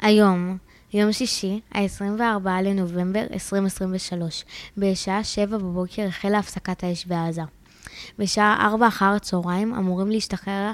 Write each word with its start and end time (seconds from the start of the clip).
היום, 0.00 0.58
יום 0.92 1.12
שישי, 1.12 1.60
ה-24 1.72 2.48
לנובמבר 2.64 3.26
2023, 3.32 4.44
בשעה 4.76 5.24
7 5.24 5.58
בבוקר 5.58 6.02
החלה 6.02 6.38
הפסקת 6.38 6.84
האש 6.84 7.06
בעזה. 7.06 7.42
בשעה 8.18 8.68
4 8.72 8.88
אחר 8.88 9.04
הצהריים 9.04 9.74
אמורים 9.74 10.10
להשתחרר 10.10 10.72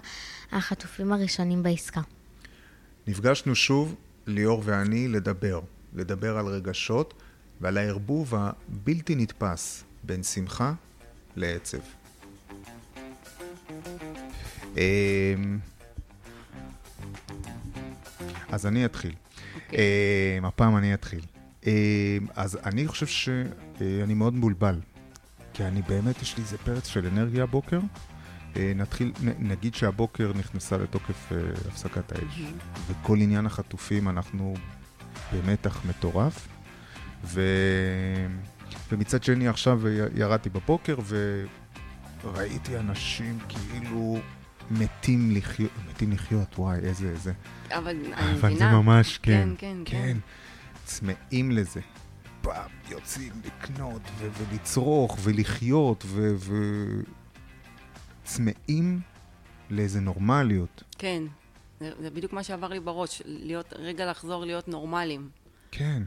החטופים 0.52 1.12
הראשונים 1.12 1.62
בעסקה. 1.62 2.00
נפגשנו 3.06 3.54
שוב, 3.54 3.94
ליאור 4.26 4.62
ואני, 4.64 5.08
לדבר. 5.08 5.60
לדבר 5.94 6.38
על 6.38 6.46
רגשות 6.46 7.14
ועל 7.60 7.78
הערבוב 7.78 8.34
הבלתי 8.34 9.14
נתפס 9.14 9.84
בין 10.02 10.22
שמחה 10.22 10.72
לעצב. 11.36 11.78
אז 18.48 18.66
אני 18.66 18.84
אתחיל. 18.84 19.12
Okay. 19.12 19.74
אמ, 20.38 20.44
הפעם 20.44 20.76
אני 20.76 20.94
אתחיל. 20.94 21.20
אמ, 21.66 21.70
אז 22.34 22.58
אני 22.64 22.88
חושב 22.88 23.06
שאני 23.06 24.14
מאוד 24.14 24.34
מבולבל, 24.34 24.80
כי 25.52 25.64
אני 25.64 25.82
באמת, 25.82 26.22
יש 26.22 26.36
לי 26.36 26.42
איזה 26.42 26.58
פרץ 26.58 26.86
של 26.86 27.06
אנרגיה 27.06 27.42
הבוקר. 27.42 27.80
אה, 28.56 28.72
נתחיל, 28.76 29.12
נגיד 29.38 29.74
שהבוקר 29.74 30.32
נכנסה 30.34 30.76
לתוקף 30.76 31.32
אה, 31.32 31.38
הפסקת 31.68 32.12
האש, 32.12 32.20
mm-hmm. 32.38 32.78
וכל 32.90 33.18
עניין 33.20 33.46
החטופים 33.46 34.08
אנחנו 34.08 34.54
במתח 35.32 35.80
מטורף, 35.88 36.48
ו... 37.24 37.42
ומצד 38.92 39.22
שני 39.22 39.48
עכשיו 39.48 39.80
ירדתי 40.14 40.48
בבוקר 40.48 40.96
וראיתי 42.24 42.78
אנשים 42.78 43.38
כאילו 43.48 44.18
מתים 44.70 45.30
לחיות, 45.30 45.70
מתים 45.88 46.12
לחיות, 46.12 46.58
וואי, 46.58 46.78
איזה, 46.78 47.08
איזה. 47.10 47.32
אבל 47.70 47.88
אני 47.88 47.98
מבינה. 48.08 48.32
אבל 48.32 48.58
זה 48.58 48.64
ממש, 48.66 49.18
כן, 49.18 49.48
כן, 49.58 49.76
כן. 49.84 50.02
כן. 50.02 50.18
צמאים 50.84 51.50
לזה. 51.50 51.80
פעם 52.42 52.70
יוצאים 52.90 53.32
לקנות 53.44 54.02
ו- 54.18 54.28
ולצרוך 54.38 55.18
ולחיות 55.22 56.04
וצמאים 58.24 59.00
ו- 59.00 59.74
לאיזה 59.74 60.00
נורמליות. 60.00 60.82
כן, 60.98 61.22
זה, 61.80 61.90
זה 62.00 62.10
בדיוק 62.10 62.32
מה 62.32 62.42
שעבר 62.42 62.68
לי 62.68 62.80
בראש, 62.80 63.22
להיות, 63.24 63.72
רגע 63.72 64.10
לחזור 64.10 64.44
להיות 64.44 64.68
נורמליים. 64.68 65.28
כן. 65.70 66.02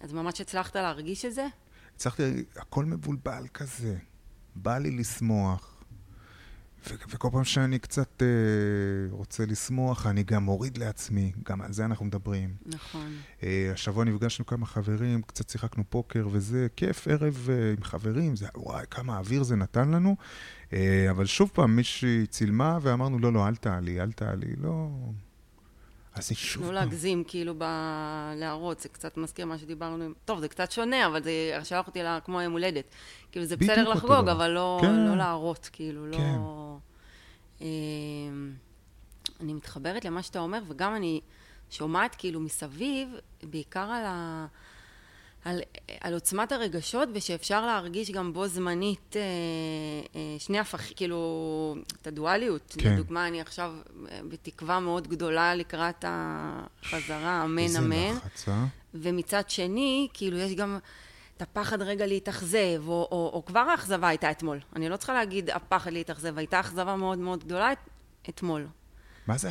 אז 0.00 0.12
ממש 0.12 0.40
הצלחת 0.40 0.76
להרגיש 0.76 1.24
את 1.24 1.34
זה? 1.34 1.46
הצלחתי, 1.96 2.22
הכל 2.56 2.84
מבולבל 2.84 3.44
כזה. 3.54 3.96
בא 4.56 4.78
לי 4.78 4.90
לשמוח, 4.90 5.74
ו- 5.74 5.77
וכל 7.08 7.28
פעם 7.32 7.44
שאני 7.44 7.78
קצת 7.78 8.22
uh, 8.22 9.14
רוצה 9.14 9.46
לשמוח, 9.46 10.06
אני 10.06 10.22
גם 10.22 10.42
מוריד 10.42 10.78
לעצמי, 10.78 11.32
גם 11.44 11.62
על 11.62 11.72
זה 11.72 11.84
אנחנו 11.84 12.04
מדברים. 12.04 12.54
נכון. 12.66 13.12
Uh, 13.40 13.44
השבוע 13.72 14.04
נפגשנו 14.04 14.46
כמה 14.46 14.66
חברים, 14.66 15.22
קצת 15.22 15.48
שיחקנו 15.48 15.84
פוקר 15.88 16.28
וזה, 16.30 16.66
כיף, 16.76 17.08
ערב 17.08 17.48
uh, 17.48 17.78
עם 17.78 17.84
חברים, 17.84 18.36
זה, 18.36 18.46
וואי, 18.56 18.84
כמה 18.90 19.18
אוויר 19.18 19.42
זה 19.42 19.56
נתן 19.56 19.90
לנו. 19.90 20.16
Uh, 20.70 20.74
אבל 21.10 21.26
שוב 21.26 21.50
פעם, 21.54 21.76
מישהי 21.76 22.26
צילמה 22.26 22.78
ואמרנו, 22.82 23.18
לא, 23.18 23.32
לא, 23.32 23.48
אל 23.48 23.56
תעלי, 23.56 24.00
אל 24.00 24.12
תעלי, 24.12 24.56
לא... 24.56 24.88
אז 26.18 26.30
היא 26.30 26.36
שוב 26.38 26.62
לא 26.62 26.72
להגזים 26.72 27.24
כאילו 27.24 27.54
בלהראות, 27.54 28.80
זה 28.80 28.88
קצת 28.88 29.16
מזכיר 29.16 29.46
מה 29.46 29.58
שדיברנו, 29.58 30.04
טוב, 30.24 30.40
זה 30.40 30.48
קצת 30.48 30.72
שונה, 30.72 31.06
אבל 31.06 31.22
זה 31.22 31.30
שלח 31.64 31.86
אותי 31.86 32.02
לה, 32.02 32.18
כמו 32.24 32.42
יום 32.42 32.52
הולדת. 32.52 32.84
כאילו, 33.32 33.46
זה 33.46 33.56
בסדר 33.56 33.88
לחגוג, 33.88 34.28
אבל 34.28 34.50
לא, 34.50 34.78
כן. 34.80 34.94
לא 34.94 35.16
להראות, 35.16 35.68
כאילו, 35.72 36.06
לא... 36.06 36.16
כן. 36.18 36.38
אמ, 37.60 38.52
אני 39.40 39.52
מתחברת 39.52 40.04
למה 40.04 40.22
שאתה 40.22 40.38
אומר, 40.38 40.62
וגם 40.68 40.96
אני 40.96 41.20
שומעת 41.70 42.14
כאילו 42.18 42.40
מסביב, 42.40 43.08
בעיקר 43.42 43.80
על 43.80 44.04
ה... 44.06 44.46
על, 45.48 45.60
על 46.00 46.14
עוצמת 46.14 46.52
הרגשות 46.52 47.08
ושאפשר 47.14 47.66
להרגיש 47.66 48.10
גם 48.10 48.32
בו 48.32 48.48
זמנית 48.48 49.16
אה, 49.16 49.22
אה, 50.14 50.36
שני 50.38 50.58
הפכים, 50.58 50.96
כאילו, 50.96 51.76
את 52.02 52.06
הדואליות. 52.06 52.76
כן. 52.78 52.92
לדוגמה, 52.94 53.28
אני 53.28 53.40
עכשיו 53.40 53.72
אה, 54.10 54.20
בתקווה 54.28 54.80
מאוד 54.80 55.08
גדולה 55.08 55.54
לקראת 55.54 56.04
החזרה, 56.08 57.44
אמן 57.44 57.76
אמן. 57.78 58.16
לחץ, 58.16 58.48
אה? 58.48 58.64
ומצד 58.94 59.50
שני, 59.50 60.08
כאילו, 60.14 60.38
יש 60.38 60.54
גם 60.54 60.78
את 61.36 61.42
הפחד 61.42 61.82
רגע 61.82 62.06
להתאכזב, 62.06 62.82
או, 62.86 63.08
או, 63.12 63.30
או 63.34 63.44
כבר 63.44 63.60
האכזבה 63.60 64.08
הייתה 64.08 64.30
אתמול. 64.30 64.60
אני 64.76 64.88
לא 64.88 64.96
צריכה 64.96 65.14
להגיד 65.14 65.50
הפחד 65.50 65.92
להתאכזב, 65.92 66.38
הייתה 66.38 66.60
אכזבה 66.60 66.96
מאוד 66.96 67.18
מאוד 67.18 67.44
גדולה 67.44 67.72
את, 67.72 67.78
אתמול. 68.28 68.66
מה 69.26 69.38
זה, 69.38 69.50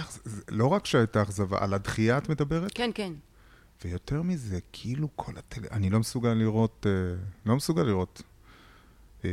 לא 0.49 0.67
רק 0.67 0.85
שהייתה 0.85 1.21
אכזבה, 1.21 1.57
על 1.61 1.73
הדחייה 1.73 2.17
את 2.17 2.29
מדברת? 2.29 2.71
כן, 2.75 2.91
כן. 2.95 3.13
ויותר 3.85 4.21
מזה, 4.21 4.59
כאילו 4.71 5.07
כל 5.15 5.31
הטל... 5.37 5.61
אני 5.71 5.89
לא 5.89 5.99
מסוגל 5.99 6.33
לראות, 6.33 6.85
אה, 6.89 7.15
לא 7.45 7.55
מסוגל 7.55 7.83
לראות. 7.83 8.21
אה, 9.25 9.29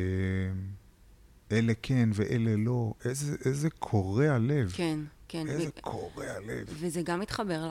אלה 1.52 1.72
כן 1.82 2.08
ואלה 2.14 2.56
לא. 2.56 2.94
איזה, 3.04 3.36
איזה 3.44 3.70
קורע 3.70 4.38
לב. 4.38 4.72
כן, 4.76 4.98
כן. 5.28 5.48
איזה 5.48 5.68
ו... 5.68 5.80
קורע 5.80 6.40
לב. 6.46 6.66
וזה 6.68 7.02
גם 7.02 7.20
מתחבר 7.20 7.70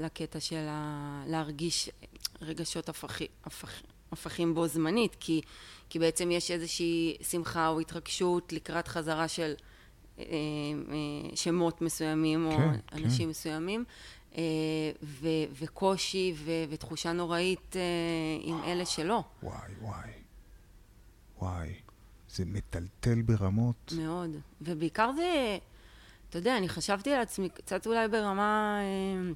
לקטע 0.00 0.40
של 0.40 0.66
ה... 0.68 1.24
להרגיש 1.26 1.90
רגשות 2.40 2.88
הפכים, 2.88 3.26
הפכ... 3.44 3.82
הפכים 4.12 4.54
בו 4.54 4.66
זמנית, 4.66 5.16
כי, 5.20 5.40
כי 5.88 5.98
בעצם 5.98 6.30
יש 6.30 6.50
איזושהי 6.50 7.16
שמחה 7.30 7.68
או 7.68 7.80
התרגשות 7.80 8.52
לקראת 8.52 8.88
חזרה 8.88 9.28
של 9.28 9.54
אה, 10.18 10.24
אה, 10.24 11.36
שמות 11.36 11.82
מסוימים 11.82 12.50
כן, 12.50 12.62
או 12.62 12.68
כן. 12.72 12.80
אנשים 12.92 13.24
כן. 13.24 13.30
מסוימים. 13.30 13.84
אה, 14.36 14.42
ו- 15.02 15.44
וקושי 15.52 16.34
ו- 16.36 16.64
ותחושה 16.70 17.12
נוראית 17.12 17.76
אה, 17.76 17.82
עם 18.40 18.64
אלה 18.64 18.86
שלא. 18.86 19.22
וואי, 19.42 19.72
וואי. 19.80 20.10
וואי. 21.38 21.74
זה 22.28 22.44
מטלטל 22.46 23.22
ברמות. 23.22 23.92
מאוד. 23.96 24.30
ובעיקר 24.60 25.10
זה, 25.16 25.58
אתה 26.30 26.38
יודע, 26.38 26.56
אני 26.56 26.68
חשבתי 26.68 27.12
על 27.12 27.20
עצמי 27.20 27.48
קצת 27.48 27.86
אולי 27.86 28.08
ברמה, 28.08 28.78
אה, 28.80 29.32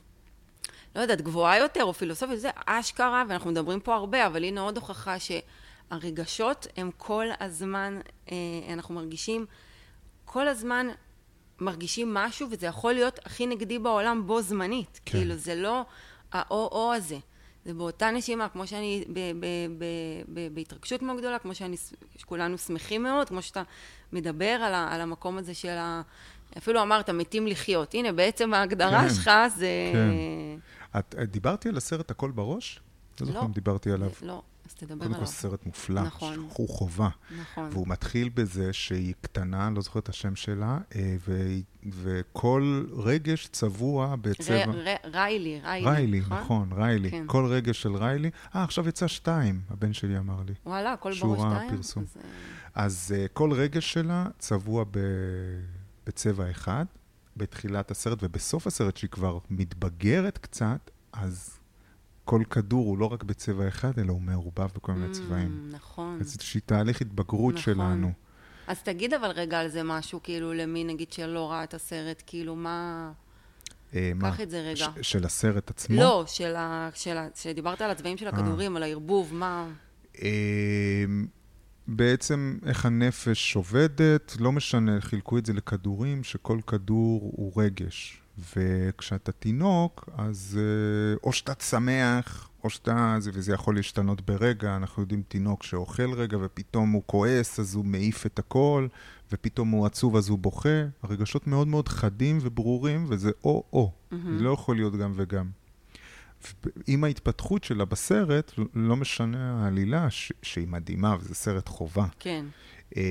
לא 0.96 1.00
יודעת, 1.00 1.20
גבוהה 1.20 1.58
יותר 1.58 1.84
או 1.84 1.94
פילוסופית, 1.94 2.40
זה 2.40 2.50
אשכרה, 2.66 3.24
ואנחנו 3.28 3.50
מדברים 3.50 3.80
פה 3.80 3.94
הרבה, 3.94 4.26
אבל 4.26 4.44
הנה 4.44 4.60
עוד 4.60 4.76
הוכחה 4.76 5.16
שהרגשות 5.18 6.66
הם 6.76 6.90
כל 6.96 7.26
הזמן, 7.40 8.00
אנחנו 8.72 8.94
מרגישים 8.94 9.46
כל 10.24 10.48
הזמן 10.48 10.86
מרגישים 11.60 12.14
משהו, 12.14 12.48
וזה 12.50 12.66
יכול 12.66 12.92
להיות 12.92 13.18
הכי 13.24 13.46
נגדי 13.46 13.78
בעולם 13.78 14.26
בו 14.26 14.42
זמנית. 14.42 15.00
כן. 15.04 15.18
כאילו, 15.18 15.36
זה 15.36 15.54
לא 15.54 15.84
האו-או 16.32 16.92
הזה. 16.94 17.18
זה 17.64 17.74
באותה 17.74 18.10
נשימה, 18.10 18.48
כמו 18.48 18.66
שאני 18.66 19.04
בהתרגשות 20.54 21.02
מאוד 21.02 21.18
גדולה, 21.18 21.38
כמו 21.38 21.54
שאני, 21.54 21.76
שכולנו 22.16 22.58
שמחים 22.58 23.02
מאוד, 23.02 23.28
כמו 23.28 23.42
שאתה 23.42 23.62
מדבר 24.12 24.44
על, 24.44 24.74
ה, 24.74 24.94
על 24.94 25.00
המקום 25.00 25.38
הזה 25.38 25.54
של 25.54 25.76
ה... 25.76 26.02
אפילו 26.58 26.82
אמרת, 26.82 27.10
מתים 27.10 27.46
לחיות. 27.46 27.94
הנה, 27.94 28.12
בעצם 28.12 28.54
ההגדרה 28.54 29.02
כן, 29.02 29.14
שלך 29.14 29.30
זה... 29.56 29.68
כן. 29.92 30.98
את, 30.98 31.14
את 31.22 31.30
דיברתי 31.30 31.68
על 31.68 31.76
הסרט 31.76 32.10
הכל 32.10 32.30
בראש? 32.30 32.80
לא 33.20 33.26
זוכר 33.26 33.40
אם 33.46 33.52
דיברתי 33.52 33.90
עליו. 33.90 34.10
לא. 34.22 34.42
אז 34.68 34.74
תדבר 34.74 35.04
עליו. 35.04 35.08
קודם 35.08 35.26
כל 35.26 35.26
סרט 35.26 35.66
מופלא, 35.66 36.02
נכון. 36.02 36.34
שכחו 36.48 36.68
חובה. 36.68 37.08
נכון. 37.40 37.68
והוא 37.72 37.88
מתחיל 37.88 38.28
בזה 38.28 38.72
שהיא 38.72 39.14
קטנה, 39.20 39.70
לא 39.70 39.80
זוכר 39.80 39.98
את 39.98 40.08
השם 40.08 40.36
שלה, 40.36 40.78
אה, 40.96 41.16
ו... 41.28 41.48
וכל 41.90 42.84
רגש 42.92 43.48
צבוע 43.52 44.16
בצבע... 44.20 44.64
ר, 44.66 44.70
ר, 44.70 44.94
ריילי, 45.04 45.60
ריילי. 45.64 45.86
ריילי, 45.90 46.20
נכון, 46.20 46.38
נכון 46.38 46.72
ריילי. 46.72 47.10
כן. 47.10 47.24
כל 47.26 47.46
רגש 47.46 47.82
של 47.82 47.96
ריילי. 47.96 48.30
אה, 48.54 48.64
עכשיו 48.64 48.88
יצא 48.88 49.06
שתיים, 49.06 49.60
הבן 49.70 49.92
שלי 49.92 50.18
אמר 50.18 50.42
לי. 50.46 50.54
וואלה, 50.66 50.96
כל 50.96 51.12
בראש 51.20 51.40
שתיים? 51.40 51.76
פרסום. 51.76 52.02
אז, 52.02 52.16
אז 52.74 53.14
uh, 53.14 53.28
כל 53.32 53.52
רגש 53.52 53.92
שלה 53.92 54.26
צבוע 54.38 54.84
ב... 54.90 54.98
בצבע 56.06 56.50
אחד, 56.50 56.84
בתחילת 57.36 57.90
הסרט, 57.90 58.18
ובסוף 58.22 58.66
הסרט, 58.66 58.96
שהיא 58.96 59.10
כבר 59.10 59.38
מתבגרת 59.50 60.38
קצת, 60.38 60.90
אז 61.12 61.57
כל 62.28 62.42
כדור 62.50 62.86
הוא 62.86 62.98
לא 62.98 63.06
רק 63.06 63.22
בצבע 63.22 63.68
אחד, 63.68 63.98
אלא 63.98 64.12
הוא 64.12 64.20
מעורבב 64.20 64.68
בכל 64.74 64.92
מיני 64.92 65.12
mm, 65.12 65.14
צבעים. 65.14 65.68
נכון. 65.72 66.18
אז 66.20 66.26
איזושהי 66.26 66.60
תהליך 66.60 67.00
התבגרות 67.00 67.54
נכון. 67.54 67.74
שלנו. 67.74 68.12
אז 68.66 68.82
תגיד 68.82 69.14
אבל 69.14 69.30
רגע 69.30 69.60
על 69.60 69.68
זה 69.68 69.82
משהו, 69.82 70.20
כאילו, 70.22 70.52
למי 70.52 70.84
נגיד 70.84 71.12
שלא 71.12 71.50
ראה 71.50 71.64
את 71.64 71.74
הסרט, 71.74 72.22
כאילו, 72.26 72.56
מה... 72.56 73.12
אה, 73.94 74.12
קח 74.20 74.40
את 74.40 74.50
זה 74.50 74.60
רגע. 74.60 74.86
ש- 75.02 75.12
של 75.12 75.24
הסרט 75.24 75.70
עצמו? 75.70 75.96
לא, 75.96 76.24
של 76.26 76.56
ה... 76.56 76.88
של 76.94 77.16
ה... 77.16 77.28
שדיברת 77.34 77.80
על 77.80 77.90
הצבעים 77.90 78.16
של 78.16 78.26
אה. 78.26 78.30
הכדורים, 78.30 78.76
על 78.76 78.82
הערבוב, 78.82 79.34
מה... 79.34 79.68
אה, 80.22 81.04
בעצם 81.86 82.58
איך 82.66 82.86
הנפש 82.86 83.56
עובדת, 83.56 84.36
לא 84.40 84.52
משנה, 84.52 85.00
חילקו 85.00 85.38
את 85.38 85.46
זה 85.46 85.52
לכדורים, 85.52 86.24
שכל 86.24 86.58
כדור 86.66 87.32
הוא 87.36 87.62
רגש. 87.62 88.22
וכשאתה 88.56 89.32
תינוק, 89.32 90.08
אז 90.16 90.58
אה, 90.60 91.16
או 91.24 91.32
שאתה 91.32 91.52
שמח, 91.64 92.50
או 92.64 92.70
שאתה... 92.70 93.18
וזה 93.22 93.52
יכול 93.52 93.74
להשתנות 93.76 94.20
ברגע, 94.20 94.76
אנחנו 94.76 95.02
יודעים 95.02 95.22
תינוק 95.28 95.62
שאוכל 95.62 96.12
רגע 96.12 96.38
ופתאום 96.40 96.90
הוא 96.90 97.02
כועס, 97.06 97.60
אז 97.60 97.74
הוא 97.74 97.84
מעיף 97.84 98.26
את 98.26 98.38
הכל, 98.38 98.86
ופתאום 99.32 99.70
הוא 99.70 99.86
עצוב 99.86 100.16
אז 100.16 100.28
הוא 100.28 100.38
בוכה. 100.38 100.82
הרגשות 101.02 101.46
מאוד 101.46 101.68
מאוד 101.68 101.88
חדים 101.88 102.38
וברורים, 102.42 103.04
וזה 103.08 103.30
או-או. 103.44 103.92
Mm-hmm. 103.92 104.16
זה 104.38 104.44
לא 104.44 104.50
יכול 104.50 104.76
להיות 104.76 104.96
גם 104.96 105.12
וגם. 105.16 105.50
עם 106.86 107.04
ההתפתחות 107.04 107.64
שלה 107.64 107.84
בסרט, 107.84 108.52
לא 108.74 108.96
משנה 108.96 109.64
העלילה, 109.64 110.10
ש- 110.10 110.32
שהיא 110.42 110.68
מדהימה, 110.68 111.16
וזה 111.20 111.34
סרט 111.34 111.68
חובה. 111.68 112.06
כן. 112.18 112.46
אה, 112.96 113.02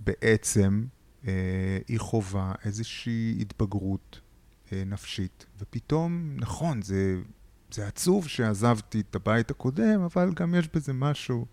בעצם 0.00 0.84
היא 1.88 1.98
חווה 1.98 2.52
איזושהי 2.64 3.36
התבגרות 3.40 4.20
אה, 4.72 4.82
נפשית, 4.86 5.46
ופתאום, 5.58 6.36
נכון, 6.36 6.82
זה, 6.82 7.16
זה 7.70 7.86
עצוב 7.86 8.28
שעזבתי 8.28 9.00
את 9.00 9.16
הבית 9.16 9.50
הקודם, 9.50 10.02
אבל 10.02 10.32
גם 10.34 10.54
יש 10.54 10.68
בזה 10.74 10.92
משהו, 10.92 11.46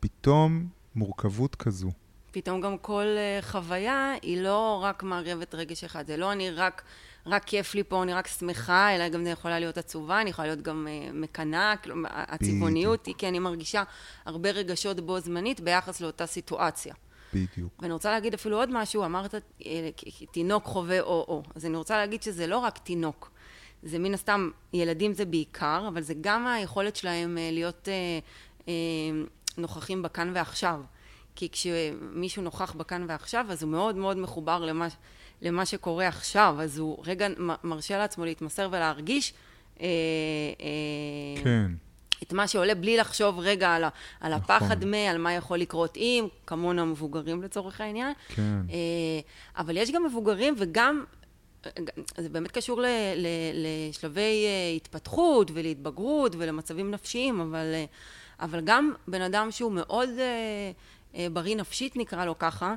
פתאום 0.00 0.68
מורכבות 0.94 1.56
כזו. 1.56 1.90
פתאום 2.30 2.60
גם 2.60 2.78
כל 2.78 3.04
uh, 3.04 3.44
חוויה 3.44 4.12
היא 4.22 4.42
לא 4.42 4.80
רק 4.84 5.02
מערבת 5.02 5.54
רגש 5.54 5.84
אחד, 5.84 6.06
זה 6.06 6.16
לא 6.16 6.32
אני 6.32 6.50
רק, 6.50 6.82
רק 7.26 7.44
כיף 7.44 7.74
לי 7.74 7.84
פה, 7.84 8.02
אני 8.02 8.14
רק 8.14 8.26
שמחה, 8.26 8.94
אלא 8.94 9.08
גם 9.08 9.24
זה 9.24 9.30
יכולה 9.30 9.58
להיות 9.58 9.78
עצובה, 9.78 10.20
אני 10.20 10.30
יכולה 10.30 10.48
להיות 10.48 10.62
גם 10.62 10.86
uh, 10.86 11.12
מקנאה, 11.12 11.74
כאילו, 11.82 11.96
הצבעוניות 12.10 13.06
היא, 13.06 13.14
כי 13.18 13.28
אני 13.28 13.38
מרגישה 13.38 13.82
הרבה 14.24 14.50
רגשות 14.50 15.00
בו 15.00 15.20
זמנית 15.20 15.60
ביחס 15.60 16.00
לאותה 16.00 16.26
סיטואציה. 16.26 16.94
בדיוק. 17.34 17.72
ואני 17.82 17.92
רוצה 17.92 18.10
להגיד 18.10 18.34
אפילו 18.34 18.56
עוד 18.56 18.68
משהו, 18.72 19.04
אמרת 19.04 19.34
אה, 19.34 19.90
תינוק 20.32 20.64
חווה 20.64 21.00
או-או. 21.00 21.42
אז 21.54 21.66
אני 21.66 21.76
רוצה 21.76 21.96
להגיד 21.96 22.22
שזה 22.22 22.46
לא 22.46 22.58
רק 22.58 22.78
תינוק. 22.78 23.30
זה 23.82 23.98
מן 23.98 24.14
הסתם, 24.14 24.50
ילדים 24.72 25.14
זה 25.14 25.24
בעיקר, 25.24 25.84
אבל 25.88 26.02
זה 26.02 26.14
גם 26.20 26.46
היכולת 26.46 26.96
שלהם 26.96 27.38
אה, 27.38 27.50
להיות 27.52 27.88
אה, 27.88 28.18
אה, 28.68 28.72
נוכחים 29.58 30.02
בכאן 30.02 30.32
ועכשיו. 30.34 30.80
כי 31.36 31.48
כשמישהו 31.52 32.42
נוכח 32.42 32.72
בכאן 32.72 33.04
ועכשיו, 33.08 33.46
אז 33.50 33.62
הוא 33.62 33.70
מאוד 33.70 33.96
מאוד 33.96 34.16
מחובר 34.16 34.64
למה, 34.64 34.88
למה 35.42 35.66
שקורה 35.66 36.08
עכשיו, 36.08 36.56
אז 36.60 36.78
הוא 36.78 37.02
רגע 37.06 37.26
מרשה 37.64 37.98
לעצמו 37.98 38.24
להתמסר 38.24 38.68
ולהרגיש. 38.72 39.32
אה, 39.80 39.86
אה, 40.60 41.42
כן. 41.44 41.72
את 42.22 42.32
מה 42.32 42.48
שעולה 42.48 42.74
בלי 42.74 42.96
לחשוב 42.96 43.38
רגע 43.38 43.70
על, 43.70 43.84
ה, 43.84 43.88
על 44.20 44.34
נכון. 44.34 44.56
הפחד 44.56 44.84
מ, 44.84 44.94
על 44.94 45.18
מה 45.18 45.32
יכול 45.32 45.58
לקרות 45.58 45.96
אם, 45.96 46.26
כמונו 46.46 46.82
המבוגרים 46.82 47.42
לצורך 47.42 47.80
העניין. 47.80 48.12
כן. 48.28 48.42
אה, 48.70 49.20
אבל 49.56 49.76
יש 49.76 49.90
גם 49.90 50.04
מבוגרים 50.04 50.54
וגם, 50.58 51.04
זה 52.18 52.28
באמת 52.28 52.50
קשור 52.50 52.80
ל, 52.80 52.86
ל, 53.16 53.26
לשלבי 53.54 54.44
אה, 54.46 54.76
התפתחות 54.76 55.50
ולהתבגרות 55.54 56.34
ולמצבים 56.38 56.90
נפשיים, 56.90 57.40
אבל, 57.40 57.70
אה, 57.74 57.84
אבל 58.40 58.60
גם 58.60 58.92
בן 59.08 59.22
אדם 59.22 59.50
שהוא 59.50 59.72
מאוד 59.72 60.08
בריא 61.32 61.56
נפשית 61.56 61.96
נקרא 61.96 62.24
לו 62.24 62.38
ככה, 62.38 62.74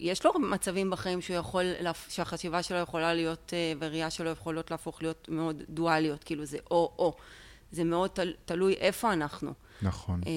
יש 0.00 0.24
לו 0.24 0.32
מצבים 0.38 0.90
בחיים 0.90 1.20
שהוא 1.20 1.36
יכול, 1.36 1.64
שהחשיבה 2.08 2.62
שלו 2.62 2.78
יכולה 2.78 3.14
להיות, 3.14 3.52
והראייה 3.78 4.10
שלו 4.10 4.30
יכולות 4.30 4.70
להפוך 4.70 5.02
להיות 5.02 5.28
מאוד 5.28 5.62
דואליות, 5.68 6.24
כאילו 6.24 6.44
זה 6.44 6.58
או-או. 6.70 7.16
זה 7.72 7.84
מאוד 7.84 8.10
תל, 8.10 8.32
תלוי 8.44 8.74
איפה 8.74 9.12
אנחנו. 9.12 9.52
נכון. 9.82 10.20
אה, 10.26 10.32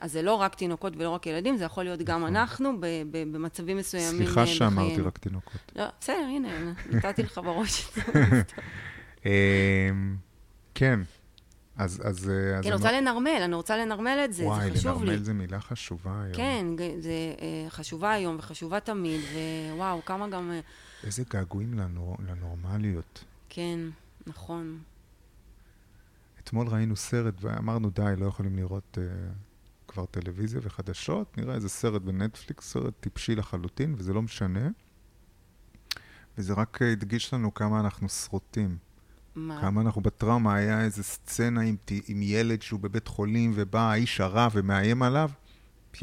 אז 0.00 0.12
זה 0.12 0.22
לא 0.22 0.34
רק 0.34 0.54
תינוקות 0.54 0.92
ולא 0.96 1.10
רק 1.10 1.26
ילדים, 1.26 1.56
זה 1.56 1.64
יכול 1.64 1.84
להיות 1.84 2.00
נכון. 2.00 2.14
גם 2.14 2.26
אנחנו 2.26 2.80
ב, 2.80 2.86
ב, 3.10 3.32
במצבים 3.32 3.76
מסוימים 3.76 4.16
סליחה 4.16 4.40
אה, 4.40 4.46
שאמרתי 4.46 5.00
רק 5.00 5.18
תינוקות. 5.18 5.72
לא, 5.76 5.84
בסדר, 6.00 6.26
הנה, 6.36 6.72
נתתי 6.90 7.22
לך 7.22 7.38
בראש 7.38 7.88
את 7.88 7.94
זה. 7.94 8.42
אמ, 9.26 10.16
כן. 10.74 11.00
אז... 11.76 12.02
אז 12.04 12.30
כן, 12.62 12.68
אני 12.68 12.72
רוצה 12.72 12.92
לנרמל, 12.92 13.40
אני 13.44 13.54
רוצה 13.54 13.76
לנרמל 13.76 14.20
את 14.24 14.32
זה, 14.32 14.44
וואי, 14.44 14.70
זה 14.70 14.76
חשוב 14.76 14.92
לי. 14.92 14.92
וואי, 14.92 15.06
לנרמל 15.06 15.24
זה 15.24 15.32
מילה 15.32 15.60
חשובה 15.60 16.22
היום. 16.22 16.34
כן, 16.34 16.66
זה 17.00 17.12
חשובה 17.68 18.10
היום 18.12 18.36
וחשובה 18.38 18.80
תמיד, 18.80 19.20
ווואו, 19.72 20.04
כמה 20.04 20.28
גם... 20.28 20.52
איזה 21.04 21.22
געגועים 21.30 21.74
לנורמליות. 22.28 23.24
כן, 23.48 23.78
נכון. 24.26 24.78
אתמול 26.44 26.68
ראינו 26.68 26.96
סרט 26.96 27.34
ואמרנו, 27.40 27.90
די, 27.90 28.14
לא 28.18 28.26
יכולים 28.26 28.56
לראות 28.56 28.98
uh, 28.98 29.32
כבר 29.88 30.06
טלוויזיה 30.06 30.60
וחדשות, 30.64 31.38
נראה 31.38 31.54
איזה 31.54 31.68
סרט 31.68 32.02
בנטפליקס, 32.02 32.72
סרט 32.72 32.94
טיפשי 33.00 33.34
לחלוטין, 33.34 33.94
וזה 33.98 34.12
לא 34.12 34.22
משנה. 34.22 34.68
וזה 36.38 36.52
רק 36.52 36.82
הדגיש 36.82 37.34
לנו 37.34 37.54
כמה 37.54 37.80
אנחנו 37.80 38.08
שרוטים. 38.08 38.76
מה? 39.34 39.60
כמה 39.60 39.80
אנחנו 39.80 40.00
בטראומה, 40.00 40.54
היה 40.54 40.84
איזה 40.84 41.02
סצנה 41.02 41.60
עם, 41.60 41.76
עם 42.08 42.22
ילד 42.22 42.62
שהוא 42.62 42.80
בבית 42.80 43.08
חולים, 43.08 43.52
ובא 43.54 43.80
האיש 43.80 44.20
הרע 44.20 44.48
ומאיים 44.52 45.02
עליו, 45.02 45.30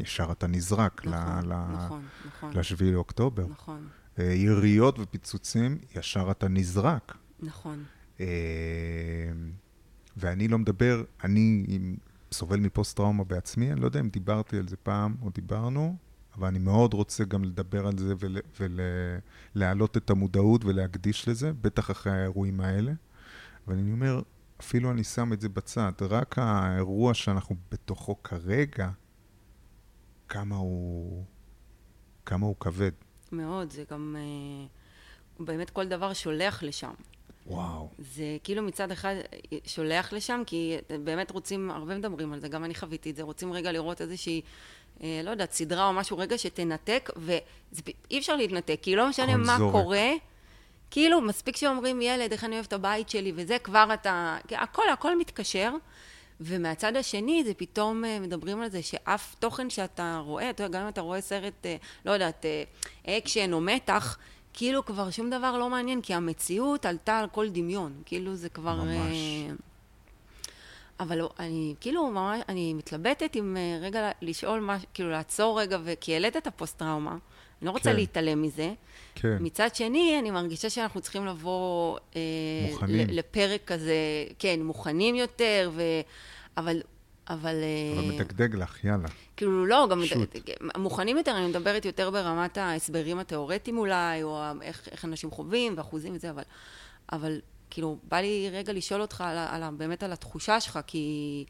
ישר 0.00 0.32
אתה 0.32 0.46
נזרק 0.46 1.06
נכון, 1.06 1.48
ל, 1.48 1.54
נכון, 1.72 2.04
נכון. 2.26 2.56
לשביעי 2.56 2.92
לאוקטובר. 2.92 3.46
נכון. 3.46 3.88
Uh, 4.16 4.22
יריות 4.22 4.98
ופיצוצים, 4.98 5.78
ישר 5.96 6.30
אתה 6.30 6.48
נזרק. 6.48 7.16
נכון. 7.40 7.84
ואני 10.16 10.48
לא 10.48 10.58
מדבר, 10.58 11.02
אני 11.24 11.66
סובל 12.32 12.60
מפוסט-טראומה 12.60 13.24
בעצמי, 13.24 13.72
אני 13.72 13.80
לא 13.80 13.86
יודע 13.86 14.00
אם 14.00 14.08
דיברתי 14.08 14.58
על 14.58 14.68
זה 14.68 14.76
פעם 14.76 15.16
או 15.22 15.30
דיברנו, 15.30 15.96
אבל 16.36 16.48
אני 16.48 16.58
מאוד 16.58 16.94
רוצה 16.94 17.24
גם 17.24 17.44
לדבר 17.44 17.86
על 17.86 17.98
זה 17.98 18.14
ולהעלות 19.54 19.96
ול, 19.96 20.02
את 20.04 20.10
המודעות 20.10 20.64
ולהקדיש 20.64 21.28
לזה, 21.28 21.52
בטח 21.52 21.90
אחרי 21.90 22.12
האירועים 22.12 22.60
האלה. 22.60 22.92
אבל 23.66 23.74
אני 23.74 23.92
אומר, 23.92 24.22
אפילו 24.60 24.90
אני 24.90 25.04
שם 25.04 25.32
את 25.32 25.40
זה 25.40 25.48
בצד, 25.48 25.92
רק 26.00 26.38
האירוע 26.38 27.14
שאנחנו 27.14 27.56
בתוכו 27.72 28.22
כרגע, 28.22 28.90
כמה 30.28 30.56
הוא, 30.56 31.24
כמה 32.26 32.46
הוא 32.46 32.56
כבד. 32.60 32.92
מאוד, 33.32 33.70
זה 33.70 33.84
גם, 33.90 34.16
אה, 34.18 34.66
באמת 35.46 35.70
כל 35.70 35.88
דבר 35.88 36.12
שולח 36.12 36.62
לשם. 36.62 36.94
וואו. 37.50 37.88
זה 37.98 38.36
כאילו 38.44 38.62
מצד 38.62 38.90
אחד 38.90 39.14
שולח 39.66 40.12
לשם, 40.12 40.42
כי 40.46 40.76
באמת 41.04 41.30
רוצים, 41.30 41.70
הרבה 41.70 41.98
מדברים 41.98 42.32
על 42.32 42.40
זה, 42.40 42.48
גם 42.48 42.64
אני 42.64 42.74
חוויתי 42.74 43.10
את 43.10 43.16
זה, 43.16 43.22
רוצים 43.22 43.52
רגע 43.52 43.72
לראות 43.72 44.00
איזושהי, 44.00 44.40
אה, 45.02 45.20
לא 45.24 45.30
יודעת, 45.30 45.52
סדרה 45.52 45.88
או 45.88 45.92
משהו, 45.92 46.18
רגע 46.18 46.38
שתנתק, 46.38 47.10
ואי 47.16 48.18
אפשר 48.18 48.36
להתנתק, 48.36 48.78
כי 48.82 48.96
לא 48.96 49.08
משנה 49.08 49.36
מה 49.36 49.56
זורק. 49.58 49.72
קורה, 49.72 50.08
כאילו, 50.90 51.20
מספיק 51.20 51.56
שאומרים, 51.56 52.02
ילד, 52.02 52.32
איך 52.32 52.44
אני 52.44 52.54
אוהב 52.54 52.64
את 52.64 52.72
הבית 52.72 53.08
שלי, 53.08 53.32
וזה 53.34 53.58
כבר 53.58 53.88
אתה, 53.94 54.38
הכל, 54.50 54.88
הכל 54.92 55.18
מתקשר. 55.18 55.72
ומהצד 56.42 56.96
השני, 56.96 57.44
זה 57.44 57.54
פתאום 57.54 58.04
אה, 58.04 58.18
מדברים 58.20 58.60
על 58.60 58.70
זה 58.70 58.82
שאף 58.82 59.34
תוכן 59.38 59.70
שאתה 59.70 60.20
רואה, 60.24 60.50
אתה 60.50 60.62
יודע, 60.62 60.78
גם 60.78 60.84
אם 60.84 60.88
אתה 60.88 61.00
רואה 61.00 61.20
סרט, 61.20 61.66
אה, 61.66 61.76
לא 62.04 62.10
יודעת, 62.10 62.46
אקשן 63.06 63.52
או 63.52 63.60
מתח, 63.60 64.18
כאילו 64.52 64.84
כבר 64.84 65.10
שום 65.10 65.30
דבר 65.30 65.58
לא 65.58 65.70
מעניין, 65.70 66.00
כי 66.02 66.14
המציאות 66.14 66.86
עלתה 66.86 67.18
על 67.18 67.26
כל 67.32 67.48
דמיון. 67.48 67.92
כאילו 68.04 68.34
זה 68.34 68.48
כבר... 68.48 68.74
ממש. 68.74 69.16
אה, 69.16 69.54
אבל 71.00 71.18
לא, 71.18 71.30
אני 71.38 71.74
כאילו 71.80 72.10
ממש, 72.10 72.40
אני 72.48 72.74
מתלבטת 72.74 73.36
עם 73.36 73.56
אה, 73.56 73.78
רגע 73.82 74.10
לשאול 74.22 74.60
מה, 74.60 74.78
כאילו 74.94 75.10
לעצור 75.10 75.60
רגע, 75.60 75.78
כי 76.00 76.12
העלית 76.12 76.36
את 76.36 76.46
הפוסט-טראומה, 76.46 77.10
אני 77.10 77.66
לא 77.66 77.70
רוצה 77.70 77.90
כן. 77.90 77.96
להתעלם 77.96 78.42
מזה. 78.42 78.72
כן. 79.14 79.36
מצד 79.40 79.74
שני, 79.74 80.18
אני 80.18 80.30
מרגישה 80.30 80.70
שאנחנו 80.70 81.00
צריכים 81.00 81.26
לבוא... 81.26 81.98
אה, 82.16 82.20
מוכנים. 82.70 83.08
לפרק 83.10 83.60
כזה, 83.66 83.94
כן, 84.38 84.62
מוכנים 84.62 85.14
יותר, 85.14 85.70
ו... 85.74 85.82
אבל 86.56 86.80
אבל... 87.30 87.54
אבל 87.94 88.04
אה, 88.04 88.08
מדגדג 88.14 88.54
לך, 88.54 88.84
יאללה. 88.84 89.08
כאילו, 89.36 89.66
לא, 89.66 89.88
גם 89.90 90.04
שוט. 90.04 90.36
מוכנים 90.76 91.16
יותר, 91.16 91.36
אני 91.36 91.46
מדברת 91.46 91.84
יותר 91.84 92.10
ברמת 92.10 92.58
ההסברים 92.58 93.18
התיאורטיים 93.18 93.78
אולי, 93.78 94.22
או 94.22 94.42
איך, 94.62 94.88
איך 94.90 95.04
אנשים 95.04 95.30
חווים, 95.30 95.74
ואחוזים 95.76 96.14
וזה, 96.14 96.30
אבל, 96.30 96.42
אבל 97.12 97.40
כאילו, 97.70 97.98
בא 98.08 98.16
לי 98.16 98.48
רגע 98.52 98.72
לשאול 98.72 99.00
אותך 99.00 99.20
על, 99.20 99.38
על, 99.38 99.74
באמת 99.76 100.02
על 100.02 100.12
התחושה 100.12 100.60
שלך, 100.60 100.78
כי... 100.86 101.44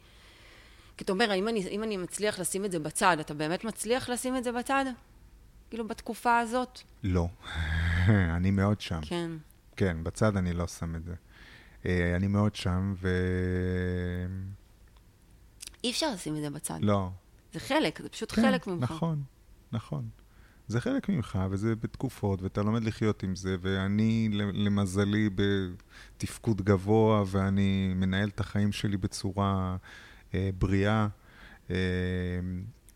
כי 0.97 1.05
אתה 1.05 1.13
אומר, 1.13 1.35
אם 1.35 1.49
אני, 1.49 1.69
אם 1.69 1.83
אני 1.83 1.97
מצליח 1.97 2.39
לשים 2.39 2.65
את 2.65 2.73
זה 2.73 2.79
בצד, 2.79 3.17
אתה 3.21 3.35
באמת 3.35 3.65
מצליח 3.65 4.09
לשים 4.09 4.37
את 4.37 4.45
זה 4.45 4.53
בצד? 4.53 4.85
כאילו, 5.71 5.89
בתקופה 5.89 6.39
הזאת? 6.39 6.81
לא. 7.03 7.29
אני 8.37 8.51
מאוד 8.51 8.81
שם. 8.81 9.01
כן. 9.03 9.31
כן, 9.77 9.97
בצד 10.03 10.37
אני 10.37 10.53
לא 10.53 10.67
שם 10.67 10.97
את 10.97 11.05
זה. 11.05 11.15
אה, 11.87 12.17
אני 12.17 12.27
מאוד 12.27 12.55
שם, 12.55 12.95
ו... 13.01 13.09
אי 15.85 15.91
אפשר 15.91 16.13
לשים 16.15 16.37
את 16.37 16.41
זה 16.41 16.51
בצד. 16.51 16.79
לא. 16.83 17.11
זה 17.53 17.61
חלק, 17.61 18.03
זה 18.03 18.09
פשוט 18.09 18.33
כן, 18.33 18.43
חלק 18.43 18.67
ממך. 18.67 18.91
נכון, 18.91 19.23
נכון. 19.73 20.09
זה 20.69 20.81
חלק 20.81 21.09
ממך, 21.09 21.39
וזה 21.51 21.77
בתקופות, 21.77 22.43
ואתה 22.43 22.63
לומד 22.63 22.85
לחיות 22.85 23.23
עם 23.23 23.37
זה, 23.37 23.57
ואני, 23.61 24.29
למזלי, 24.33 25.31
בתפקוד 25.35 26.63
גבוה, 26.63 27.25
ואני 27.27 27.93
מנהל 27.95 28.29
את 28.29 28.41
החיים 28.41 28.73
שלי 28.73 28.97
בצורה 28.97 29.77
אה, 30.35 30.51
בריאה. 30.59 31.09
אה, 31.71 31.77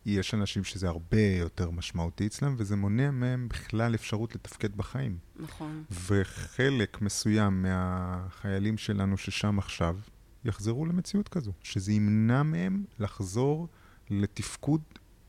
יש 0.05 0.33
אנשים 0.33 0.63
שזה 0.63 0.87
הרבה 0.87 1.21
יותר 1.21 1.69
משמעותי 1.69 2.27
אצלם, 2.27 2.55
וזה 2.57 2.75
מונע 2.75 3.11
מהם 3.11 3.47
בכלל 3.49 3.95
אפשרות 3.95 4.35
לתפקד 4.35 4.77
בחיים. 4.77 5.17
נכון. 5.35 5.83
וחלק 6.07 7.01
מסוים 7.01 7.61
מהחיילים 7.61 8.77
שלנו 8.77 9.17
ששם 9.17 9.59
עכשיו, 9.59 9.97
יחזרו 10.45 10.85
למציאות 10.85 11.29
כזו, 11.29 11.51
שזה 11.63 11.91
ימנע 11.91 12.43
מהם 12.43 12.85
לחזור 12.99 13.67
לתפקוד 14.09 14.81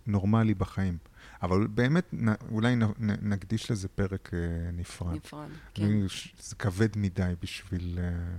נורמלי 0.06 0.54
בחיים. 0.54 0.98
אבל 1.42 1.66
באמת, 1.66 2.14
נ, 2.14 2.28
אולי 2.50 2.76
נ, 2.76 2.82
נ, 2.82 3.32
נקדיש 3.32 3.70
לזה 3.70 3.88
פרק 3.88 4.34
אה, 4.34 4.70
נפרד. 4.72 5.16
נפרד, 5.16 5.48
כן. 5.74 6.06
זה 6.40 6.56
כבד 6.56 6.98
מדי 6.98 7.32
בשביל, 7.42 7.98
אה, 8.02 8.36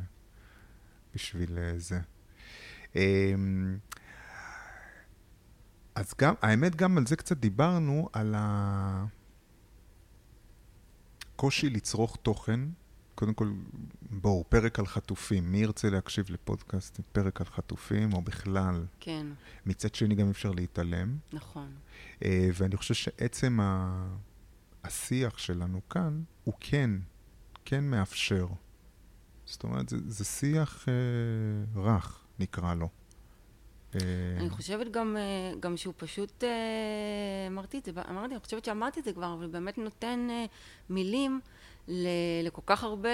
בשביל 1.15 1.57
אה, 1.57 1.73
זה. 1.77 1.99
אה, 2.95 3.33
אז 5.95 6.13
גם, 6.19 6.33
האמת, 6.41 6.75
גם 6.75 6.97
על 6.97 7.07
זה 7.07 7.15
קצת 7.15 7.37
דיברנו, 7.37 8.09
על 8.13 8.35
הקושי 11.35 11.69
לצרוך 11.69 12.17
תוכן. 12.21 12.59
קודם 13.17 13.33
כל, 13.33 13.51
בואו, 14.01 14.43
פרק 14.49 14.79
על 14.79 14.85
חטופים. 14.85 15.51
מי 15.51 15.57
ירצה 15.57 15.89
להקשיב 15.89 16.25
לפודקאסט, 16.29 16.99
פרק 17.11 17.41
על 17.41 17.47
חטופים, 17.47 18.13
או 18.13 18.21
בכלל? 18.21 18.85
כן. 18.99 19.27
מצד 19.65 19.95
שני, 19.95 20.15
גם 20.15 20.29
אפשר 20.29 20.51
להתעלם. 20.51 21.17
נכון. 21.33 21.71
Uh, 22.19 22.23
ואני 22.53 22.77
חושב 22.77 22.93
שעצם 22.93 23.59
ה... 23.59 24.07
השיח 24.83 25.37
שלנו 25.37 25.81
כאן, 25.89 26.23
הוא 26.43 26.53
כן, 26.59 26.91
כן 27.65 27.83
מאפשר. 27.83 28.47
זאת 29.45 29.63
אומרת, 29.63 29.89
זה, 29.89 29.97
זה 30.07 30.25
שיח 30.25 30.85
uh, 30.85 31.79
רך, 31.79 32.25
נקרא 32.39 32.73
לו. 32.73 32.89
אה, 33.95 34.37
אני 34.39 34.49
חושבת 34.49 34.91
גם, 34.91 35.17
אה, 35.17 35.59
גם 35.59 35.77
שהוא 35.77 35.93
פשוט, 35.97 36.43
אה, 36.43 36.49
אמרתי 37.47 37.77
את 37.77 37.85
זה, 37.85 37.91
אמרתי, 38.09 38.33
אני 38.33 38.39
חושבת 38.39 38.65
שאמרתי 38.65 38.99
את 38.99 39.05
זה 39.05 39.13
כבר, 39.13 39.33
אבל 39.33 39.47
באמת 39.47 39.77
נותן 39.77 40.27
מילים 40.89 41.39
לכל 42.43 42.61
כך 42.65 42.83
הרבה 42.83 43.09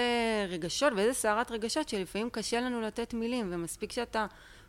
רגשות, 0.48 0.92
ואיזה 0.96 1.12
סערת 1.12 1.50
רגשות 1.50 1.88
שלפעמים 1.88 2.30
קשה 2.30 2.60
לנו 2.60 2.80
לתת 2.80 3.14
מילים, 3.14 3.48
ומספיק 3.50 3.92
שאתה 3.92 4.26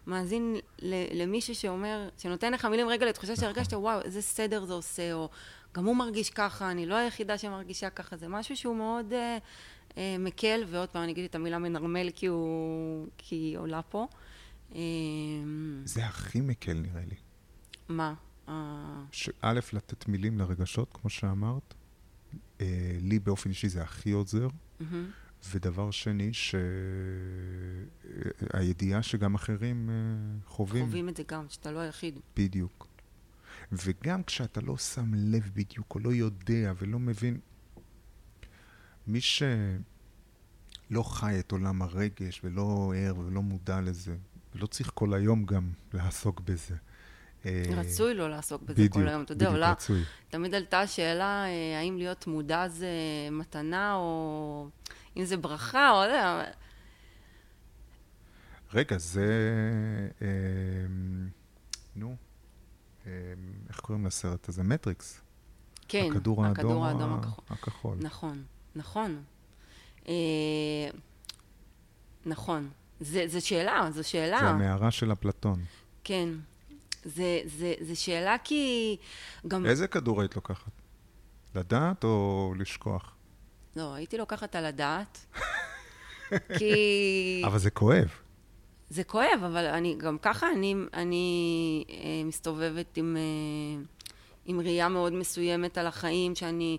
מאזין 0.08 0.56
למישהו 1.14 1.56
שאומר, 1.56 2.10
שנותן 2.18 2.54
לך 2.54 2.66
מילים 2.66 2.88
רגע 2.88 3.06
לתחושה 3.06 3.36
שהרגשת, 3.36 3.68
נכון. 3.68 3.84
וואו, 3.84 4.02
איזה 4.02 4.22
סדר 4.22 4.66
זה 4.66 4.74
עושה, 4.74 5.14
או 5.14 5.30
גם 5.74 5.86
הוא 5.86 5.96
מרגיש 5.96 6.30
ככה, 6.30 6.72
אני 6.72 6.86
לא 6.86 6.96
היחידה 6.96 7.38
שמרגישה 7.38 7.90
ככה, 7.90 8.18
זה 8.18 8.28
משהו 8.28 8.58
שהוא 8.58 8.76
מאוד 8.76 9.14
אה, 9.14 9.38
אה, 9.98 10.16
מקל, 10.20 10.64
ועוד 10.68 10.90
פעם 10.90 11.04
אני 11.04 11.12
אגיד 11.12 11.26
את 11.26 11.36
המילה 11.36 11.60
מנרמל 11.60 12.10
כי, 12.16 12.26
הוא, 12.26 13.08
כי 13.18 13.36
היא 13.36 13.58
עולה 13.58 13.82
פה. 13.82 14.08
אמ, 14.76 15.82
זה 15.86 16.06
הכי 16.06 16.42
מקל 16.42 16.74
נראה 16.74 17.02
לי. 17.02 17.16
מה? 17.90 18.14
שא', 19.12 19.54
לתת 19.74 20.08
מילים 20.08 20.40
לרגשות, 20.40 20.94
כמו 20.94 21.10
שאמרת. 21.10 21.74
אה, 22.62 22.98
לי 23.02 23.20
באופן 23.20 23.50
אישי 23.50 23.70
זה 23.70 23.82
הכי 23.82 24.12
עוזר. 24.12 24.48
ודבר 25.52 25.92
שני, 25.92 26.32
שהידיעה 28.54 29.04
שגם 29.04 29.36
אחרים 29.36 29.90
אה, 29.90 29.96
חווים. 30.48 30.86
חווים 30.86 31.10
את 31.10 31.18
זה 31.18 31.24
גם, 31.28 31.46
שאתה 31.50 31.72
לא 31.72 31.80
היחיד. 31.80 32.20
בדיוק. 32.38 32.88
וגם 33.72 34.24
כשאתה 34.24 34.62
לא 34.62 34.78
שם 34.78 35.12
לב 35.14 35.52
בדיוק, 35.54 35.96
או 35.96 36.00
לא 36.00 36.14
יודע 36.14 36.74
ולא 36.78 37.00
מבין, 37.00 37.40
מי 39.08 39.22
שלא 39.22 41.04
חי 41.04 41.40
את 41.40 41.52
עולם 41.52 41.82
הרגש 41.82 42.42
ולא 42.44 42.94
ער 42.96 43.18
ולא 43.18 43.42
מודע 43.42 43.82
לזה, 43.82 44.16
לא 44.56 44.68
צריך 44.68 44.92
כל 44.94 45.14
היום 45.14 45.46
גם 45.46 45.72
לעסוק 45.94 46.40
בזה. 46.40 46.76
אה, 47.46 47.64
רצוי 47.76 48.14
לא 48.14 48.30
לעסוק 48.30 48.62
בזה 48.62 48.74
בדיוק, 48.74 48.94
כל 48.94 49.08
היום. 49.08 49.24
אתה 49.24 49.34
יודע, 49.34 49.48
עולה, 49.48 49.72
רצוי. 49.72 50.04
תמיד 50.30 50.56
עלתה 50.56 50.80
השאלה 50.80 51.46
אה, 51.46 51.80
האם 51.80 51.98
להיות 51.98 52.28
מודע 52.28 52.68
זה 52.68 52.90
מתנה 53.32 53.96
או 53.96 54.68
אם 55.18 55.26
זה 55.26 55.38
ברכה 55.38 55.92
או... 55.92 56.08
לא 56.08 56.44
רגע, 58.74 58.98
זה... 58.98 59.28
אה, 60.22 60.28
נו, 61.96 62.16
אה, 63.08 63.12
איך 63.70 63.80
קוראים 63.80 64.06
לסרט 64.06 64.50
הזה? 64.50 64.64
מטריקס. 64.64 65.22
כן, 65.88 66.08
הכדור 66.12 66.46
האדום, 66.46 66.60
הכדור 66.60 66.86
האדום 66.86 67.14
הכחול. 67.14 67.44
הכחול. 67.50 67.98
נכון, 68.02 68.44
נכון. 68.76 69.24
אה, 70.08 70.14
נכון. 72.26 72.70
זו 73.02 73.46
שאלה, 73.46 73.90
זו 73.92 74.10
שאלה. 74.10 74.40
זה 74.40 74.50
המערה 74.50 74.92
של 74.92 75.12
אפלטון. 75.12 75.64
כן. 76.04 76.30
זו 77.06 77.96
שאלה 77.96 78.36
כי 78.44 78.98
גם... 79.48 79.66
איזה 79.66 79.88
כדור 79.88 80.22
היית 80.22 80.36
לוקחת? 80.36 80.72
לדעת 81.56 82.04
או 82.04 82.54
לשכוח? 82.58 83.16
לא, 83.76 83.94
הייתי 83.94 84.18
לוקחת 84.18 84.56
על 84.56 84.66
הדעת. 84.66 85.26
כי... 86.58 87.42
אבל 87.46 87.58
זה 87.58 87.70
כואב. 87.70 88.10
זה 88.90 89.04
כואב, 89.04 89.44
אבל 89.46 89.66
אני, 89.66 89.96
גם 89.98 90.18
ככה 90.18 90.48
אני, 90.56 90.76
אני 90.94 91.84
אה, 91.90 92.24
מסתובבת 92.26 92.98
עם, 92.98 93.18
אה, 93.18 93.84
עם 94.46 94.60
ראייה 94.60 94.90
מאוד 94.90 95.14
מסוימת 95.14 95.78
על 95.78 95.88
החיים, 95.88 96.36
שאני 96.36 96.78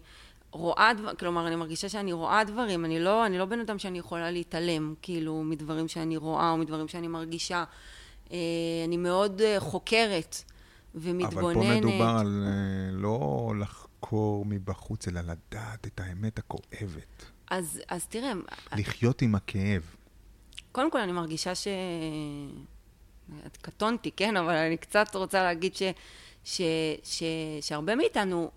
רואה 0.51 0.93
דברים, 0.95 1.17
כלומר, 1.17 1.47
אני 1.47 1.57
מרגישה 1.57 1.89
שאני 1.89 2.13
רואה 2.13 2.45
דברים, 2.45 2.85
אני 2.85 3.01
לא, 3.01 3.27
אני 3.27 3.39
לא 3.39 3.45
בן 3.45 3.61
אדם 3.61 3.79
שאני 3.79 3.99
יכולה 3.99 4.31
להתעלם, 4.31 4.95
כאילו, 5.03 5.43
מדברים 5.43 5.89
שאני 5.89 6.17
רואה 6.17 6.51
או 6.51 6.57
מדברים 6.57 6.89
שאני 6.89 7.09
מרגישה. 7.09 7.65
אה, 8.33 8.39
אני 8.85 8.97
מאוד 8.97 9.41
אה, 9.41 9.61
חוקרת 9.61 10.43
ומתבוננת. 10.95 11.57
אבל 11.57 11.81
פה 11.81 11.87
מדובר 11.87 12.17
על 12.21 12.45
אה, 12.47 12.93
לא 12.93 13.53
לחקור 13.61 14.45
מבחוץ, 14.45 15.09
אלא 15.09 15.21
לדעת 15.21 15.87
את 15.87 16.01
האמת 16.01 16.39
הכואבת. 16.39 17.25
אז, 17.51 17.81
אז 17.89 18.07
תראה... 18.07 18.33
לחיות 18.77 19.23
עם 19.23 19.35
הכאב. 19.35 19.83
קודם 20.73 20.91
כל, 20.91 21.01
אני 21.01 21.13
מרגישה 21.13 21.55
ש... 21.55 21.69
קטונתי, 23.61 24.11
כן? 24.11 24.37
אבל 24.37 24.55
אני 24.55 24.77
קצת 24.77 25.15
רוצה 25.15 25.43
להגיד 25.43 25.77
ש... 25.77 25.83
ש... 26.45 26.61
ש... 27.05 27.23
שהרבה 27.61 27.95
מאיתנו 27.95 28.51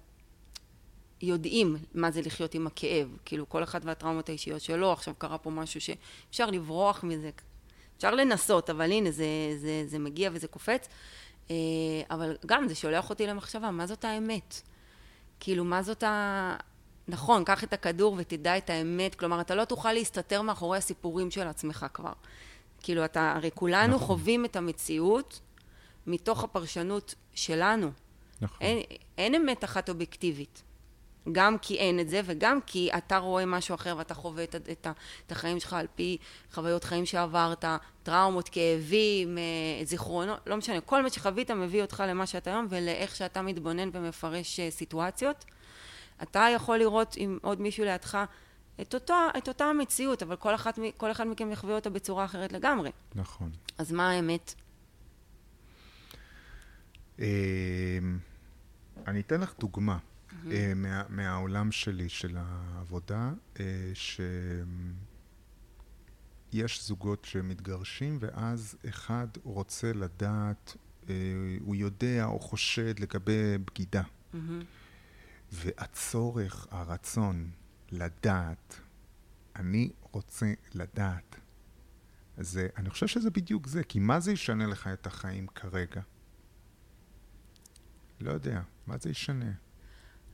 יודעים 1.21 1.77
מה 1.93 2.11
זה 2.11 2.21
לחיות 2.21 2.53
עם 2.53 2.67
הכאב. 2.67 3.17
כאילו, 3.25 3.49
כל 3.49 3.63
אחד 3.63 3.79
והטראומות 3.83 4.29
האישיות 4.29 4.61
שלו, 4.61 4.91
עכשיו 4.91 5.13
קרה 5.17 5.37
פה 5.37 5.49
משהו 5.49 5.81
שאפשר 5.81 6.49
לברוח 6.51 7.03
מזה. 7.03 7.29
אפשר 7.99 8.15
לנסות, 8.15 8.69
אבל 8.69 8.91
הנה, 8.91 9.11
זה, 9.11 9.25
זה, 9.57 9.83
זה 9.85 9.99
מגיע 9.99 10.29
וזה 10.33 10.47
קופץ. 10.47 10.87
אה, 11.51 11.55
אבל 12.11 12.37
גם, 12.45 12.67
זה 12.67 12.75
שולח 12.75 13.09
אותי 13.09 13.27
למחשבה, 13.27 13.71
מה 13.71 13.87
זאת 13.87 14.05
האמת? 14.05 14.61
כאילו, 15.39 15.63
מה 15.63 15.83
זאת 15.83 16.03
ה... 16.03 16.55
נכון, 17.07 17.43
קח 17.43 17.63
את 17.63 17.73
הכדור 17.73 18.15
ותדע 18.17 18.57
את 18.57 18.69
האמת. 18.69 19.15
כלומר, 19.15 19.41
אתה 19.41 19.55
לא 19.55 19.65
תוכל 19.65 19.93
להסתתר 19.93 20.41
מאחורי 20.41 20.77
הסיפורים 20.77 21.31
של 21.31 21.47
עצמך 21.47 21.85
כבר. 21.93 22.13
כאילו, 22.81 23.05
אתה, 23.05 23.33
הרי 23.35 23.49
כולנו 23.55 23.95
נכון. 23.95 24.07
חווים 24.07 24.45
את 24.45 24.55
המציאות 24.55 25.39
מתוך 26.07 26.43
הפרשנות 26.43 27.15
שלנו. 27.33 27.91
נכון. 28.41 28.57
אין, 28.61 28.83
אין 29.17 29.35
אמת 29.35 29.63
אחת 29.63 29.89
אובייקטיבית. 29.89 30.63
גם 31.31 31.57
כי 31.57 31.77
אין 31.77 31.99
את 31.99 32.09
זה, 32.09 32.21
וגם 32.25 32.59
כי 32.65 32.89
אתה 32.97 33.17
רואה 33.17 33.45
משהו 33.45 33.75
אחר 33.75 33.95
ואתה 33.97 34.13
חווה 34.13 34.43
את, 34.43 34.55
את, 34.55 34.87
את 35.25 35.31
החיים 35.31 35.59
שלך 35.59 35.73
על 35.73 35.87
פי 35.95 36.17
חוויות 36.53 36.83
חיים 36.83 37.05
שעברת, 37.05 37.65
טראומות, 38.03 38.49
כאבים, 38.49 39.37
אה, 39.37 39.85
זיכרונות, 39.85 40.39
לא 40.47 40.57
משנה, 40.57 40.81
כל 40.81 41.03
מה 41.03 41.09
שחווית 41.09 41.51
מביא 41.51 41.81
אותך 41.81 42.03
למה 42.07 42.25
שאתה 42.25 42.49
היום 42.49 42.67
ולאיך 42.69 43.15
שאתה 43.15 43.41
מתבונן 43.41 43.89
ומפרש 43.93 44.59
אה, 44.59 44.71
סיטואציות. 44.71 45.45
אתה 46.23 46.47
יכול 46.55 46.77
לראות 46.77 47.13
עם 47.17 47.37
עוד 47.41 47.61
מישהו 47.61 47.85
לידך 47.85 48.17
את, 48.81 48.93
אותו, 48.93 49.15
את 49.37 49.47
אותה 49.47 49.65
המציאות, 49.65 50.23
אבל 50.23 50.35
כל, 50.35 50.55
אחת, 50.55 50.79
כל 50.97 51.11
אחד 51.11 51.27
מכם 51.27 51.51
יחווה 51.51 51.75
אותה 51.75 51.89
בצורה 51.89 52.25
אחרת 52.25 52.51
לגמרי. 52.51 52.91
נכון. 53.15 53.51
אז 53.77 53.91
מה 53.91 54.11
האמת? 54.11 54.53
אמ, 57.19 57.25
אני 59.07 59.19
אתן 59.19 59.41
לך 59.41 59.53
דוגמה. 59.59 59.97
אה, 60.51 60.73
מה, 60.75 61.03
מהעולם 61.09 61.71
שלי, 61.71 62.09
של 62.09 62.37
העבודה, 62.39 63.31
אה, 63.59 63.91
שיש 66.53 66.83
זוגות 66.83 67.25
שמתגרשים, 67.25 68.17
ואז 68.21 68.77
אחד 68.89 69.27
רוצה 69.43 69.93
לדעת, 69.93 70.77
אה, 71.09 71.15
הוא 71.59 71.75
יודע 71.75 72.25
או 72.25 72.39
חושד 72.39 72.99
לגבי 72.99 73.57
בגידה. 73.57 74.03
והצורך, 75.51 76.67
הרצון 76.71 77.51
לדעת, 77.91 78.79
אני 79.55 79.91
רוצה 80.01 80.53
לדעת. 80.73 81.35
זה, 82.37 82.67
אני 82.77 82.89
חושב 82.89 83.07
שזה 83.07 83.29
בדיוק 83.29 83.67
זה, 83.67 83.83
כי 83.83 83.99
מה 83.99 84.19
זה 84.19 84.31
ישנה 84.31 84.67
לך 84.67 84.87
את 84.87 85.07
החיים 85.07 85.47
כרגע? 85.47 86.01
לא 88.21 88.31
יודע, 88.31 88.61
מה 88.87 88.97
זה 88.97 89.09
ישנה? 89.09 89.51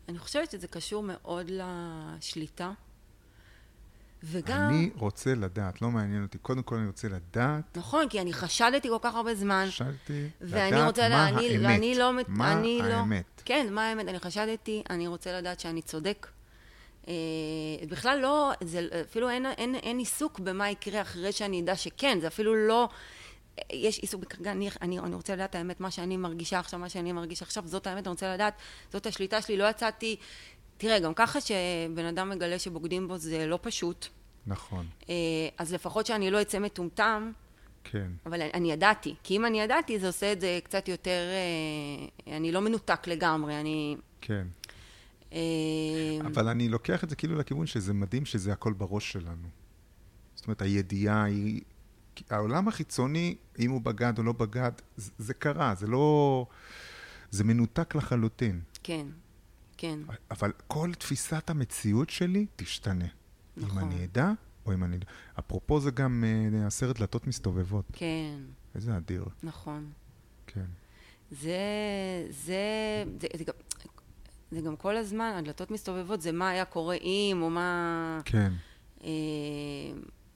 אני 0.09 0.19
חושבת 0.19 0.51
שזה 0.51 0.67
קשור 0.67 1.03
מאוד 1.03 1.51
לשליטה. 1.51 2.71
וגם... 4.24 4.69
אני 4.69 4.89
רוצה 4.97 5.35
לדעת, 5.35 5.81
לא 5.81 5.91
מעניין 5.91 6.24
אותי. 6.24 6.38
קודם 6.38 6.63
כל 6.63 6.75
אני 6.75 6.88
רוצה 6.88 7.07
לדעת. 7.07 7.77
נכון, 7.77 8.09
כי 8.09 8.21
אני 8.21 8.33
חשדתי 8.33 8.89
כל 8.89 8.97
כך 9.01 9.15
הרבה 9.15 9.35
זמן. 9.35 9.65
חשדתי 9.67 10.27
לדעת 10.41 11.00
מה 11.00 11.29
אני, 11.29 11.50
האמת. 11.50 11.62
ואני 11.63 11.95
לא, 11.95 12.12
מה 12.27 12.53
אני 12.53 12.79
לא- 12.81 12.85
האמת. 12.85 13.25
לא, 13.38 13.43
כן, 13.45 13.67
מה 13.71 13.89
האמת. 13.89 14.07
אני 14.07 14.19
חשדתי, 14.19 14.83
אני 14.89 15.07
רוצה 15.07 15.38
לדעת 15.39 15.59
שאני 15.59 15.81
צודק. 15.81 16.27
אה, 17.07 17.13
בכלל 17.89 18.19
לא, 18.21 18.51
זה 18.63 18.88
אפילו 19.09 19.29
אין, 19.29 19.45
אין, 19.45 19.75
אין 19.75 19.97
עיסוק 19.97 20.39
במה 20.39 20.69
יקרה 20.69 21.01
אחרי 21.01 21.31
שאני 21.31 21.62
אדע 21.62 21.75
שכן, 21.75 22.17
זה 22.21 22.27
אפילו 22.27 22.67
לא... 22.67 22.89
יש 23.74 24.00
עיסוק 24.00 24.21
בקרגה, 24.21 24.51
אני, 24.51 24.69
אני, 24.81 25.00
אני 25.00 25.15
רוצה 25.15 25.33
לדעת 25.33 25.55
האמת, 25.55 25.79
מה 25.79 25.91
שאני 25.91 26.17
מרגישה 26.17 26.59
עכשיו, 26.59 26.79
מה 26.79 26.89
שאני 26.89 27.12
מרגיש 27.12 27.41
עכשיו, 27.41 27.67
זאת 27.67 27.88
האמת, 27.88 28.07
אני 28.07 28.12
רוצה 28.12 28.33
לדעת, 28.33 28.53
זאת 28.93 29.05
השליטה 29.05 29.41
שלי, 29.41 29.57
לא 29.57 29.69
יצאתי... 29.69 30.15
תראה, 30.77 31.00
גם 31.00 31.13
ככה 31.13 31.39
שבן 31.41 32.05
אדם 32.05 32.29
מגלה 32.29 32.59
שבוגדים 32.59 33.07
בו 33.07 33.17
זה 33.17 33.47
לא 33.47 33.59
פשוט. 33.62 34.07
נכון. 34.47 34.85
אה, 35.09 35.15
אז 35.57 35.74
לפחות 35.74 36.05
שאני 36.05 36.31
לא 36.31 36.41
אצא 36.41 36.59
מטומטם, 36.59 37.31
כן. 37.83 38.07
אבל 38.25 38.41
אני 38.53 38.71
ידעתי. 38.71 39.15
כי 39.24 39.38
אם 39.38 39.45
אני 39.45 39.62
ידעתי, 39.62 40.00
זה 40.00 40.07
עושה 40.07 40.31
את 40.31 40.41
זה 40.41 40.59
קצת 40.63 40.88
יותר... 40.88 41.21
אה, 42.29 42.35
אני 42.38 42.51
לא 42.51 42.62
מנותק 42.62 43.07
לגמרי, 43.07 43.59
אני... 43.59 43.97
כן. 44.21 44.47
אה, 45.33 45.39
אבל 46.25 46.47
אני 46.47 46.69
לוקח 46.69 47.03
את 47.03 47.09
זה 47.09 47.15
כאילו 47.15 47.35
לכיוון 47.35 47.65
שזה 47.65 47.93
מדהים 47.93 48.25
שזה 48.25 48.53
הכל 48.53 48.74
בראש 48.74 49.12
שלנו. 49.12 49.47
זאת 50.35 50.47
אומרת, 50.47 50.62
הידיעה 50.62 51.24
היא... 51.24 51.62
העולם 52.29 52.67
החיצוני, 52.67 53.36
אם 53.60 53.72
הוא 53.72 53.81
בגד 53.81 54.17
או 54.17 54.24
לא 54.24 54.31
בגד, 54.31 54.72
זה, 54.98 55.12
זה 55.17 55.34
קרה, 55.34 55.75
זה 55.75 55.88
לא... 55.88 56.45
זה 57.31 57.43
מנותק 57.43 57.95
לחלוטין. 57.95 58.62
כן, 58.84 59.07
כן. 59.77 60.00
אבל 60.31 60.51
כל 60.67 60.91
תפיסת 61.00 61.50
המציאות 61.50 62.10
שלי 62.10 62.45
תשתנה. 62.55 63.05
נכון. 63.57 63.81
אם 63.81 63.88
אני 63.88 64.05
אדע, 64.05 64.31
או 64.65 64.74
אם 64.74 64.84
אני... 64.84 64.98
אפרופו 65.39 65.79
זה 65.79 65.91
גם 65.91 66.24
uh, 66.24 66.67
הסרט 66.67 67.00
דלתות 67.00 67.27
מסתובבות. 67.27 67.86
כן, 67.93 68.39
איזה 68.75 68.98
אדיר. 68.98 69.25
נכון. 69.43 69.91
כן. 70.48 70.65
זה, 71.31 71.57
זה, 72.29 73.03
זה, 73.22 73.27
זה, 73.38 73.43
גם, 73.43 73.53
זה 74.51 74.62
גם 74.62 74.75
כל 74.75 74.98
הזמן, 74.98 75.34
הדלתות 75.38 75.72
מסתובבות, 75.72 76.22
זה 76.22 76.31
מה 76.31 76.50
היה 76.50 76.65
קורה 76.65 76.95
אם, 76.95 77.39
או 77.41 77.50
מה... 77.50 78.19
כן. 78.25 78.51
אה, 79.03 79.10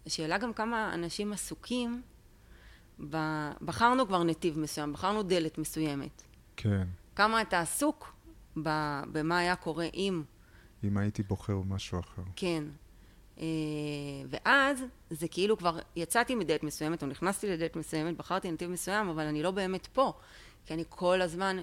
השאלה 0.10 0.38
גם 0.38 0.54
כמה 0.54 0.94
אנשים 0.94 1.34
עסוקים, 1.34 2.02
ב... 3.10 3.18
בחרנו 3.62 4.08
כבר 4.08 4.24
נתיב 4.24 4.60
מסוים, 4.60 4.94
בחרנו 4.94 5.24
דלת 5.24 5.58
מסוימת. 5.58 6.24
כן. 6.56 6.88
כמה 7.16 7.42
אתה 7.42 7.60
עסוק 7.60 8.14
ב... 8.64 8.70
במה 9.12 9.38
היה 9.38 9.56
קורה 9.56 9.88
אם, 9.94 10.24
אם 10.84 10.98
הייתי 10.98 11.24
בוחר 11.24 11.58
משהו 11.66 12.00
אחר. 12.00 12.22
כן. 12.36 12.64
אה, 13.40 13.46
ואז 14.30 14.84
זה 15.10 15.28
כאילו 15.28 15.58
כבר 15.58 15.80
יצאתי 15.96 16.36
מדלת 16.36 16.64
מסוימת, 16.64 17.04
או 17.04 17.08
נכנסתי 17.08 17.48
לדלת 17.48 17.76
מסוימת, 17.76 18.18
בחרתי 18.18 18.52
נתיב 18.52 18.70
מסוים, 18.70 19.10
אבל 19.10 19.26
אני 19.26 19.44
לא 19.44 19.52
באמת 19.52 19.88
פה. 19.88 20.14
כי 20.66 20.74
אני 20.74 20.84
כל 20.90 21.22
הזמן, 21.22 21.58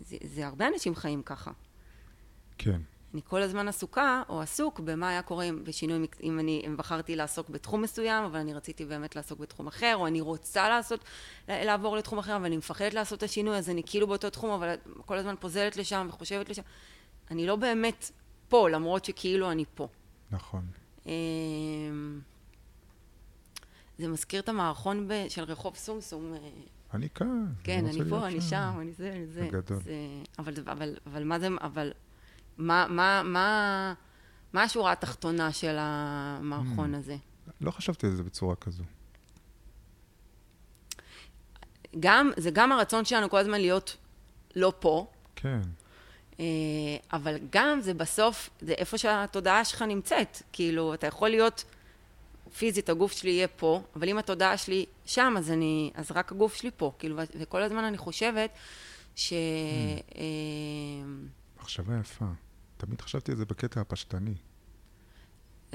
זה, 0.00 0.16
זה 0.24 0.46
הרבה 0.46 0.68
אנשים 0.68 0.94
חיים 0.94 1.22
ככה. 1.22 1.50
כן. 2.58 2.80
אני 3.14 3.20
כל 3.24 3.42
הזמן 3.42 3.68
עסוקה, 3.68 4.22
או 4.28 4.40
עסוק, 4.40 4.80
במה 4.80 5.08
היה 5.08 5.22
קורה 5.22 5.44
אם 5.44 5.64
בשינוי, 5.64 6.06
אם 6.22 6.38
אני 6.38 6.62
אם 6.66 6.76
בחרתי 6.76 7.16
לעסוק 7.16 7.48
בתחום 7.48 7.82
מסוים, 7.82 8.24
אבל 8.24 8.38
אני 8.38 8.54
רציתי 8.54 8.84
באמת 8.84 9.16
לעסוק 9.16 9.40
בתחום 9.40 9.66
אחר, 9.66 9.92
או 9.96 10.06
אני 10.06 10.20
רוצה 10.20 10.68
לעשות, 10.68 11.04
לעבור 11.48 11.96
לתחום 11.96 12.18
אחר, 12.18 12.36
אבל 12.36 12.44
אני 12.44 12.56
מפחדת 12.56 12.94
לעשות 12.94 13.18
את 13.18 13.22
השינוי, 13.22 13.56
אז 13.56 13.70
אני 13.70 13.82
כאילו 13.86 14.06
באותו 14.06 14.30
תחום, 14.30 14.50
אבל 14.50 14.74
כל 15.06 15.18
הזמן 15.18 15.34
פוזלת 15.40 15.76
לשם 15.76 16.06
וחושבת 16.10 16.48
לשם. 16.48 16.62
אני 17.30 17.46
לא 17.46 17.56
באמת 17.56 18.10
פה, 18.48 18.68
למרות 18.70 19.04
שכאילו 19.04 19.50
אני 19.50 19.64
פה. 19.74 19.88
נכון. 20.30 20.66
אמ, 21.06 21.10
זה 23.98 24.08
מזכיר 24.08 24.40
את 24.40 24.48
המערכון 24.48 25.08
ב- 25.08 25.28
של 25.28 25.42
רחוב 25.44 25.76
סומסום. 25.76 26.34
אה, 26.34 26.38
אני 26.94 27.08
כאן. 27.14 27.46
כן, 27.64 27.84
רוצה 27.86 28.00
אני 28.00 28.10
פה, 28.10 28.16
להיות 28.16 28.24
אני 28.32 28.40
שם, 28.40 28.72
אני 28.80 28.92
זה, 28.92 29.12
אני 29.12 29.26
זה. 29.26 29.42
בגדול. 29.42 29.82
זה, 29.82 29.94
אבל, 30.38 30.52
אבל, 30.70 30.96
אבל 31.06 31.24
מה 31.24 31.38
זה, 31.38 31.48
אבל 31.60 31.92
מה, 32.58 32.86
מה, 32.88 33.22
מה, 33.24 33.94
מה 34.52 34.62
השורה 34.62 34.92
התחתונה 34.92 35.52
של 35.52 35.76
המערכון 35.78 36.94
Hmm. 36.94 36.98
הזה? 36.98 37.16
לא 37.60 37.70
חשבתי 37.70 38.06
על 38.06 38.12
זה 38.14 38.22
בצורה 38.22 38.56
כזו. 38.56 38.82
גם, 42.00 42.30
זה 42.36 42.50
גם 42.50 42.72
הרצון 42.72 43.04
שלנו 43.04 43.30
כל 43.30 43.38
הזמן 43.38 43.60
להיות 43.60 43.96
לא 44.56 44.72
פה, 44.80 45.06
כן. 45.36 45.60
אה, 46.40 46.44
אבל 47.12 47.38
גם 47.50 47.80
זה 47.80 47.94
בסוף, 47.94 48.50
זה 48.60 48.72
איפה 48.72 48.98
שהתודעה 48.98 49.64
שלך 49.64 49.82
נמצאת. 49.82 50.42
כאילו, 50.52 50.94
אתה 50.94 51.06
יכול 51.06 51.28
להיות 51.28 51.64
פיזית, 52.58 52.88
הגוף 52.88 53.12
שלי 53.12 53.30
יהיה 53.30 53.48
פה, 53.48 53.82
אבל 53.96 54.08
אם 54.08 54.18
התודעה 54.18 54.56
שלי 54.56 54.86
שם, 55.04 55.34
אז 55.38 55.50
אני, 55.50 55.90
אז 55.94 56.10
רק 56.10 56.32
הגוף 56.32 56.54
שלי 56.54 56.70
פה. 56.76 56.92
כאילו, 56.98 57.16
וכל 57.40 57.62
הזמן 57.62 57.84
אני 57.84 57.98
חושבת 57.98 58.50
ש... 59.16 59.32
אה, 60.16 60.22
מחשבה 61.62 61.98
יפה. 62.00 62.24
תמיד 62.76 63.00
חשבתי 63.00 63.32
על 63.32 63.38
זה 63.38 63.44
בקטע 63.44 63.80
הפשטני. 63.80 64.34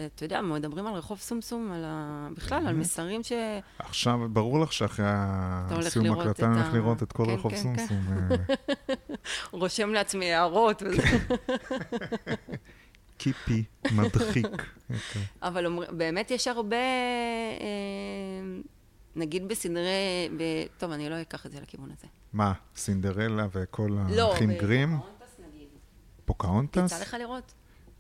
אתה 0.06 0.26
יודע, 0.26 0.42
מדברים 0.42 0.88
על 0.88 0.94
רחוב 0.94 1.20
סומסום, 1.20 1.72
על 1.72 1.84
ה... 1.86 2.28
בכלל, 2.36 2.68
על? 2.68 2.76
מסרים 2.76 3.24
ש... 3.24 3.32
עכשיו, 3.80 4.20
ברור 4.30 4.60
לך 4.60 4.74
שאחרי 4.74 5.06
הסיום 5.10 6.22
את 6.22 6.44
אני 6.44 6.56
הולך 6.56 6.74
לראות 6.74 7.04
את 7.04 7.12
כל 7.12 7.26
כן, 7.26 7.32
רחוב 7.32 7.52
כן, 7.52 7.58
סומסום. 7.58 8.02
אה, 8.10 8.36
רושם 9.52 9.94
לעצמי 9.94 10.34
הערות. 10.34 10.84
קיפי, 13.18 13.64
מדחיק. 13.92 14.46
אוקיי. 14.46 15.22
אבל 15.42 15.68
באמת 15.92 16.32
יש 16.32 16.48
הרבה, 16.48 16.76
אה, 16.76 18.60
נגיד 19.16 19.48
בסדרי. 19.48 20.30
טוב, 20.78 20.92
אני 20.92 21.10
לא 21.10 21.22
אקח 21.22 21.46
את 21.46 21.52
זה 21.52 21.60
לכיוון 21.62 21.90
הזה. 21.98 22.08
מה, 22.34 22.54
סינדרלה 22.76 23.48
וכל 23.52 23.98
לא, 24.10 24.32
האחים 24.32 24.52
גרים? 24.52 24.94
נגיד. 24.94 25.17
פוקהונטס? 26.28 26.92
יצא 26.92 27.02
לך 27.02 27.14
לראות? 27.20 27.54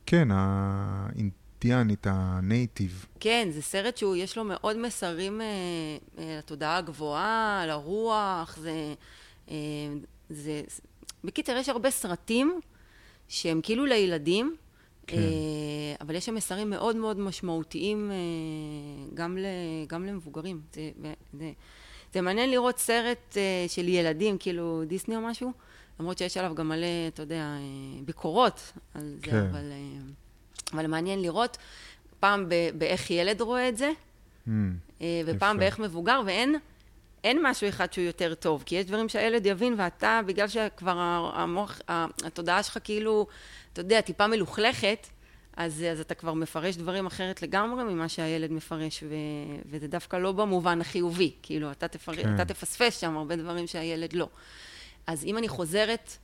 כן, 0.05 0.27
האינדיאנית, 0.31 2.07
הנייטיב. 2.09 3.05
כן, 3.19 3.47
זה 3.51 3.61
סרט 3.61 3.97
שהוא, 3.97 4.15
יש 4.15 4.37
לו 4.37 4.43
מאוד 4.43 4.77
מסרים 4.77 5.41
אה, 5.41 5.45
אה, 6.17 6.35
לתודעה 6.37 6.77
הגבוהה, 6.77 7.63
לרוח, 7.67 8.57
זה... 8.57 8.93
אה, 9.49 9.55
זה... 10.29 10.61
בקיצר, 11.23 11.57
יש 11.57 11.69
הרבה 11.69 11.91
סרטים 11.91 12.59
שהם 13.27 13.61
כאילו 13.63 13.85
לילדים, 13.85 14.55
כן. 15.07 15.17
אה, 15.17 15.95
אבל 16.01 16.15
יש 16.15 16.25
שם 16.25 16.35
מסרים 16.35 16.69
מאוד 16.69 16.95
מאוד 16.95 17.19
משמעותיים 17.19 18.11
אה, 18.11 18.15
גם, 19.13 19.37
ל, 19.37 19.45
גם 19.87 20.05
למבוגרים. 20.05 20.61
זה, 20.73 20.91
זה, 21.33 21.51
זה 22.13 22.21
מעניין 22.21 22.51
לראות 22.51 22.77
סרט 22.77 23.37
אה, 23.37 23.65
של 23.67 23.87
ילדים, 23.87 24.37
כאילו 24.37 24.83
דיסני 24.87 25.15
או 25.15 25.21
משהו, 25.21 25.51
למרות 25.99 26.17
שיש 26.17 26.37
עליו 26.37 26.55
גם 26.55 26.69
מלא, 26.69 27.07
אתה 27.07 27.21
יודע, 27.21 27.35
אה, 27.35 28.01
ביקורות 28.05 28.73
על 28.93 29.15
זה, 29.15 29.31
כן. 29.31 29.37
אבל, 29.37 29.71
אה, 29.71 29.99
אבל 30.73 30.87
מעניין 30.87 31.21
לראות 31.21 31.57
פעם 32.19 32.49
באיך 32.77 33.11
ילד 33.11 33.41
רואה 33.41 33.69
את 33.69 33.77
זה, 33.77 33.91
Hmm, 34.47 34.49
אה, 35.01 35.21
ופעם 35.25 35.55
יפה. 35.55 35.59
באיך 35.59 35.79
מבוגר, 35.79 36.21
ואין 36.25 36.55
אין 37.23 37.39
משהו 37.43 37.69
אחד 37.69 37.93
שהוא 37.93 38.05
יותר 38.05 38.33
טוב, 38.33 38.63
כי 38.65 38.75
יש 38.75 38.85
דברים 38.85 39.09
שהילד 39.09 39.45
יבין, 39.45 39.75
ואתה, 39.77 40.21
בגלל 40.25 40.47
שכבר 40.47 40.99
המוח, 41.33 41.81
התודעה 41.87 42.63
שלך 42.63 42.77
כאילו, 42.83 43.27
אתה 43.73 43.81
יודע, 43.81 44.01
טיפה 44.01 44.27
מלוכלכת, 44.27 45.07
אז, 45.57 45.83
אז 45.91 45.99
אתה 45.99 46.15
כבר 46.15 46.33
מפרש 46.33 46.77
דברים 46.77 47.05
אחרת 47.05 47.41
לגמרי 47.41 47.83
ממה 47.83 48.09
שהילד 48.09 48.51
מפרש, 48.51 49.03
ו, 49.03 49.15
וזה 49.69 49.87
דווקא 49.87 50.15
לא 50.15 50.31
במובן 50.31 50.81
החיובי, 50.81 51.31
כאילו, 51.41 51.71
אתה, 51.71 51.87
תפר, 51.87 52.15
כן. 52.15 52.35
אתה 52.35 52.45
תפספס 52.45 52.99
שם 52.99 53.17
הרבה 53.17 53.35
דברים 53.35 53.67
שהילד 53.67 54.13
לא. 54.13 54.29
אז 55.07 55.25
אם 55.25 55.37
אני 55.37 55.47
חוזרת, 55.47 56.17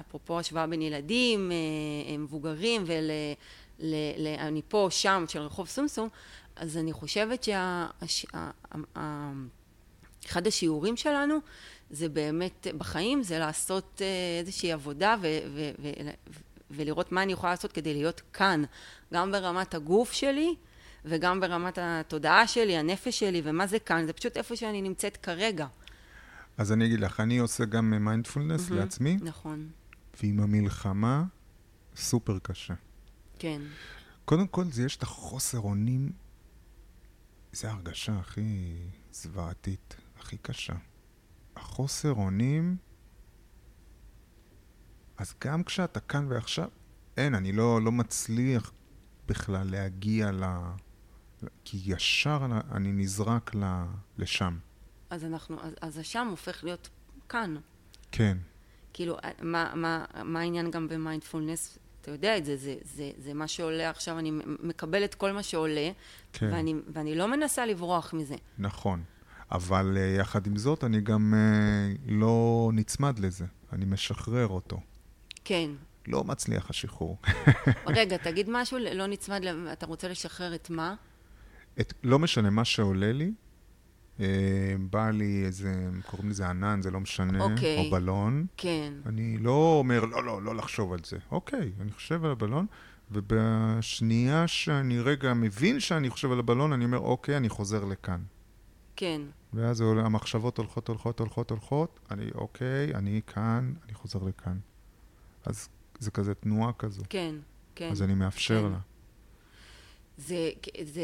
אפרופו 0.00 0.38
השוואה 0.38 0.66
בין 0.66 0.82
ילדים, 0.82 1.52
אה, 1.52 2.16
מבוגרים, 2.18 2.84
ול... 2.86 3.10
ל, 3.78 3.94
ל, 4.16 4.26
אני 4.38 4.62
פה, 4.68 4.88
שם, 4.90 5.24
של 5.28 5.40
רחוב 5.40 5.68
סומסום, 5.68 6.08
אז 6.56 6.76
אני 6.76 6.92
חושבת 6.92 7.44
שה... 7.44 7.86
הש, 8.00 8.26
ה, 8.34 8.50
ה, 8.72 8.98
ה, 8.98 9.32
אחד 10.26 10.46
השיעורים 10.46 10.96
שלנו 10.96 11.38
זה 11.90 12.08
באמת 12.08 12.66
בחיים, 12.78 13.22
זה 13.22 13.38
לעשות 13.38 14.02
אה, 14.02 14.38
איזושהי 14.40 14.72
עבודה 14.72 15.16
ו, 15.20 15.38
ו, 15.54 15.70
ו, 15.78 15.90
ו, 16.04 16.10
ולראות 16.70 17.12
מה 17.12 17.22
אני 17.22 17.32
יכולה 17.32 17.52
לעשות 17.52 17.72
כדי 17.72 17.94
להיות 17.94 18.22
כאן, 18.32 18.64
גם 19.14 19.32
ברמת 19.32 19.74
הגוף 19.74 20.12
שלי 20.12 20.54
וגם 21.04 21.40
ברמת 21.40 21.78
התודעה 21.82 22.46
שלי, 22.46 22.76
הנפש 22.76 23.18
שלי, 23.18 23.40
ומה 23.44 23.66
זה 23.66 23.78
כאן, 23.78 24.06
זה 24.06 24.12
פשוט 24.12 24.36
איפה 24.36 24.56
שאני 24.56 24.82
נמצאת 24.82 25.16
כרגע. 25.16 25.66
אז 26.58 26.72
אני 26.72 26.86
אגיד 26.86 27.00
לך, 27.00 27.20
אני 27.20 27.38
עושה 27.38 27.64
גם 27.64 28.04
מיינדפולנס 28.04 28.70
מהמם. 28.70 28.82
לעצמי, 28.82 29.16
נכון, 29.20 29.68
ועם 30.22 30.40
המלחמה, 30.40 31.24
סופר 31.96 32.38
קשה. 32.38 32.74
כן. 33.38 33.62
קודם 34.24 34.46
כל, 34.46 34.64
זה 34.64 34.82
יש 34.82 34.96
את 34.96 35.02
החוסר 35.02 35.58
אונים, 35.58 36.12
זו 37.52 37.68
ההרגשה 37.68 38.18
הכי 38.18 38.76
זוועתית, 39.12 39.96
הכי 40.18 40.36
קשה. 40.36 40.74
החוסר 41.56 42.12
אונים, 42.12 42.76
אז 45.16 45.34
גם 45.44 45.64
כשאתה 45.64 46.00
כאן 46.00 46.26
ועכשיו, 46.28 46.68
אין, 47.16 47.34
אני 47.34 47.52
לא, 47.52 47.82
לא 47.82 47.92
מצליח 47.92 48.72
בכלל 49.26 49.70
להגיע 49.70 50.32
ל... 50.32 50.44
כי 51.64 51.82
ישר 51.84 52.46
אני 52.72 52.92
נזרק 52.92 53.54
ל... 53.54 53.64
לשם. 54.18 54.58
אז 55.10 55.24
אנחנו, 55.24 55.56
אז, 55.62 55.74
אז 55.80 55.98
השם 55.98 56.26
הופך 56.30 56.64
להיות 56.64 56.88
כאן. 57.28 57.56
כן, 58.12 58.38
כאילו, 58.92 59.16
מה, 59.42 59.72
מה, 59.74 60.04
מה 60.24 60.40
העניין 60.40 60.70
גם 60.70 60.88
במיינדפולנס? 60.88 61.78
אתה 62.00 62.10
יודע 62.10 62.36
את 62.36 62.44
זה, 62.44 62.56
זה, 62.56 62.74
זה, 62.82 63.10
זה 63.18 63.34
מה 63.34 63.48
שעולה 63.48 63.90
עכשיו, 63.90 64.18
אני 64.18 64.30
מקבלת 64.44 65.14
כל 65.14 65.32
מה 65.32 65.42
שעולה, 65.42 65.90
כן. 66.32 66.50
ואני, 66.52 66.74
ואני 66.92 67.14
לא 67.14 67.28
מנסה 67.28 67.66
לברוח 67.66 68.14
מזה. 68.14 68.36
נכון. 68.58 69.02
אבל 69.52 69.96
אה, 69.96 70.02
יחד 70.20 70.46
עם 70.46 70.56
זאת, 70.56 70.84
אני 70.84 71.00
גם 71.00 71.34
אה, 71.36 71.94
לא 72.06 72.70
נצמד 72.72 73.18
לזה, 73.18 73.44
אני 73.72 73.84
משחרר 73.84 74.48
אותו. 74.48 74.80
כן. 75.44 75.70
לא 76.06 76.24
מצליח 76.24 76.70
השחרור. 76.70 77.18
רגע, 77.96 78.16
תגיד 78.16 78.46
משהו, 78.50 78.78
לא 78.78 79.06
נצמד, 79.06 79.46
אתה 79.72 79.86
רוצה 79.86 80.08
לשחרר 80.08 80.54
את 80.54 80.70
מה? 80.70 80.94
את, 81.80 81.92
לא 82.02 82.18
משנה 82.18 82.50
מה 82.50 82.64
שעולה 82.64 83.12
לי, 83.12 83.24
אה, 83.24 83.30
בא 84.90 85.10
לי 85.10 85.42
איזה, 85.46 85.88
קוראים 86.06 86.28
לזה 86.28 86.48
ענן, 86.48 86.82
זה 86.82 86.90
לא 86.90 87.00
משנה, 87.00 87.44
אוקיי. 87.44 87.78
או 87.78 87.90
בלון. 87.90 88.46
כן. 88.56 88.92
אני 89.06 89.38
לא 89.38 89.76
אומר, 89.78 90.04
לא, 90.04 90.24
לא, 90.24 90.42
לא 90.42 90.54
לחשוב 90.54 90.92
על 90.92 90.98
זה. 91.04 91.16
אוקיי, 91.30 91.72
אני 91.80 91.92
חושב 91.92 92.24
על 92.24 92.30
הבלון, 92.30 92.66
ובשנייה 93.10 94.48
שאני 94.48 95.00
רגע 95.00 95.34
מבין 95.34 95.80
שאני 95.80 96.10
חושב 96.10 96.32
על 96.32 96.38
הבלון, 96.38 96.72
אני 96.72 96.84
אומר, 96.84 96.98
אוקיי, 96.98 97.36
אני 97.36 97.48
חוזר 97.48 97.84
לכאן. 97.84 98.20
כן. 98.96 99.20
ואז 99.52 99.80
המחשבות 99.80 100.58
הולכות, 100.58 100.88
הולכות, 100.88 101.20
הולכות, 101.20 101.50
הולכות, 101.50 102.00
אני, 102.10 102.30
אוקיי, 102.34 102.94
אני 102.94 103.20
כאן, 103.26 103.72
אני 103.84 103.94
חוזר 103.94 104.18
לכאן. 104.22 104.58
אז 105.44 105.68
זה 105.98 106.10
כזה 106.10 106.34
תנועה 106.34 106.72
כזו. 106.72 107.02
כן, 107.08 107.34
כן. 107.74 107.90
אז 107.90 108.02
אני 108.02 108.14
מאפשר 108.14 108.62
כן. 108.62 108.72
לה. 108.72 108.78
זה, 110.16 110.50
זה, 110.84 111.02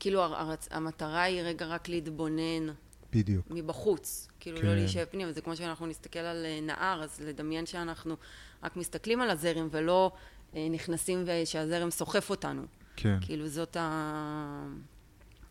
כאילו 0.00 0.22
הרצ... 0.22 0.68
המטרה 0.70 1.22
היא 1.22 1.42
רגע 1.42 1.66
רק 1.66 1.88
להתבונן 1.88 2.72
בדיוק. 3.12 3.46
מבחוץ, 3.50 4.28
כאילו 4.40 4.60
כן. 4.60 4.66
לא 4.66 4.74
להישאר 4.74 5.04
פנימה, 5.10 5.32
זה 5.32 5.40
כמו 5.40 5.56
שאנחנו 5.56 5.86
נסתכל 5.86 6.18
על 6.18 6.46
אה, 6.46 6.60
נהר, 6.62 7.02
אז 7.02 7.20
לדמיין 7.20 7.66
שאנחנו 7.66 8.16
רק 8.62 8.76
מסתכלים 8.76 9.20
על 9.20 9.30
הזרם 9.30 9.68
ולא 9.70 10.12
אה, 10.54 10.68
נכנסים 10.70 11.24
ושהזרם 11.26 11.90
סוחף 11.90 12.30
אותנו. 12.30 12.62
כן. 12.96 13.18
כאילו 13.20 13.48
זאת 13.48 13.76
ה... 13.76 14.66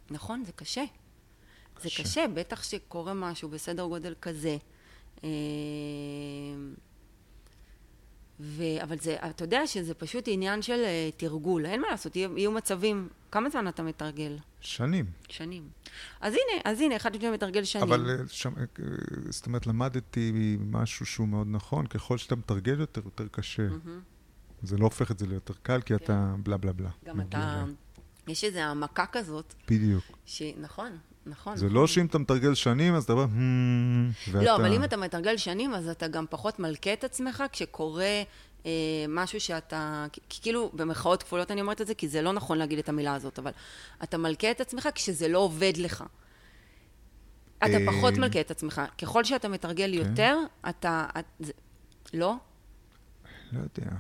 נכון, 0.10 0.44
זה 0.46 0.52
קשה. 0.52 0.84
זה 1.82 1.90
קשה. 1.90 2.04
קשה, 2.04 2.26
בטח 2.34 2.64
שקורה 2.64 3.14
משהו 3.14 3.50
בסדר 3.50 3.86
גודל 3.86 4.16
כזה. 4.22 4.58
ו... 8.40 8.64
אבל 8.84 9.00
זה, 9.00 9.16
אתה 9.30 9.44
יודע 9.44 9.68
שזה 9.68 9.94
פשוט 9.94 10.24
עניין 10.28 10.62
של 10.62 10.84
אה, 10.86 11.10
תרגול, 11.18 11.66
אין 11.66 11.82
מה 11.82 11.88
לעשות, 11.92 12.16
יהיו, 12.16 12.38
יהיו 12.38 12.52
מצבים, 12.52 13.10
כמה 13.32 13.50
זמן 13.50 13.68
אתה 13.68 13.84
מתרגל? 13.84 14.38
שנים. 14.62 15.06
שנים. 15.30 15.70
אז 16.22 16.34
הנה, 16.34 16.62
אז 16.66 16.82
הנה, 16.82 16.96
אחד 16.96 17.16
לפני 17.16 17.30
מתרגל 17.32 17.64
שנים. 17.64 17.84
אבל 17.84 18.10
אה, 18.10 18.16
שם, 18.28 18.54
אה, 18.60 18.64
זאת 19.30 19.46
אומרת, 19.46 19.68
למדתי 19.68 20.58
משהו 20.60 21.06
שהוא 21.06 21.28
מאוד 21.28 21.48
נכון, 21.50 21.88
ככל 21.88 22.18
שאתה 22.18 22.36
מתרגל 22.36 22.80
יותר, 22.80 23.02
יותר 23.06 23.28
קשה. 23.28 23.68
מהמם. 23.68 24.02
זה 24.64 24.78
לא 24.78 24.84
הופך 24.84 25.12
את 25.12 25.20
זה 25.20 25.28
ליותר 25.28 25.54
קל, 25.62 25.82
כי 25.82 25.96
אתה 25.96 26.36
בלה 26.44 26.58
בלה 26.58 26.74
בלה. 26.74 26.90
גם 27.06 27.22
אתה, 27.22 27.64
ל- 27.68 28.32
יש 28.32 28.44
איזו 28.44 28.60
העמקה 28.60 29.06
כזאת, 29.12 29.54
בדיוק. 29.68 30.04
שנכון, 30.26 30.62
נכון. 30.64 30.98
זה 31.26 31.32
נכון. 31.32 31.56
לא 31.70 31.88
שאם 31.88 32.06
אתה 32.06 32.18
מתרגל 32.18 32.54
שנים, 32.54 32.96
אז 32.96 33.04
אתה 33.04 33.14
אומר, 33.14 33.26
"Hmm", 33.26 34.32
ואתה... 34.32 34.46
לא, 34.46 34.56
אבל 34.56 34.74
אם 34.74 34.84
אתה 34.84 34.98
מתרגל 34.98 35.38
שנים, 35.38 35.74
אז 35.74 35.88
אתה 35.88 36.08
גם 36.08 36.26
פחות 36.30 36.60
מלכה 36.60 36.94
את 36.94 37.04
עצמך 37.04 37.44
כשקורה 37.52 38.24
אה, 38.66 38.72
משהו 39.10 39.40
שאתה, 39.40 40.06
כאילו, 40.30 40.72
במרכאות 40.74 41.24
כפולות 41.24 41.52
אני 41.52 41.62
אומרת 41.62 41.82
את 41.82 41.88
זה, 41.88 41.94
כי 41.94 42.08
זה 42.08 42.22
לא 42.22 42.34
נכון 42.34 42.58
להגיד 42.58 42.80
את 42.80 42.90
המילה 42.90 43.16
הזאת, 43.16 43.40
אבל 43.40 43.52
אתה 44.04 44.18
מלכה 44.18 44.52
את 44.52 44.62
עצמך 44.62 44.90
כשזה 44.96 45.28
לא 45.28 45.40
עובד 45.40 45.74
לך. 45.78 46.04
אתה 47.58 47.68
אה, 47.68 47.86
פחות 47.88 48.14
מלכה 48.14 48.42
את 48.42 48.52
עצמך. 48.52 48.82
ככל 49.02 49.24
שאתה 49.24 49.48
מתרגל 49.48 49.92
כן. 50.04 50.10
יותר, 50.10 50.38
אתה... 50.70 51.06
לא? 52.14 52.36
לא 53.52 53.60
יודע. 53.60 53.92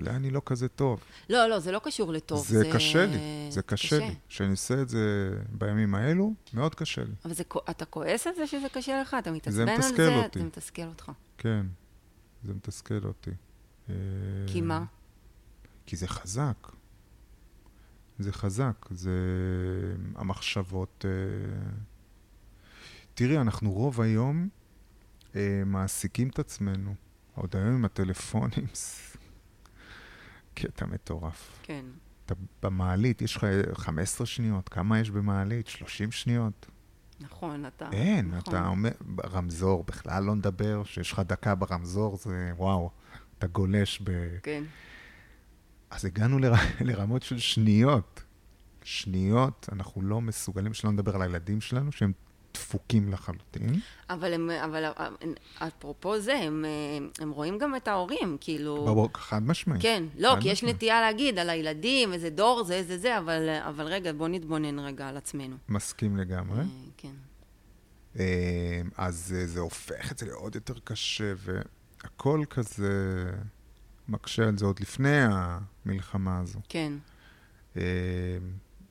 אולי 0.00 0.16
אני 0.16 0.30
לא 0.30 0.42
כזה 0.46 0.68
טוב. 0.68 1.04
לא, 1.28 1.46
לא, 1.46 1.58
זה 1.58 1.72
לא 1.72 1.80
קשור 1.84 2.12
לטוב. 2.12 2.46
זה 2.46 2.64
קשה 2.72 3.06
לי, 3.06 3.46
זה 3.50 3.62
קשה 3.62 3.98
לי. 3.98 4.14
כשאני 4.28 4.50
עושה 4.50 4.82
את 4.82 4.88
זה 4.88 5.30
בימים 5.52 5.94
האלו, 5.94 6.34
מאוד 6.54 6.74
קשה 6.74 7.04
לי. 7.04 7.12
אבל 7.24 7.34
זה, 7.34 7.42
אתה 7.70 7.84
כועס 7.84 8.26
על 8.26 8.32
זה 8.36 8.46
שזה 8.46 8.68
קשה 8.72 9.00
לך? 9.00 9.16
אתה 9.18 9.32
מתעצבן 9.32 9.68
על 9.68 9.78
מתסכל 9.78 9.96
זה? 9.96 10.16
אותי. 10.16 10.38
זה 10.38 10.44
מתסכל 10.44 10.82
אותך. 10.82 11.12
כן, 11.38 11.66
זה 12.44 12.54
מתסכל 12.54 13.04
אותי. 13.04 13.30
אה, 13.90 13.94
כי 14.46 14.60
מה? 14.60 14.84
כי 15.86 15.96
זה 15.96 16.08
חזק. 16.08 16.68
זה 18.18 18.32
חזק, 18.32 18.86
זה 18.90 19.10
המחשבות... 20.14 21.04
אה, 21.08 21.70
תראי, 23.14 23.38
אנחנו 23.38 23.72
רוב 23.72 24.00
היום 24.00 24.48
אה, 25.36 25.62
מעסיקים 25.66 26.28
את 26.28 26.38
עצמנו. 26.38 26.94
עוד 27.34 27.56
היום 27.56 27.68
עם 27.68 27.84
הטלפונים, 27.84 28.66
זה 28.74 29.09
קטע 30.66 30.86
מטורף. 30.86 31.58
כן. 31.62 31.84
אתה 32.26 32.34
במעלית, 32.62 33.22
יש 33.22 33.36
לך 33.36 33.46
15 33.74 34.26
שניות, 34.26 34.68
כמה 34.68 35.00
יש 35.00 35.10
במעלית? 35.10 35.66
30 35.66 36.12
שניות? 36.12 36.66
נכון, 37.20 37.66
אתה... 37.66 37.88
אין, 37.92 38.26
נכון. 38.26 38.54
אתה 38.54 38.66
אומר, 38.66 38.90
רמזור, 39.24 39.84
בכלל 39.84 40.24
לא 40.24 40.34
נדבר, 40.34 40.84
שיש 40.84 41.12
לך 41.12 41.22
דקה 41.26 41.54
ברמזור, 41.54 42.16
זה 42.16 42.52
וואו, 42.56 42.90
אתה 43.38 43.46
גולש 43.46 44.00
ב... 44.04 44.10
כן. 44.42 44.64
אז 45.90 46.04
הגענו 46.04 46.38
לר... 46.38 46.52
לרמות 46.86 47.22
של 47.22 47.38
שניות. 47.38 48.22
שניות, 48.82 49.68
אנחנו 49.72 50.02
לא 50.02 50.20
מסוגלים, 50.20 50.74
שלא 50.74 50.92
נדבר 50.92 51.14
על 51.14 51.22
הילדים 51.22 51.60
שלנו, 51.60 51.92
שהם 51.92 52.12
דפוקים 52.70 53.12
לחלוטין. 53.12 53.80
אבל 54.10 54.32
הם, 54.34 54.50
אבל 54.50 54.84
הם- 54.98 55.34
אפרופו 55.58 56.20
זה, 56.20 56.34
הם, 56.36 56.64
הם 57.20 57.30
רואים 57.30 57.58
גם 57.58 57.76
את 57.76 57.88
ההורים, 57.88 58.36
כאילו... 58.40 58.84
ברור, 58.84 59.08
חד 59.14 59.42
משמעית. 59.42 59.82
כן, 59.82 60.04
לא, 60.18 60.36
כי 60.40 60.48
יש. 60.48 60.64
נטייה 60.64 61.00
להגיד 61.00 61.38
על 61.38 61.50
הילדים, 61.50 62.12
איזה 62.12 62.30
דור 62.30 62.64
זה, 62.64 62.74
איזה 62.74 62.98
זה, 62.98 63.18
אבל, 63.18 63.48
אבל 63.68 63.86
רגע, 63.86 64.12
בוא 64.12 64.28
נתבונן 64.28 64.78
רגע 64.78 65.08
על 65.08 65.16
עצמנו. 65.16 65.56
מסכים 65.68 66.16
לגמרי. 66.16 66.60
אה, 66.60 66.64
כן. 66.96 67.14
אה, 68.18 68.80
אז 68.96 69.34
אה, 69.38 69.46
זה 69.46 69.60
הופך 69.60 70.12
את 70.12 70.18
זה 70.18 70.26
לעוד 70.26 70.54
יותר 70.54 70.74
קשה, 70.84 71.32
והכל 71.36 72.44
כזה 72.50 73.24
מקשה 74.08 74.48
על 74.48 74.58
זה 74.58 74.64
עוד 74.66 74.80
לפני 74.80 75.18
המלחמה 75.86 76.38
הזו. 76.38 76.60
כן. 76.68 76.92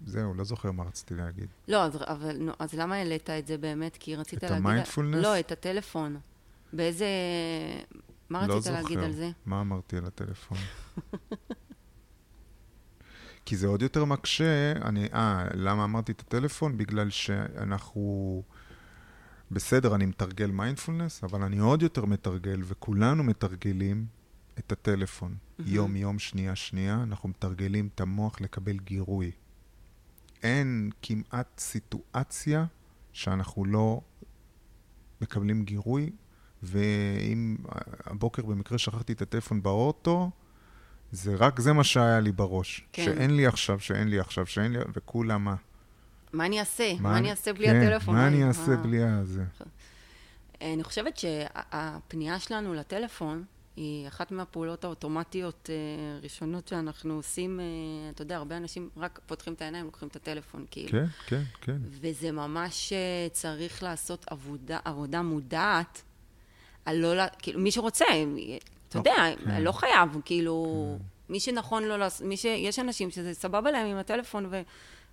זהו, 0.05 0.33
לא 0.33 0.43
זוכר 0.43 0.71
מה 0.71 0.83
רציתי 0.83 1.15
להגיד. 1.15 1.47
לא, 1.67 1.83
אז, 1.83 1.95
אבל, 1.95 2.37
נו, 2.37 2.51
אז 2.59 2.73
למה 2.73 2.95
העלית 2.95 3.29
את 3.29 3.47
זה 3.47 3.57
באמת? 3.57 3.97
כי 3.99 4.15
רצית 4.15 4.37
את 4.37 4.43
להגיד... 4.43 4.57
המיינדפולנס? 4.57 5.23
לא, 5.23 5.39
את 5.39 5.51
הטלפון. 5.51 6.17
באיזה... 6.73 7.07
מה 8.29 8.47
לא 8.47 8.53
רצית 8.53 8.63
זוכר. 8.63 8.81
להגיד 8.81 8.99
על 8.99 9.11
זה? 9.11 9.31
מה 9.45 9.61
אמרתי 9.61 9.97
על 9.97 10.05
הטלפון? 10.05 10.57
כי 13.45 13.57
זה 13.57 13.67
עוד 13.67 13.81
יותר 13.81 14.05
מקשה, 14.05 14.71
אני, 14.71 15.07
אה, 15.13 15.47
למה 15.53 15.83
אמרתי 15.83 16.11
את 16.11 16.21
הטלפון? 16.21 16.77
בגלל 16.77 17.09
שאנחנו, 17.09 18.43
בסדר, 19.51 19.95
אני 19.95 20.05
מתרגל 20.05 20.51
מיינדפולנס, 20.51 21.23
אבל 21.23 21.43
אני 21.43 21.59
עוד 21.59 21.81
יותר 21.81 22.05
מתרגל, 22.05 22.61
וכולנו 22.63 23.23
מתרגלים 23.23 24.05
את 24.59 24.71
הטלפון. 24.71 25.35
יום, 25.59 25.95
יום, 25.95 26.19
שנייה, 26.19 26.55
שנייה, 26.55 27.03
אנחנו 27.03 27.29
מתרגלים 27.29 27.89
את 27.95 28.01
המוח 28.01 28.41
לקבל 28.41 28.77
גירוי. 28.77 29.31
אין 30.43 30.89
כמעט 31.01 31.59
סיטואציה 31.59 32.65
שאנחנו 33.13 33.65
לא 33.65 34.01
מקבלים 35.21 35.63
גירוי, 35.63 36.09
ואם 36.63 37.57
הבוקר 38.05 38.45
במקרה 38.45 38.77
שכחתי 38.77 39.13
את 39.13 39.21
הטלפון 39.21 39.63
באוטו, 39.63 40.31
זה 41.11 41.35
רק 41.35 41.59
זה 41.59 41.73
מה 41.73 41.83
שהיה 41.83 42.19
לי 42.19 42.31
בראש. 42.31 42.85
כן. 42.93 43.05
שאין 43.05 43.35
לי 43.35 43.47
עכשיו, 43.47 43.79
שאין 43.79 44.07
לי 44.07 44.19
עכשיו, 44.19 44.45
שאין 44.45 44.73
לי, 44.73 44.79
וכולם 44.93 45.43
מה? 45.43 45.55
מה 46.33 46.45
אני 46.45 46.59
אעשה? 46.59 46.93
מה 46.99 47.17
אני 47.17 47.31
אעשה 47.31 47.53
בלי 47.53 47.67
כן, 47.67 47.75
הטלפון? 47.75 48.15
מה 48.15 48.21
אה, 48.21 48.27
אני 48.27 48.43
אעשה 48.47 48.71
אה. 48.71 48.77
בלי 48.77 49.03
הזה? 49.03 49.43
אני 50.61 50.83
חושבת 50.83 51.17
שהפנייה 51.17 52.39
שלנו 52.39 52.73
לטלפון 52.73 53.43
היא 53.79 54.07
אחת 54.07 54.31
מהפעולות 54.31 54.83
האוטומטיות 54.83 55.69
אה, 55.69 56.19
ראשונות 56.23 56.67
שאנחנו 56.67 57.13
עושים, 57.13 57.59
אה, 57.59 57.65
אתה 58.09 58.21
יודע, 58.21 58.37
הרבה 58.37 58.57
אנשים 58.57 58.89
רק 58.97 59.19
פותחים 59.25 59.53
את 59.53 59.61
העיניים, 59.61 59.85
לוקחים 59.85 60.07
את 60.07 60.15
הטלפון, 60.15 60.65
כאילו. 60.71 60.89
כן, 60.89 61.05
כן, 61.27 61.41
כן. 61.61 61.77
וזה 61.89 62.31
ממש 62.31 62.93
אה, 62.93 63.27
צריך 63.31 63.83
לעשות 63.83 64.25
עבודה, 64.29 64.79
עבודה 64.85 65.21
מודעת, 65.21 66.01
על 66.85 66.97
לא, 66.97 67.23
כאילו, 67.37 67.59
מי 67.59 67.71
שרוצה, 67.71 68.05
אתה 68.89 68.97
יודע, 68.97 69.15
כן. 69.43 69.61
לא 69.61 69.71
חייב, 69.71 70.09
כאילו, 70.25 70.97
מי 71.29 71.39
שנכון 71.39 71.83
לו 71.83 71.97
לעשות, 71.97 72.27
מי 72.27 72.37
ש... 72.37 72.45
יש 72.45 72.79
אנשים 72.79 73.11
שזה 73.11 73.33
סבבה 73.33 73.71
להם 73.71 73.87
עם 73.87 73.97
הטלפון, 73.97 74.45
ו... 74.51 74.61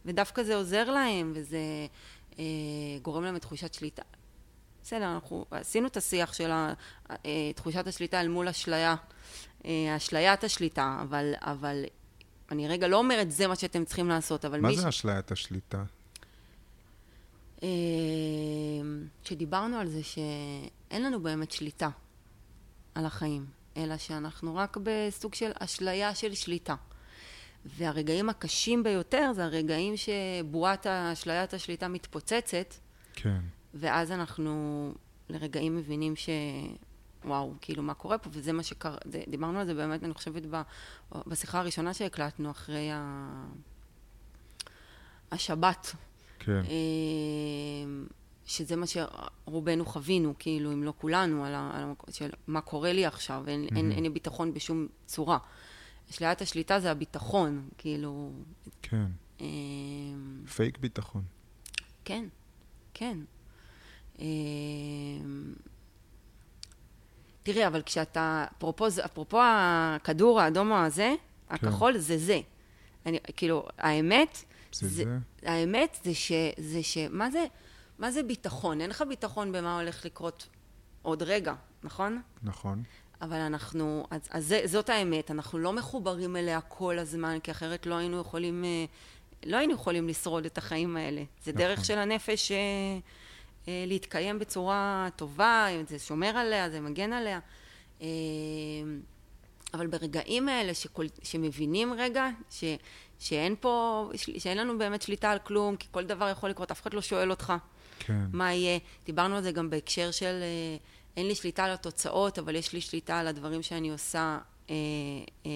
ודווקא 0.04 0.42
זה 0.42 0.56
עוזר 0.56 0.90
להם, 0.90 1.32
וזה 1.34 1.58
אה, 2.38 2.44
גורם 3.02 3.24
להם 3.24 3.34
לתחושת 3.34 3.74
שליטה. 3.74 4.02
בסדר, 4.86 5.14
אנחנו 5.14 5.44
עשינו 5.50 5.86
את 5.86 5.96
השיח 5.96 6.32
של 6.32 6.50
אה, 6.50 7.52
תחושת 7.54 7.86
השליטה 7.86 8.20
אל 8.20 8.28
מול 8.28 8.48
אשליה, 8.48 8.94
אה, 9.64 9.96
אשליית 9.96 10.44
השליטה, 10.44 10.98
אבל, 11.02 11.34
אבל 11.40 11.84
אני 12.50 12.68
רגע 12.68 12.88
לא 12.88 12.96
אומרת 12.96 13.30
זה 13.30 13.46
מה 13.46 13.56
שאתם 13.56 13.84
צריכים 13.84 14.08
לעשות, 14.08 14.44
אבל 14.44 14.60
מה 14.60 14.68
מי... 14.68 14.76
זה 14.76 14.88
אשליית 14.88 15.32
השליטה? 15.32 15.84
אה, 17.62 17.68
שדיברנו 19.24 19.76
על 19.76 19.88
זה 19.88 20.02
שאין 20.02 21.02
לנו 21.02 21.22
באמת 21.22 21.50
שליטה 21.50 21.88
על 22.94 23.06
החיים, 23.06 23.46
אלא 23.76 23.96
שאנחנו 23.96 24.56
רק 24.56 24.78
בסוג 24.82 25.34
של 25.34 25.50
אשליה 25.58 26.14
של 26.14 26.34
שליטה. 26.34 26.74
והרגעים 27.64 28.28
הקשים 28.28 28.82
ביותר 28.82 29.32
זה 29.34 29.44
הרגעים 29.44 29.94
שבועת 29.96 30.86
אשליית 30.86 31.54
השליטה 31.54 31.88
מתפוצצת, 31.88 32.74
כן. 33.14 33.40
ואז 33.78 34.12
אנחנו 34.12 34.92
לרגעים 35.28 35.76
מבינים 35.76 36.16
ש... 36.16 36.28
וואו, 37.24 37.54
כאילו, 37.60 37.82
מה 37.82 37.94
קורה 37.94 38.18
פה? 38.18 38.30
וזה 38.32 38.52
מה 38.52 38.62
שקרה, 38.62 38.96
דיברנו 39.28 39.58
על 39.58 39.66
זה 39.66 39.74
באמת, 39.74 40.04
אני 40.04 40.14
חושבת, 40.14 40.42
ב, 40.50 40.62
בשיחה 41.26 41.58
הראשונה 41.58 41.94
שהקלטנו 41.94 42.50
אחרי 42.50 42.90
ה... 42.92 43.44
השבת. 45.30 45.94
כן. 46.38 46.60
אמ, 46.64 48.06
שזה 48.46 48.76
מה 48.76 48.86
שרובנו 48.86 49.86
חווינו, 49.86 50.34
כאילו, 50.38 50.72
אם 50.72 50.82
לא 50.82 50.92
כולנו, 50.98 51.44
על, 51.44 51.54
ה, 51.54 51.70
על 51.74 51.82
המקום 51.82 52.14
של 52.14 52.30
מה 52.46 52.60
קורה 52.60 52.92
לי 52.92 53.06
עכשיו, 53.06 53.44
אין, 53.46 53.64
mm-hmm. 53.64 53.76
אין, 53.76 53.92
אין 53.92 54.02
לי 54.02 54.10
ביטחון 54.10 54.54
בשום 54.54 54.88
צורה. 55.06 55.38
אשליית 56.10 56.42
השליטה 56.42 56.80
זה 56.80 56.90
הביטחון, 56.90 57.68
כאילו... 57.78 58.32
כן. 58.82 59.06
אמ, 59.40 60.44
פייק 60.56 60.78
ביטחון. 60.78 61.22
כן, 62.04 62.24
כן. 62.94 63.18
אמ, 64.18 64.24
תראי, 67.42 67.66
אבל 67.66 67.82
כשאתה, 67.82 68.44
אפרופו, 68.58 68.90
זה- 68.90 69.04
אפרופו 69.04 69.38
הכדור 69.44 70.40
האדום 70.40 70.72
הזה, 70.72 71.14
הכחול 71.50 71.98
זה 71.98 72.18
זה. 72.18 72.40
אני, 73.06 73.18
כאילו, 73.36 73.66
האמת, 73.78 74.44
זה 74.72 74.88
זה? 74.88 75.04
האמת 75.42 75.98
זה 76.04 76.14
ש... 76.14 76.32
זה 76.58 76.82
ש... 76.82 76.98
מה 77.10 77.30
זה, 77.30 77.44
מה 77.98 78.10
זה 78.10 78.22
ביטחון? 78.22 78.80
אין 78.80 78.90
לך 78.90 79.04
ביטחון 79.08 79.52
במה 79.52 79.80
הולך 79.80 80.04
לקרות 80.04 80.48
עוד 81.02 81.22
רגע, 81.22 81.54
נכון? 81.82 82.22
נכון. 82.42 82.82
אבל 83.22 83.36
אנחנו, 83.36 84.06
אז, 84.10 84.20
אז 84.30 84.46
זה, 84.46 84.60
זאת 84.64 84.88
האמת, 84.90 85.30
אנחנו 85.30 85.58
לא 85.58 85.72
מחוברים 85.72 86.36
אליה 86.36 86.60
כל 86.60 86.98
הזמן, 86.98 87.38
כי 87.42 87.50
אחרת 87.50 87.86
לא 87.86 87.94
היינו 87.94 88.20
יכולים, 88.20 88.64
אה, 88.64 88.84
לא 89.46 89.56
היינו 89.56 89.72
יכולים 89.74 90.08
לשרוד 90.08 90.44
את 90.44 90.58
החיים 90.58 90.96
האלה. 90.96 91.22
זה 91.44 91.52
נכון. 91.52 91.62
דרך 91.64 91.84
של 91.84 91.98
הנפש 91.98 92.52
אה, 92.52 92.56
להתקיים 93.68 94.38
בצורה 94.38 95.08
טובה, 95.16 95.66
זה 95.88 95.98
שומר 95.98 96.36
עליה, 96.36 96.70
זה 96.70 96.80
מגן 96.80 97.12
עליה. 97.12 97.38
אה, 98.02 98.06
אבל 99.74 99.86
ברגעים 99.86 100.48
האלה 100.48 100.74
שכל, 100.74 101.06
שמבינים 101.22 101.92
רגע, 101.98 102.28
ש, 102.50 102.64
שאין 103.18 103.54
פה, 103.60 104.08
שאין 104.38 104.58
לנו 104.58 104.78
באמת 104.78 105.02
שליטה 105.02 105.30
על 105.30 105.38
כלום, 105.38 105.76
כי 105.76 105.88
כל 105.90 106.04
דבר 106.04 106.28
יכול 106.28 106.50
לקרות, 106.50 106.70
אף 106.70 106.82
אחד 106.82 106.94
לא 106.94 107.00
שואל 107.00 107.30
אותך. 107.30 107.52
כן. 107.98 108.24
מה 108.32 108.52
יהיה. 108.52 108.78
דיברנו 109.06 109.36
על 109.36 109.42
זה 109.42 109.52
גם 109.52 109.70
בהקשר 109.70 110.10
של 110.10 110.38
אה, 110.42 110.76
אין 111.16 111.26
לי 111.26 111.34
שליטה 111.34 111.64
על 111.64 111.70
התוצאות, 111.70 112.38
אבל 112.38 112.54
יש 112.56 112.72
לי 112.72 112.80
שליטה 112.80 113.18
על 113.18 113.26
הדברים 113.26 113.62
שאני 113.62 113.90
עושה. 113.90 114.38
אה, 114.70 114.74
אה, 115.46 115.50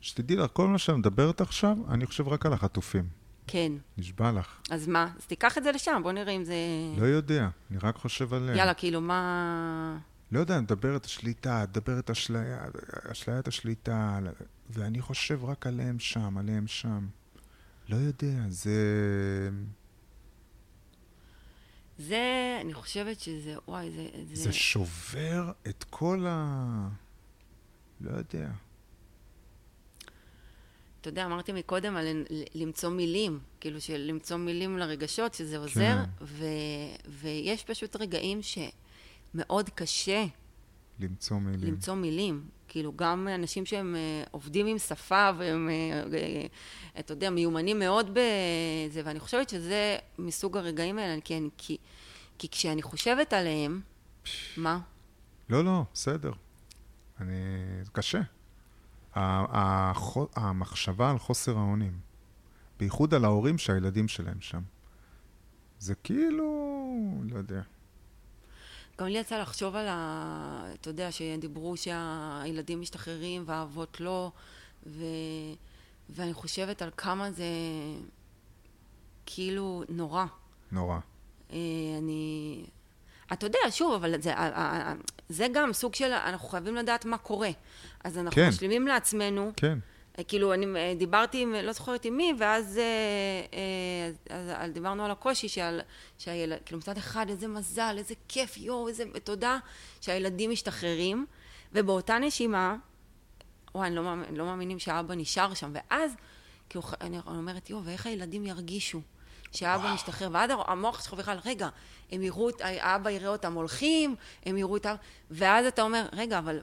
שתדעי 0.00 0.36
לך, 0.36 0.50
כל 0.52 0.68
מה 0.68 0.78
שאת 0.78 0.94
מדברת 0.94 1.40
עכשיו, 1.40 1.76
אני 1.88 2.06
חושב 2.06 2.28
רק 2.28 2.46
על 2.46 2.52
החטופים. 2.52 3.21
כן. 3.46 3.72
נשבע 3.98 4.32
לך. 4.32 4.60
אז 4.70 4.88
מה? 4.88 5.12
אז 5.18 5.26
תיקח 5.26 5.58
את 5.58 5.64
זה 5.64 5.72
לשם, 5.72 6.00
בוא 6.02 6.12
נראה 6.12 6.32
אם 6.32 6.44
זה... 6.44 6.54
לא 6.96 7.06
יודע, 7.06 7.48
אני 7.70 7.78
רק 7.82 7.96
חושב 7.96 8.34
עליהם. 8.34 8.58
יאללה, 8.58 8.74
כאילו, 8.74 9.00
מה... 9.00 9.98
לא 10.32 10.40
יודע, 10.40 10.54
אני 10.54 10.62
מדבר 10.62 10.96
את 10.96 11.04
השליטה, 11.04 11.64
מדבר 11.68 11.98
את 11.98 12.10
אשליה, 12.10 12.64
אשליית 13.12 13.48
השליטה, 13.48 14.18
ואני 14.70 15.00
חושב 15.00 15.44
רק 15.44 15.66
עליהם 15.66 15.98
שם, 15.98 16.38
עליהם 16.38 16.66
שם. 16.66 17.06
לא 17.88 17.96
יודע, 17.96 18.44
זה... 18.48 18.80
זה, 21.98 22.58
אני 22.60 22.74
חושבת 22.74 23.20
שזה, 23.20 23.54
וואי, 23.68 23.90
זה... 23.90 24.08
זה, 24.24 24.42
זה 24.42 24.52
שובר 24.52 25.52
את 25.68 25.84
כל 25.90 26.26
ה... 26.28 26.88
לא 28.00 28.10
יודע. 28.10 28.48
אתה 31.02 31.10
יודע, 31.10 31.26
אמרתי 31.26 31.52
מקודם 31.52 31.96
על 31.96 32.06
למצוא 32.54 32.90
מילים, 32.90 33.38
כאילו 33.60 33.80
של 33.80 33.96
למצוא 33.96 34.36
מילים 34.36 34.78
לרגשות, 34.78 35.34
שזה 35.34 35.58
עוזר, 35.58 35.72
כן. 35.74 35.98
ו, 36.20 36.46
ויש 37.08 37.64
פשוט 37.64 37.96
רגעים 37.96 38.40
שמאוד 38.42 39.68
קשה 39.68 40.24
למצוא 41.00 41.38
מילים. 41.38 41.68
למצוא 41.68 41.94
מילים. 41.94 42.44
כאילו, 42.68 42.92
גם 42.96 43.28
אנשים 43.34 43.66
שהם 43.66 43.94
אה, 43.96 44.24
עובדים 44.30 44.66
עם 44.66 44.78
שפה 44.78 45.30
והם, 45.38 45.68
אה, 45.70 46.46
אתה 46.98 47.12
יודע, 47.12 47.30
מיומנים 47.30 47.78
מאוד 47.78 48.10
בזה, 48.10 49.02
ואני 49.04 49.20
חושבת 49.20 49.48
שזה 49.48 49.96
מסוג 50.18 50.56
הרגעים 50.56 50.98
האלה, 50.98 51.20
כי, 51.20 51.36
אני, 51.36 51.48
כי, 51.58 51.76
כי 52.38 52.48
כשאני 52.48 52.82
חושבת 52.82 53.32
עליהם, 53.32 53.80
מה? 54.56 54.80
לא, 55.48 55.64
לא, 55.64 55.82
בסדר. 55.94 56.32
אני... 57.20 57.34
זה 57.82 57.90
קשה. 57.90 58.20
המחשבה 59.14 61.10
על 61.10 61.18
חוסר 61.18 61.58
האונים, 61.58 61.98
בייחוד 62.78 63.14
על 63.14 63.24
ההורים 63.24 63.58
שהילדים 63.58 64.08
שלהם 64.08 64.40
שם, 64.40 64.62
זה 65.78 65.94
כאילו... 65.94 66.72
לא 67.30 67.38
יודע. 67.38 67.62
גם 69.00 69.06
לי 69.06 69.18
יצא 69.18 69.38
לחשוב 69.38 69.76
על 69.76 69.86
ה... 69.88 70.64
אתה 70.74 70.90
יודע, 70.90 71.12
שדיברו 71.12 71.76
שהילדים 71.76 72.80
משתחררים 72.80 73.42
והאבות 73.46 74.00
לא, 74.00 74.32
ו... 74.86 75.04
ואני 76.10 76.34
חושבת 76.34 76.82
על 76.82 76.90
כמה 76.96 77.32
זה 77.32 77.44
כאילו 79.26 79.82
נורא. 79.88 80.24
נורא. 80.72 80.98
אה, 81.52 81.56
אני... 81.98 82.64
אתה 83.32 83.46
יודע, 83.46 83.58
שוב, 83.70 83.92
אבל 83.92 84.20
זה, 84.20 84.34
זה 85.32 85.46
גם 85.52 85.72
סוג 85.72 85.94
של, 85.94 86.12
אנחנו 86.12 86.48
חייבים 86.48 86.74
לדעת 86.76 87.04
מה 87.04 87.18
קורה. 87.18 87.50
אז 88.04 88.18
אנחנו 88.18 88.34
כן. 88.42 88.48
משלימים 88.48 88.86
לעצמנו, 88.86 89.52
כן. 89.56 89.78
אה, 90.18 90.24
כאילו, 90.24 90.54
אני 90.54 90.66
אה, 90.76 90.94
דיברתי 90.98 91.42
עם, 91.42 91.54
לא 91.54 91.72
זוכרת 91.72 92.04
עם 92.04 92.16
מי, 92.16 92.32
ואז 92.38 92.78
אה, 92.78 92.82
אה, 94.28 94.36
אז, 94.36 94.50
אז 94.56 94.70
דיברנו 94.72 95.04
על 95.04 95.10
הקושי, 95.10 95.48
שעל, 95.48 95.80
שהילד, 96.18 96.58
כאילו, 96.64 96.78
מצד 96.78 96.96
אחד, 96.96 97.26
איזה 97.28 97.48
מזל, 97.48 97.94
איזה 97.98 98.14
כיף, 98.28 98.56
יואו, 98.58 98.88
איזה 98.88 99.04
תודה, 99.24 99.58
שהילדים 100.00 100.50
משתחררים, 100.50 101.26
ובאותה 101.72 102.18
נשימה, 102.18 102.76
וואי, 103.74 103.86
אני 103.86 103.96
לא, 103.96 104.02
מאמין- 104.02 104.36
לא 104.36 104.44
מאמינים 104.44 104.78
שהאבא 104.78 105.14
נשאר 105.14 105.54
שם, 105.54 105.72
ואז, 105.74 106.12
כאילו, 106.68 106.84
אני 107.00 107.18
אומרת, 107.26 107.70
יואו, 107.70 107.84
ואיך 107.84 108.06
הילדים 108.06 108.46
ירגישו 108.46 109.00
שהאבא 109.52 109.94
משתחרר, 109.94 110.28
ואז 110.32 110.50
המוח 110.66 111.02
שלך 111.04 111.14
בכלל, 111.14 111.38
רגע, 111.44 111.68
הם 112.12 112.22
יראו, 112.22 112.48
את- 112.48 112.60
האבא 112.60 113.10
יראה 113.10 113.28
אותם 113.28 113.52
הולכים, 113.52 114.14
הם 114.46 114.56
יראו 114.56 114.76
את 114.76 114.86
האבא, 114.86 115.00
ואז 115.30 115.66
אתה 115.66 115.82
אומר, 115.82 116.06
רגע, 116.12 116.38
אבל 116.38 116.60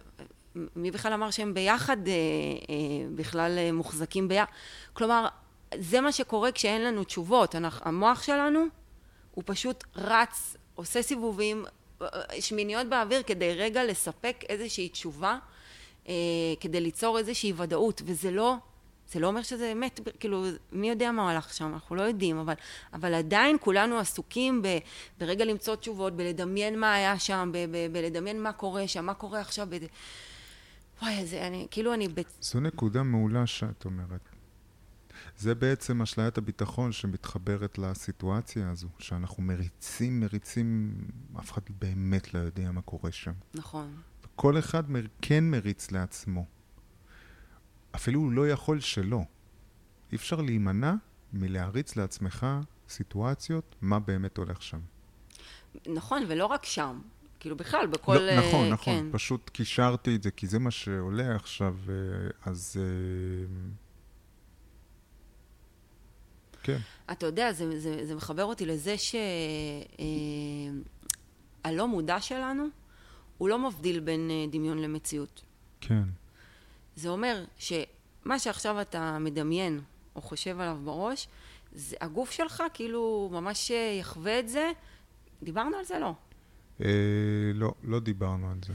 מי 0.75 0.91
בכלל 0.91 1.13
אמר 1.13 1.31
שהם 1.31 1.53
ביחד 1.53 2.07
אה, 2.07 2.13
אה, 2.13 2.75
בכלל 3.15 3.55
אה, 3.57 3.71
מוחזקים 3.71 4.27
ביחד? 4.27 4.51
כלומר, 4.93 5.27
זה 5.79 6.01
מה 6.01 6.11
שקורה 6.11 6.51
כשאין 6.51 6.83
לנו 6.83 7.03
תשובות. 7.03 7.55
אנחנו, 7.55 7.85
המוח 7.87 8.23
שלנו, 8.23 8.65
הוא 9.31 9.43
פשוט 9.47 9.83
רץ, 9.95 10.55
עושה 10.75 11.01
סיבובים, 11.01 11.65
אה, 12.01 12.07
אה, 12.07 12.41
שמיניות 12.41 12.87
באוויר, 12.87 13.23
כדי 13.23 13.53
רגע 13.53 13.83
לספק 13.83 14.43
איזושהי 14.49 14.89
תשובה, 14.89 15.37
אה, 16.07 16.13
כדי 16.59 16.81
ליצור 16.81 17.17
איזושהי 17.17 17.53
ודאות, 17.55 18.01
וזה 18.05 18.31
לא... 18.31 18.55
זה 19.11 19.19
לא 19.19 19.27
אומר 19.27 19.41
שזה 19.41 19.71
אמת, 19.71 19.99
כאילו, 20.19 20.45
מי 20.71 20.89
יודע 20.89 21.11
מה 21.11 21.31
הלך 21.31 21.53
שם, 21.53 21.73
אנחנו 21.73 21.95
לא 21.95 22.01
יודעים, 22.01 22.37
אבל, 22.37 22.53
אבל 22.93 23.13
עדיין 23.13 23.57
כולנו 23.61 23.99
עסוקים 23.99 24.61
ב, 24.61 24.67
ברגע 25.19 25.45
למצוא 25.45 25.75
תשובות, 25.75 26.15
בלדמיין 26.15 26.79
מה 26.79 26.93
היה 26.93 27.19
שם, 27.19 27.49
ב, 27.53 27.57
ב, 27.71 27.93
בלדמיין 27.93 28.43
מה 28.43 28.53
קורה 28.53 28.87
שם, 28.87 29.05
מה 29.05 29.13
קורה 29.13 29.41
עכשיו. 29.41 29.67
ב... 29.69 29.75
וואי, 31.01 31.25
זה, 31.25 31.47
אני, 31.47 31.67
כאילו 31.71 31.93
אני... 31.93 32.07
ב... 32.07 32.21
זו 32.41 32.59
נקודה 32.59 33.03
מעולה 33.03 33.47
שאת 33.47 33.85
אומרת. 33.85 34.29
זה 35.37 35.55
בעצם 35.55 36.01
אשליית 36.01 36.37
הביטחון 36.37 36.91
שמתחברת 36.91 37.77
לסיטואציה 37.77 38.69
הזו, 38.71 38.87
שאנחנו 38.99 39.43
מריצים, 39.43 40.19
מריצים, 40.19 40.93
אף 41.39 41.51
אחד 41.51 41.61
באמת 41.81 42.33
לא 42.33 42.39
יודע 42.39 42.71
מה 42.71 42.81
קורה 42.81 43.11
שם. 43.11 43.31
נכון. 43.53 43.95
כל 44.35 44.59
אחד 44.59 44.91
מר- 44.91 45.07
כן 45.21 45.43
מריץ 45.51 45.91
לעצמו. 45.91 46.45
אפילו 47.95 48.19
הוא 48.19 48.31
לא 48.31 48.49
יכול 48.49 48.79
שלא. 48.79 49.21
אי 50.11 50.17
אפשר 50.17 50.41
להימנע 50.41 50.93
מלהריץ 51.33 51.95
לעצמך 51.95 52.47
סיטואציות, 52.89 53.75
מה 53.81 53.99
באמת 53.99 54.37
הולך 54.37 54.61
שם. 54.61 54.79
נכון, 55.87 56.23
ולא 56.27 56.45
רק 56.45 56.65
שם. 56.65 57.01
כאילו 57.39 57.55
בכלל, 57.55 57.87
בכל... 57.87 58.15
לא, 58.15 58.35
נכון, 58.37 58.65
אה, 58.65 58.69
נכון, 58.69 58.93
כן. 58.93 59.05
פשוט 59.11 59.49
קישרתי 59.49 60.15
את 60.15 60.23
זה, 60.23 60.31
כי 60.31 60.47
זה 60.47 60.59
מה 60.59 60.71
שעולה 60.71 61.35
עכשיו, 61.35 61.75
אה, 61.89 61.93
אז... 62.45 62.77
אה, 62.79 62.83
כן, 66.63 66.77
אתה 67.11 67.25
יודע, 67.25 67.51
זה, 67.51 67.79
זה, 67.79 68.05
זה 68.05 68.15
מחבר 68.15 68.43
אותי 68.43 68.65
לזה 68.65 68.95
שהלא 71.65 71.87
מודע 71.87 72.21
שלנו, 72.21 72.67
הוא 73.37 73.49
לא 73.49 73.69
מבדיל 73.69 73.99
בין 73.99 74.31
דמיון 74.51 74.77
למציאות. 74.77 75.43
כן, 75.81 76.03
זה 76.99 77.09
אומר 77.09 77.43
שמה 77.57 78.39
שעכשיו 78.39 78.81
אתה 78.81 79.17
מדמיין 79.19 79.81
או 80.15 80.21
חושב 80.21 80.59
עליו 80.59 80.77
בראש, 80.83 81.27
זה, 81.71 81.95
הגוף 82.01 82.31
שלך 82.31 82.63
כאילו 82.73 83.29
ממש 83.31 83.71
אה, 83.71 83.97
יחווה 83.99 84.39
את 84.39 84.49
זה. 84.49 84.71
דיברנו 85.43 85.77
על 85.77 85.85
זה? 85.85 85.99
לא. 85.99 86.13
אה, 86.81 86.85
לא, 87.53 87.73
לא 87.83 87.99
דיברנו 87.99 88.51
על 88.51 88.57
זה. 88.65 88.73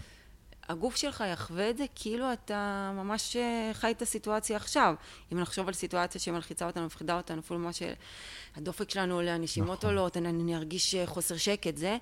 הגוף 0.68 0.96
שלך 0.96 1.24
יחווה 1.32 1.70
את 1.70 1.76
זה 1.76 1.84
כאילו 1.94 2.32
אתה 2.32 2.92
ממש 2.96 3.37
אה, 3.37 3.70
חי 3.72 3.90
את 3.90 4.02
הסיטואציה 4.02 4.56
עכשיו. 4.56 4.94
אם 5.32 5.40
נחשוב 5.40 5.68
על 5.68 5.74
סיטואציה 5.74 6.20
שמלחיצה 6.20 6.66
אותנו, 6.66 6.87
מפחידה 6.87 7.16
אותנו, 7.16 7.40
אפילו 7.40 7.60
מה 7.60 7.70
שהדופק 7.72 8.90
שלנו 8.90 9.14
עולה, 9.14 9.34
הנשימות 9.34 9.78
נכון. 9.78 9.90
עולות, 9.90 10.16
אני, 10.16 10.28
אני 10.28 10.56
ארגיש 10.56 10.94
אה, 10.94 11.06
חוסר 11.06 11.37
שקט, 11.37 11.76
זה. 11.76 11.96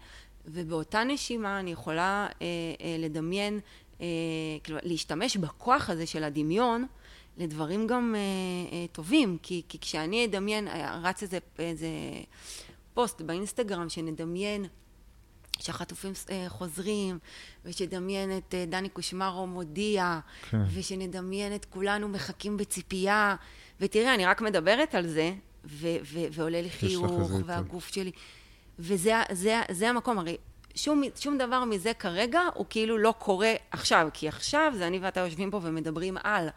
ובאותה 0.44 1.04
נשימה 1.04 1.60
אני 1.60 1.72
יכולה 1.72 2.26
אה, 2.42 2.46
אה, 2.80 2.96
לדמיין, 2.98 3.60
כאילו, 4.62 4.78
להשתמש 4.82 5.36
בכוח 5.36 5.90
הזה 5.90 6.06
של 6.06 6.24
הדמיון 6.24 6.86
לדברים 7.36 7.86
גם 7.86 8.14
אה, 8.14 8.20
אה, 8.72 8.86
טובים, 8.92 9.38
כי, 9.42 9.62
כי 9.68 9.78
כשאני 9.80 10.24
אדמיין, 10.24 10.68
אה, 10.68 11.00
רץ 11.02 11.22
איזה, 11.22 11.38
איזה 11.58 11.88
פוסט 12.94 13.20
באינסטגרם 13.20 13.88
שנדמיין 13.88 14.66
שהחטופים 15.58 16.12
אה, 16.30 16.44
חוזרים, 16.48 17.18
ושנדמיין 17.64 18.36
את 18.36 18.54
אה, 18.54 18.64
דני 18.66 18.88
קושמרו 18.88 19.46
מודיע, 19.46 20.20
כן. 20.50 20.62
ושנדמיין 20.74 21.54
את 21.54 21.64
כולנו 21.64 22.08
מחכים 22.08 22.56
בציפייה. 22.56 23.36
ותראה, 23.80 24.14
אני 24.14 24.26
רק 24.26 24.40
מדברת 24.40 24.94
על 24.94 25.06
זה, 25.06 25.34
ו- 25.64 25.96
ו- 26.04 26.26
ועולה 26.32 26.62
לי 26.62 26.70
חיוך, 26.70 27.30
והגוף 27.44 27.88
שלי... 27.88 28.10
וזה 28.78 29.22
זה, 29.32 29.60
זה 29.70 29.90
המקום, 29.90 30.18
הרי 30.18 30.36
שום, 30.74 31.02
שום 31.16 31.38
דבר 31.38 31.64
מזה 31.64 31.94
כרגע 31.94 32.40
הוא 32.54 32.66
כאילו 32.70 32.98
לא 32.98 33.14
קורה 33.18 33.52
עכשיו, 33.70 34.08
כי 34.12 34.28
עכשיו 34.28 34.72
זה 34.76 34.86
אני 34.86 34.98
ואתה 34.98 35.20
יושבים 35.20 35.50
פה 35.50 35.60
ומדברים 35.62 36.16
על, 36.22 36.48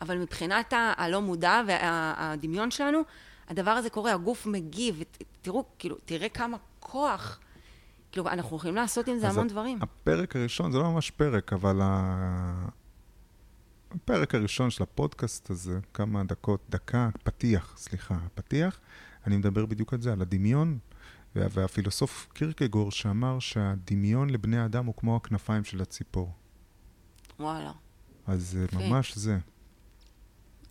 אבל 0.00 0.18
מבחינת 0.18 0.72
הלא 0.96 1.20
מודע 1.20 1.62
והדמיון 1.66 2.70
שלנו, 2.70 3.02
הדבר 3.48 3.70
הזה 3.70 3.90
קורה, 3.90 4.12
הגוף 4.12 4.46
מגיב, 4.46 5.02
תראו, 5.42 5.64
כאילו, 5.78 5.96
תראה 6.04 6.28
כמה 6.28 6.56
כוח 6.80 7.40
כאילו, 8.12 8.28
אנחנו 8.28 8.56
יכולים 8.56 8.76
לעשות 8.76 9.08
עם 9.08 9.18
זה 9.18 9.28
המון 9.28 9.48
דברים. 9.48 9.78
הפרק 9.82 10.36
הראשון, 10.36 10.72
זה 10.72 10.78
לא 10.78 10.90
ממש 10.90 11.10
פרק, 11.10 11.52
אבל 11.52 11.80
ה... 11.82 12.68
הפרק 13.90 14.34
הראשון 14.34 14.70
של 14.70 14.82
הפודקאסט 14.82 15.50
הזה, 15.50 15.78
כמה 15.94 16.24
דקות, 16.24 16.60
דקה, 16.70 17.08
פתיח, 17.24 17.74
סליחה, 17.76 18.16
פתיח, 18.34 18.80
אני 19.26 19.36
מדבר 19.36 19.66
בדיוק 19.66 19.92
על 19.92 20.00
זה, 20.00 20.12
על 20.12 20.22
הדמיון, 20.22 20.78
והפילוסוף 21.34 22.28
קירקגור 22.32 22.90
שאמר 22.90 23.38
שהדמיון 23.38 24.30
לבני 24.30 24.64
אדם 24.64 24.86
הוא 24.86 24.94
כמו 24.96 25.16
הכנפיים 25.16 25.64
של 25.64 25.82
הציפור. 25.82 26.32
וואלה. 27.40 27.72
אז 28.26 28.48
זה 28.50 28.66
ממש 28.72 29.18
זה. 29.18 29.38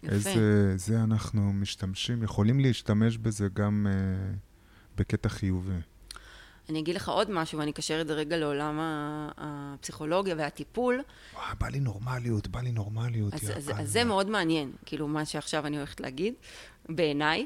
יפה. 0.03 0.15
איזה, 0.15 0.77
זה 0.77 1.03
אנחנו 1.03 1.53
משתמשים, 1.53 2.23
יכולים 2.23 2.59
להשתמש 2.59 3.17
בזה 3.17 3.47
גם 3.53 3.87
uh, 3.89 4.37
בקטע 4.97 5.29
חיובי. 5.29 5.79
אני 6.69 6.79
אגיד 6.79 6.95
לך 6.95 7.09
עוד 7.09 7.31
משהו, 7.31 7.59
ואני 7.59 7.71
אקשר 7.71 8.01
את 8.01 8.07
זה 8.07 8.13
רגע 8.13 8.37
לעולם 8.37 8.79
הפסיכולוגיה 9.37 10.35
והטיפול. 10.37 11.01
וואו, 11.33 11.43
בא 11.59 11.67
לי 11.67 11.79
נורמליות, 11.79 12.47
בא 12.47 12.61
לי 12.61 12.71
נורמליות. 12.71 13.33
אז, 13.33 13.51
אז, 13.55 13.71
אז 13.75 13.91
זה 13.91 14.03
מאוד 14.03 14.29
מעניין, 14.29 14.71
כאילו, 14.85 15.07
מה 15.07 15.25
שעכשיו 15.25 15.65
אני 15.67 15.77
הולכת 15.77 15.99
להגיד. 15.99 16.33
בעיניי, 16.89 17.39
אה, 17.39 17.45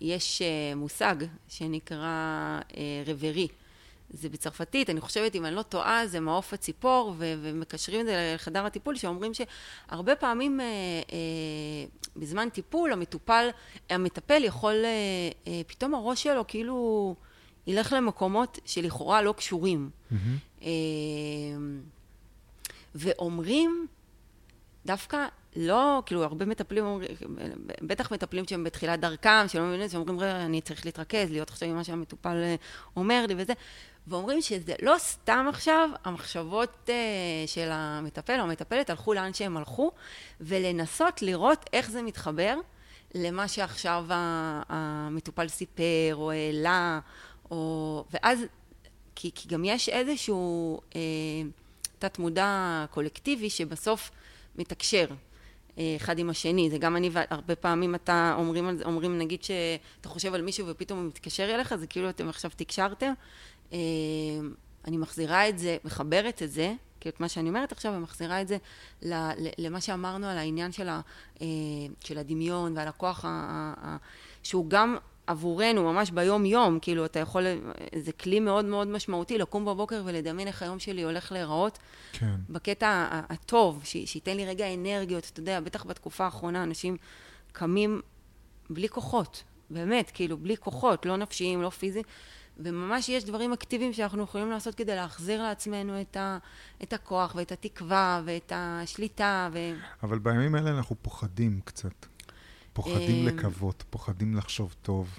יש 0.00 0.42
אה, 0.42 0.74
מושג 0.76 1.14
שנקרא 1.48 2.06
אה, 2.76 3.02
רברי. 3.06 3.48
זה 4.10 4.28
בצרפתית, 4.28 4.90
אני 4.90 5.00
חושבת, 5.00 5.34
אם 5.34 5.46
אני 5.46 5.54
לא 5.54 5.62
טועה, 5.62 6.06
זה 6.06 6.20
מעוף 6.20 6.52
הציפור, 6.52 7.14
ו- 7.18 7.34
ומקשרים 7.42 8.00
את 8.00 8.06
זה 8.06 8.32
לחדר 8.34 8.66
הטיפול, 8.66 8.96
שאומרים 8.96 9.32
שהרבה 9.34 10.16
פעמים 10.16 10.60
אה, 10.60 10.66
אה, 10.66 11.84
בזמן 12.16 12.48
טיפול, 12.48 12.92
המטופל, 12.92 13.48
המטפל 13.90 14.44
יכול, 14.44 14.74
אה, 14.84 14.90
אה, 15.46 15.60
פתאום 15.66 15.94
הראש 15.94 16.22
שלו 16.22 16.46
כאילו... 16.48 17.14
ילך 17.66 17.92
למקומות 17.92 18.58
שלכאורה 18.64 19.22
לא 19.22 19.34
קשורים. 19.36 19.90
Mm-hmm. 20.12 20.64
ואומרים, 22.94 23.86
דווקא 24.86 25.26
לא, 25.56 26.02
כאילו, 26.06 26.24
הרבה 26.24 26.46
מטפלים 26.46 26.84
אומרים, 26.84 27.08
בטח 27.82 28.12
מטפלים 28.12 28.44
שהם 28.46 28.64
בתחילת 28.64 29.00
דרכם, 29.00 29.48
שלא 29.48 29.62
מבינים 29.62 29.88
שאומרים, 29.88 30.20
רגע, 30.20 30.44
אני 30.44 30.60
צריך 30.60 30.86
להתרכז, 30.86 31.30
להיות 31.30 31.50
עכשיו 31.50 31.68
עם 31.68 31.74
מה 31.74 31.84
שהמטופל 31.84 32.36
אה, 32.42 32.54
אומר 32.96 33.24
לי 33.28 33.34
וזה, 33.38 33.52
ואומרים 34.06 34.42
שזה 34.42 34.74
לא 34.82 34.94
סתם 34.98 35.46
עכשיו, 35.48 35.90
המחשבות 36.04 36.70
uh, 36.86 36.90
של 37.46 37.68
המטפל 37.72 38.38
או 38.38 38.44
המטפלת 38.44 38.90
הלכו 38.90 39.14
לאן 39.14 39.34
שהם 39.34 39.56
הלכו, 39.56 39.90
ולנסות 40.40 41.22
לראות 41.22 41.70
איך 41.72 41.90
זה 41.90 42.02
מתחבר 42.02 42.56
למה 43.14 43.48
שעכשיו 43.48 44.04
המטופל 44.68 45.48
סיפר 45.48 46.12
או 46.12 46.30
העלה, 46.30 47.00
או... 47.50 48.04
ואז, 48.10 48.40
כי, 49.14 49.30
כי 49.34 49.48
גם 49.48 49.64
יש 49.64 49.88
איזשהו 49.88 50.80
אה, 50.96 51.00
תת-מודע 51.98 52.84
קולקטיבי 52.90 53.50
שבסוף 53.50 54.10
מתקשר 54.56 55.06
אחד 55.96 56.18
עם 56.18 56.30
השני. 56.30 56.70
זה 56.70 56.78
גם 56.78 56.96
אני, 56.96 57.10
והרבה 57.12 57.54
פעמים 57.54 57.94
אתה 57.94 58.34
אומרים, 58.38 58.68
אומרים 58.84 59.18
נגיד 59.18 59.42
שאתה 59.42 60.08
חושב 60.08 60.34
על 60.34 60.42
מישהו 60.42 60.66
ופתאום 60.68 60.98
הוא 60.98 61.06
מתקשר 61.08 61.54
אליך, 61.54 61.74
זה 61.74 61.86
כאילו 61.86 62.08
אתם 62.10 62.28
עכשיו 62.28 62.50
תקשרתם. 62.56 63.12
אה, 63.72 63.78
אני 64.84 64.96
מחזירה 64.96 65.48
את 65.48 65.58
זה, 65.58 65.76
מחברת 65.84 66.42
את 66.42 66.52
זה, 66.52 66.74
כאילו 67.00 67.14
את 67.14 67.20
מה 67.20 67.28
שאני 67.28 67.48
אומרת 67.48 67.72
עכשיו, 67.72 67.92
ומחזירה 67.96 68.40
את 68.40 68.48
זה 68.48 68.56
למה 69.58 69.80
שאמרנו 69.80 70.26
על 70.26 70.38
העניין 70.38 70.72
של, 70.72 70.88
אה, 70.88 72.16
הדמיון 72.16 72.76
ועל 72.76 72.88
הכוח 72.88 73.24
שהוא 74.42 74.70
גם 74.70 74.96
עבורנו, 75.26 75.92
ממש 75.92 76.10
ביום-יום, 76.10 76.78
כאילו, 76.82 77.04
אתה 77.04 77.18
יכול, 77.18 77.46
זה 77.98 78.12
כלי 78.12 78.40
מאוד 78.40 78.64
מאוד 78.64 78.88
משמעותי, 78.88 79.38
לקום 79.38 79.64
בבוקר 79.64 80.02
ולדמיין 80.04 80.48
איך 80.48 80.62
היום 80.62 80.78
שלי 80.78 81.02
הולך 81.02 81.32
להיראות. 81.32 81.78
כן. 82.12 82.34
בקטע 82.50 83.08
הטוב, 83.28 83.80
ש, 83.84 83.96
שייתן 84.04 84.36
לי 84.36 84.46
רגע 84.46 84.74
אנרגיות, 84.74 85.30
אתה 85.32 85.40
יודע, 85.40 85.60
בטח 85.60 85.84
בתקופה 85.84 86.24
האחרונה 86.24 86.62
אנשים 86.62 86.96
קמים 87.52 88.00
בלי 88.70 88.88
כוחות, 88.88 89.42
באמת, 89.70 90.10
כאילו, 90.14 90.36
בלי 90.36 90.56
כוחות, 90.56 91.06
לא 91.06 91.16
נפשיים, 91.16 91.62
לא 91.62 91.70
פיזיים, 91.70 92.04
וממש 92.58 93.08
יש 93.08 93.24
דברים 93.24 93.52
אקטיביים 93.52 93.92
שאנחנו 93.92 94.22
יכולים 94.22 94.50
לעשות 94.50 94.74
כדי 94.74 94.94
להחזיר 94.94 95.42
לעצמנו 95.42 96.00
את, 96.00 96.16
ה, 96.16 96.38
את 96.82 96.92
הכוח 96.92 97.34
ואת 97.34 97.52
התקווה 97.52 98.22
ואת 98.24 98.52
השליטה. 98.54 99.48
ו... 99.52 99.58
אבל 100.02 100.18
בימים 100.18 100.54
האלה 100.54 100.70
אנחנו 100.70 100.96
פוחדים 101.02 101.60
קצת. 101.64 102.06
פוחדים 102.72 103.28
אה, 103.28 103.32
לקוות, 103.32 103.84
פוחדים 103.90 104.34
לחשוב 104.34 104.74
טוב. 104.82 105.18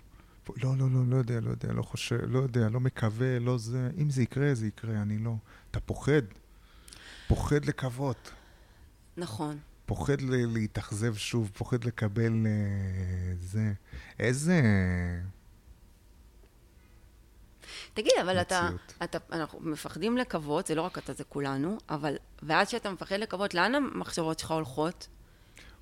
לא, 0.63 0.77
לא, 0.77 0.87
לא, 0.91 0.99
לא 1.07 1.15
יודע, 1.15 1.39
לא 1.39 1.49
יודע, 1.49 1.73
לא 1.73 1.83
חושב, 1.83 2.19
לא 2.27 2.39
יודע, 2.39 2.69
לא 2.69 2.79
מקווה, 2.79 3.39
לא 3.39 3.57
זה. 3.57 3.89
אם 3.97 4.09
זה 4.09 4.23
יקרה, 4.23 4.53
זה 4.53 4.67
יקרה, 4.67 5.01
אני 5.01 5.17
לא. 5.17 5.35
אתה 5.71 5.79
פוחד. 5.79 6.21
פוחד 7.27 7.65
לקוות. 7.65 8.31
נכון. 9.17 9.57
פוחד 9.85 10.21
להתאכזב 10.21 11.15
שוב, 11.15 11.51
פוחד 11.53 11.83
לקבל 11.83 12.33
uh, 12.33 13.39
זה. 13.39 13.73
איזה... 14.19 14.61
תגיד, 17.93 18.11
אבל 18.21 18.41
אתה, 18.41 18.69
אתה, 19.03 19.17
אנחנו 19.31 19.59
מפחדים 19.61 20.17
לקוות, 20.17 20.67
זה 20.67 20.75
לא 20.75 20.81
רק 20.81 20.97
אתה, 20.97 21.13
זה 21.13 21.23
כולנו, 21.23 21.77
אבל, 21.89 22.15
ואז 22.43 22.67
כשאתה 22.67 22.91
מפחד 22.91 23.15
לקוות, 23.15 23.53
לאן 23.53 23.75
המחשבות 23.75 24.39
שלך 24.39 24.51
הולכות? 24.51 25.07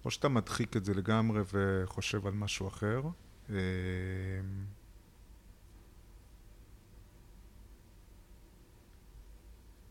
או 0.06 0.12
שאתה 0.12 0.30
מדחיק 0.30 0.78
את 0.78 0.86
זה 0.86 0.94
לגמרי 0.94 1.42
וחושב 1.54 2.28
על 2.28 2.34
משהו 2.34 2.68
אחר. 2.68 3.02
אה, 3.50 3.56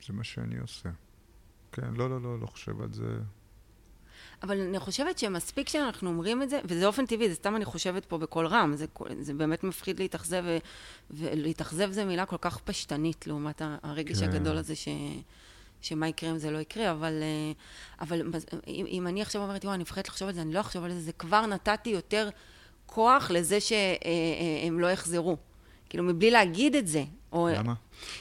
זה 0.06 0.12
מה 0.12 0.24
שאני 0.24 0.58
עושה. 0.58 0.88
כן, 1.72 1.94
לא, 1.94 2.10
לא, 2.10 2.20
לא, 2.22 2.40
לא 2.40 2.46
חושב 2.46 2.82
על 2.82 2.92
זה. 2.92 3.18
אבל 4.42 4.60
אני 4.60 4.78
חושבת 4.78 5.18
שמספיק 5.18 5.68
שאנחנו 5.68 6.10
אומרים 6.10 6.42
את 6.42 6.50
זה, 6.50 6.60
וזה 6.64 6.86
אופן 6.86 7.06
טבעי, 7.06 7.28
זה 7.28 7.34
סתם 7.34 7.56
אני 7.56 7.64
חושבת 7.64 8.04
פה 8.04 8.18
בקול 8.18 8.46
רם, 8.46 8.76
זה, 8.76 8.86
זה 9.20 9.34
באמת 9.34 9.64
מפחיד 9.64 10.00
להתאכזב, 10.00 10.44
ולהתאכזב 11.10 11.90
זה 11.90 12.04
מילה 12.04 12.26
כל 12.26 12.36
כך 12.40 12.58
פשטנית 12.58 13.26
לעומת 13.26 13.62
הרגש 13.82 14.18
כן. 14.18 14.28
הגדול 14.28 14.56
הזה 14.56 14.76
ש... 14.76 14.88
שמה 15.82 16.08
יקרה 16.08 16.30
אם 16.30 16.38
זה 16.38 16.50
לא 16.50 16.58
יקרה, 16.58 16.90
אבל, 16.90 17.22
אה, 17.22 17.52
אבל 18.00 18.22
אם, 18.66 18.86
אם 18.88 19.06
אני 19.06 19.22
עכשיו 19.22 19.42
אומרת, 19.42 19.64
יואו, 19.64 19.74
אני 19.74 19.82
מפחדת 19.82 20.08
לחשוב 20.08 20.28
על 20.28 20.34
זה, 20.34 20.42
אני 20.42 20.54
לא 20.54 20.60
אחשוב 20.60 20.84
על 20.84 20.92
זה, 20.92 21.00
זה 21.00 21.12
כבר 21.12 21.46
נתתי 21.46 21.90
יותר 21.90 22.28
כוח 22.86 23.30
לזה 23.30 23.60
שהם 23.60 23.76
אה, 24.04 24.74
אה, 24.74 24.80
לא 24.80 24.86
יחזרו. 24.86 25.36
כאילו, 25.88 26.04
מבלי 26.04 26.30
להגיד 26.30 26.76
את 26.76 26.88
זה. 26.88 27.04
או... 27.32 27.48
למה? 27.56 27.74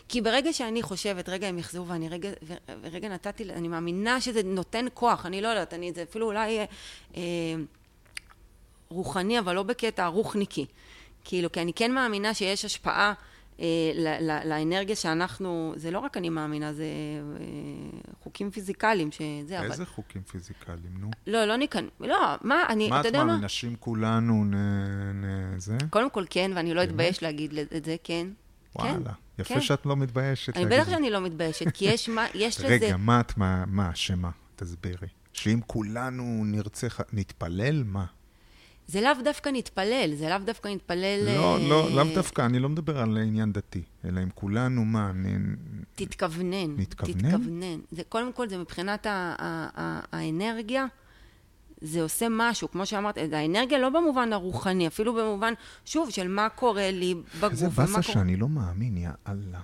כי 0.07 0.21
ברגע 0.21 0.53
שאני 0.53 0.81
חושבת, 0.81 1.29
רגע, 1.29 1.47
הם 1.47 1.59
יחזרו, 1.59 1.87
ואני 1.87 2.09
רגע, 2.09 2.29
ורגע 2.81 3.09
נתתי, 3.09 3.43
אני 3.43 3.67
מאמינה 3.67 4.21
שזה 4.21 4.43
נותן 4.43 4.85
כוח, 4.93 5.25
אני 5.25 5.41
לא 5.41 5.47
יודעת, 5.47 5.73
אני, 5.73 5.93
זה 5.93 6.03
אפילו 6.03 6.25
אולי 6.25 6.59
אה, 7.15 7.21
רוחני, 8.89 9.39
אבל 9.39 9.55
לא 9.55 9.63
בקטע 9.63 10.07
רוחניקי. 10.07 10.65
כאילו, 11.23 11.51
כי 11.51 11.61
אני 11.61 11.73
כן 11.73 11.91
מאמינה 11.91 12.33
שיש 12.33 12.65
השפעה 12.65 13.07
אה, 13.07 13.13
לאנרגיה 14.45 14.95
שאנחנו, 14.95 15.73
זה 15.75 15.91
לא 15.91 15.99
רק 15.99 16.17
אני 16.17 16.29
מאמינה, 16.29 16.73
זה 16.73 16.83
אה, 16.83 17.99
חוקים 18.23 18.51
פיזיקליים, 18.51 19.11
שזה, 19.11 19.59
אבל... 19.59 19.71
איזה 19.71 19.85
חוקים 19.85 20.21
פיזיקליים, 20.21 20.97
נו? 20.99 21.09
לא, 21.27 21.45
לא 21.45 21.55
ניכנס, 21.55 21.89
לא, 21.99 22.35
מה, 22.41 22.63
אני, 22.69 22.87
אתה 22.87 23.07
יודע 23.07 23.19
מה? 23.19 23.25
מה 23.25 23.29
את 23.29 23.29
מאמינה, 23.29 23.45
נשים 23.45 23.75
כולנו 23.79 24.45
נ... 24.45 24.53
נ... 25.25 25.59
זה? 25.59 25.77
קודם 25.89 26.09
כל 26.09 26.25
כן, 26.29 26.51
ואני 26.55 26.73
לא 26.73 26.83
אתבייש 26.83 27.23
להגיד 27.23 27.53
את 27.75 27.85
זה, 27.85 27.95
כן. 28.03 28.27
וואלה, 28.75 28.91
כן. 28.93 29.41
יפה 29.41 29.53
כן. 29.53 29.61
שאת 29.61 29.85
לא 29.85 29.95
מתביישת 29.95 30.57
אני 30.57 30.65
בטח. 30.65 30.89
שאני 30.89 31.09
לא 31.09 31.21
מתביישת, 31.21 31.65
כי 31.73 31.85
יש 31.85 32.09
מה, 32.09 32.25
יש 32.33 32.59
לזה... 32.59 32.67
רגע, 32.67 32.97
מה 32.97 33.19
את, 33.19 33.37
מה, 33.37 33.63
מה, 33.67 33.95
שמה? 33.95 34.29
תסבירי. 34.55 35.07
שאם 35.33 35.59
כולנו 35.67 36.43
נרצה, 36.45 36.87
נתפלל, 37.13 37.83
מה? 37.83 38.05
זה 38.89 39.01
לאו 39.01 39.11
דווקא 39.23 39.49
נתפלל, 39.53 40.11
זה 40.15 40.29
לאו 40.29 40.37
דווקא 40.45 40.67
נתפלל... 40.67 41.25
לא, 41.25 41.57
אה, 41.57 41.69
לא, 41.69 41.89
לאו 41.95 42.15
דוווקא, 42.15 42.45
אני 42.45 42.59
לא 42.59 42.69
מדבר 42.69 42.97
על 42.99 43.17
עניין 43.17 43.51
דתי, 43.53 43.83
אלא 44.05 44.23
אם 44.23 44.29
כולנו, 44.35 44.85
מה, 44.85 45.11
נ... 45.11 45.55
תתכוונן. 45.95 46.75
נתכוונן? 46.77 47.13
תתכוונן. 47.29 47.79
זה, 47.91 48.01
קודם 48.09 48.33
כל, 48.33 48.49
זה 48.49 48.57
מבחינת 48.57 49.05
ה, 49.05 49.09
ה, 49.39 49.69
ה, 49.81 49.99
האנרגיה, 50.11 50.85
זה 51.81 52.01
עושה 52.01 52.27
משהו, 52.29 52.71
כמו 52.71 52.85
שאמרת, 52.85 53.17
האנרגיה 53.31 53.77
לא 53.77 53.89
במובן 53.89 54.33
הרוחני, 54.33 54.87
אפילו 54.87 55.13
במובן, 55.15 55.53
שוב, 55.85 56.09
של 56.09 56.27
מה 56.27 56.49
קורה 56.49 56.91
לי 56.91 57.15
בגוף. 57.37 57.51
איזה 57.51 57.69
באסה 57.69 57.91
קורה- 57.91 58.03
שאני 58.03 58.35
לא 58.35 58.49
מאמין, 58.49 58.97
יא 58.97 59.09
אללה, 59.27 59.59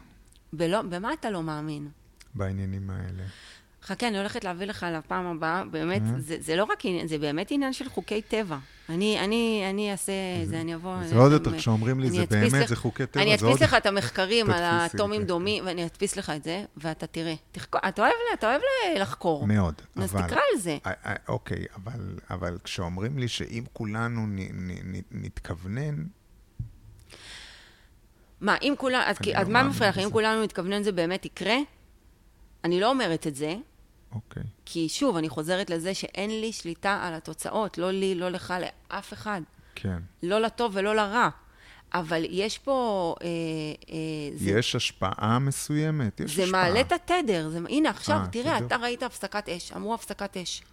בלא, 0.53 0.82
במה 0.82 1.13
אתה 1.13 1.30
לא 1.30 1.43
מאמין? 1.43 1.88
בעניינים 2.36 2.89
האלה. 2.89 3.23
חכה, 3.86 4.07
אני 4.07 4.17
הולכת 4.17 4.43
להביא 4.43 4.65
לך 4.67 4.86
לפעם 4.97 5.25
הבאה, 5.25 5.63
באמת, 5.71 6.01
אה? 6.01 6.19
זה, 6.19 6.38
זה 6.39 6.55
לא 6.55 6.63
רק 6.63 6.86
עניין, 6.86 7.07
זה 7.07 7.17
באמת 7.17 7.51
עניין 7.51 7.73
של 7.73 7.89
חוקי 7.89 8.21
טבע. 8.21 8.57
אני, 8.89 9.19
אני, 9.19 9.65
אני 9.69 9.91
אעשה 9.91 10.11
זה, 10.43 10.61
אני 10.61 10.75
אבוא... 10.75 11.03
זה 11.03 11.15
עוד 11.17 11.31
יותר, 11.31 11.57
כשאומרים 11.57 11.99
לי, 11.99 12.09
זה 12.11 12.25
באמת, 12.29 12.53
לך- 12.53 12.69
זה 12.69 12.75
חוקי 12.75 13.05
טבע, 13.05 13.23
אני. 13.23 13.36
אדפיס 13.36 13.61
לך 13.61 13.73
את 13.73 13.86
המחקרים 13.86 14.49
על 14.51 14.63
האטומים 14.63 15.21
כן. 15.21 15.27
דומים, 15.27 15.65
ואני 15.65 15.86
אדפיס 15.86 16.15
לך 16.17 16.29
את 16.29 16.43
זה, 16.43 16.65
ואתה 16.77 17.07
תראה. 17.07 17.33
תחקור, 17.51 17.81
אתה 17.88 18.01
אוהב, 18.01 18.13
אתה 18.33 18.47
אוהב 18.51 18.61
לחקור. 18.99 19.47
מאוד, 19.47 19.73
אז 19.95 20.11
אבל... 20.15 20.27
תקרא 20.27 20.39
על 20.53 20.59
זה. 20.59 20.77
אה, 20.86 20.91
אה, 21.05 21.13
אוקיי, 21.27 21.65
אבל, 21.75 21.99
אבל 22.29 22.57
כשאומרים 22.63 23.17
לי 23.17 23.27
שאם 23.27 23.63
כולנו 23.73 24.27
נ, 24.27 24.36
נ, 24.39 24.71
נ, 24.71 25.01
נתכוונן, 25.11 25.95
מה, 28.41 28.55
אם 28.61 28.75
אז, 29.05 29.17
כי- 29.17 29.33
לא 29.33 29.38
אז 29.38 29.47
מה 29.49 29.63
מפריע 29.63 29.89
לך? 29.89 29.97
אם. 29.97 30.11
כולנו 30.11 30.43
נתכוונן 30.43 30.83
זה 30.83 30.91
באמת 30.91 31.25
יקרה? 31.25 31.55
אני 32.63 32.79
לא 32.79 32.89
אומרת 32.89 33.27
את 33.27 33.36
זה, 33.36 33.55
אוקיי, 34.16 34.43
כי 34.66 34.89
שוב, 34.89 35.18
אני 35.18 35.30
חוזרת 35.30 35.70
לזה 35.70 35.93
שאין 35.93 36.30
לי 36.41 36.53
שליטה 36.53 37.03
על 37.03 37.13
התוצאות, 37.13 37.78
לא 37.78 37.91
לי, 37.91 38.16
לא 38.16 38.30
לך, 38.30 38.53
לאף 38.91 39.13
אחד. 39.13 39.41
כן. 39.76 39.97
לא 40.24 40.41
לטוב 40.41 40.72
ולא 40.76 40.95
לרע. 40.95 41.30
אבל 41.93 42.26
יש 42.30 42.57
פה... 42.57 43.16
אה, 43.22 43.28
אה, 43.89 44.38
זה, 44.38 44.49
יש 44.49 44.76
השפעה 44.76 45.39
מסוימת, 45.39 46.20
יש 46.20 46.36
זה 46.36 46.43
השפעה. 46.43 46.63
מעלה 46.63 46.82
את 46.82 46.91
התדר. 46.91 47.49
זה, 47.49 47.59
הנה, 47.70 47.89
עכשיו, 47.89 48.18
אה, 48.18 48.28
תראה, 48.28 48.57
תדר. 48.57 48.66
אתה 48.66 48.76
ראית 48.76 49.03
הפסקת 49.03 49.49
אש, 49.49 49.72
אמרו 49.72 49.93
הפסקת 49.93 50.38
אש. 50.38 50.63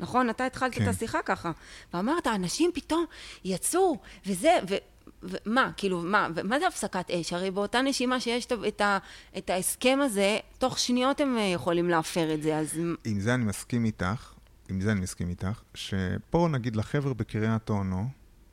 נכון? 0.00 0.30
אתה 0.30 0.46
התחלת 0.46 0.74
כן. 0.74 0.82
את 0.82 0.88
השיחה 0.88 1.22
ככה. 1.22 1.50
ואמרת, 1.94 2.26
אנשים 2.26 2.70
פתאום 2.74 3.04
יצאו, 3.44 3.98
וזה, 4.26 4.58
ו... 4.68 4.74
ומה, 5.22 5.70
כאילו, 5.76 6.02
מה, 6.02 6.28
ומה 6.34 6.58
זה 6.58 6.66
הפסקת 6.66 7.10
אש? 7.10 7.32
הרי 7.32 7.50
באותה 7.50 7.82
נשימה 7.82 8.20
שיש 8.20 8.46
את, 8.68 8.80
ה, 8.80 8.98
את 9.38 9.50
ההסכם 9.50 9.98
הזה, 10.02 10.38
תוך 10.58 10.78
שניות 10.78 11.20
הם 11.20 11.36
אה, 11.36 11.42
יכולים 11.42 11.90
להפר 11.90 12.34
את 12.34 12.42
זה, 12.42 12.56
אז 12.58 12.80
עם 13.04 13.20
זה 13.20 13.34
אני 13.34 13.44
מסכים 13.44 13.84
איתך, 13.84 14.32
עם 14.68 14.80
זה 14.80 14.92
אני 14.92 15.00
מסכים 15.00 15.28
איתך, 15.28 15.62
שפה 15.74 16.48
נגיד 16.50 16.76
לחבר'ה 16.76 17.14
בקריית 17.14 17.70
אונו, 17.70 18.08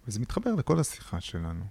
וזה 0.08 0.20
מתחבר 0.20 0.56
לכל 0.56 0.80
השיחה 0.80 1.22
שלנו. 1.22 1.66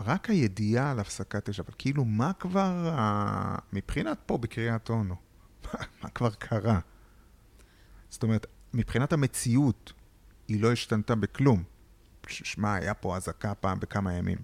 רק 0.00 0.30
הידיעה 0.30 0.90
על 0.90 1.00
הפסקת 1.00 1.48
אש, 1.48 1.60
אבל 1.60 1.72
כאילו 1.78 2.04
מה 2.04 2.32
כבר, 2.32 2.90
ה... 2.92 3.56
מבחינת 3.72 4.18
פה 4.26 4.38
בקריית 4.38 4.90
אונו, 4.90 5.14
מה 6.02 6.08
כבר 6.08 6.30
קרה? 6.30 6.78
זאת 8.10 8.22
אומרת, 8.22 8.46
מבחינת 8.74 9.12
המציאות, 9.12 9.92
היא 10.48 10.62
לא 10.62 10.72
השתנתה 10.72 11.14
בכלום. 11.14 11.62
שמע, 12.28 12.74
היה 12.74 12.94
פה 12.94 13.16
אזעקה 13.16 13.54
פעם 13.54 13.80
בכמה 13.80 14.12
ימים. 14.12 14.38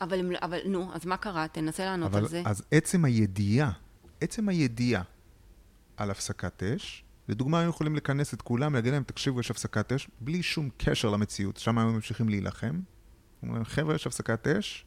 אבל, 0.00 0.20
לא- 0.20 0.38
אבל 0.42 0.58
נו, 0.66 0.94
אז 0.94 1.06
מה 1.06 1.16
קרה? 1.16 1.48
תנסה 1.48 1.84
לענות 1.84 2.10
אבל 2.10 2.18
על 2.18 2.28
זה. 2.28 2.42
אז 2.44 2.62
עצם 2.70 3.04
הידיעה, 3.04 3.72
עצם 4.20 4.48
הידיעה 4.48 5.02
על 5.96 6.10
הפסקת 6.10 6.62
אש, 6.62 7.04
לדוגמה, 7.28 7.60
היו 7.60 7.70
יכולים 7.70 7.96
לכנס 7.96 8.34
את 8.34 8.42
כולם, 8.42 8.74
להגיד 8.74 8.92
להם, 8.92 9.02
תקשיבו, 9.02 9.40
יש 9.40 9.50
הפסקת 9.50 9.92
אש, 9.92 10.08
בלי 10.20 10.42
שום 10.42 10.68
קשר 10.76 11.10
למציאות. 11.10 11.56
שם 11.56 11.78
היו 11.78 11.88
ממשיכים 11.88 12.28
להילחם. 12.28 12.80
אומרים, 13.42 13.64
חבר'ה, 13.64 13.94
יש 13.94 14.06
הפסקת 14.06 14.46
אש, 14.46 14.84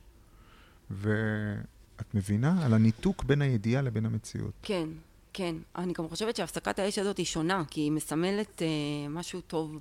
ואת 0.92 2.14
מבינה? 2.14 2.66
על 2.66 2.74
הניתוק 2.74 3.24
בין 3.24 3.42
הידיעה 3.42 3.82
לבין 3.82 4.06
המציאות. 4.06 4.54
כן, 4.62 4.90
כן. 5.34 5.56
אני 5.76 5.94
גם 5.94 6.08
חושבת 6.08 6.36
שהפסקת 6.36 6.80
האש 6.80 7.00
הזאת 7.00 7.18
היא 7.18 7.26
שונה, 7.26 7.64
כי 7.70 7.82
היא 7.82 7.92
מסמלת 7.92 8.62
אה, 8.62 8.68
משהו 9.10 9.42
טוב. 9.42 9.80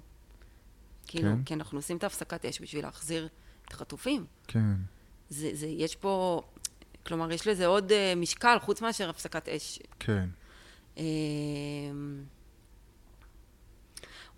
כאילו, 1.07 1.29
כן? 1.31 1.43
כי 1.45 1.55
אנחנו 1.55 1.79
עושים 1.79 1.97
את 1.97 2.03
ההפסקת 2.05 2.45
אש 2.45 2.61
בשביל 2.61 2.85
להחזיר 2.85 3.29
את 3.67 3.73
החטופים. 3.73 4.27
כן. 4.49 4.75
זה, 5.29 5.51
זה, 5.53 5.67
יש 5.67 5.97
פה, 5.97 6.43
כלומר, 7.07 7.33
יש 7.33 7.47
לזה 7.47 7.67
עוד 7.67 7.93
אה, 7.93 8.13
משקל 8.17 8.57
חוץ 8.63 8.83
מאשר 8.83 9.11
הפסקת 9.11 9.49
אש. 9.49 9.79
כן. 9.99 10.29
אה, 10.99 11.03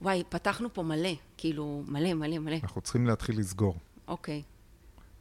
וואי, 0.03 0.23
פתחנו 0.29 0.75
פה 0.75 0.83
מלא, 0.83 1.13
כאילו, 1.37 1.83
מלא, 1.87 2.15
מלא, 2.15 2.39
מלא. 2.39 2.57
אנחנו 2.63 2.81
צריכים 2.81 3.07
להתחיל 3.07 3.39
לסגור. 3.39 3.77
אוקיי. 4.09 4.43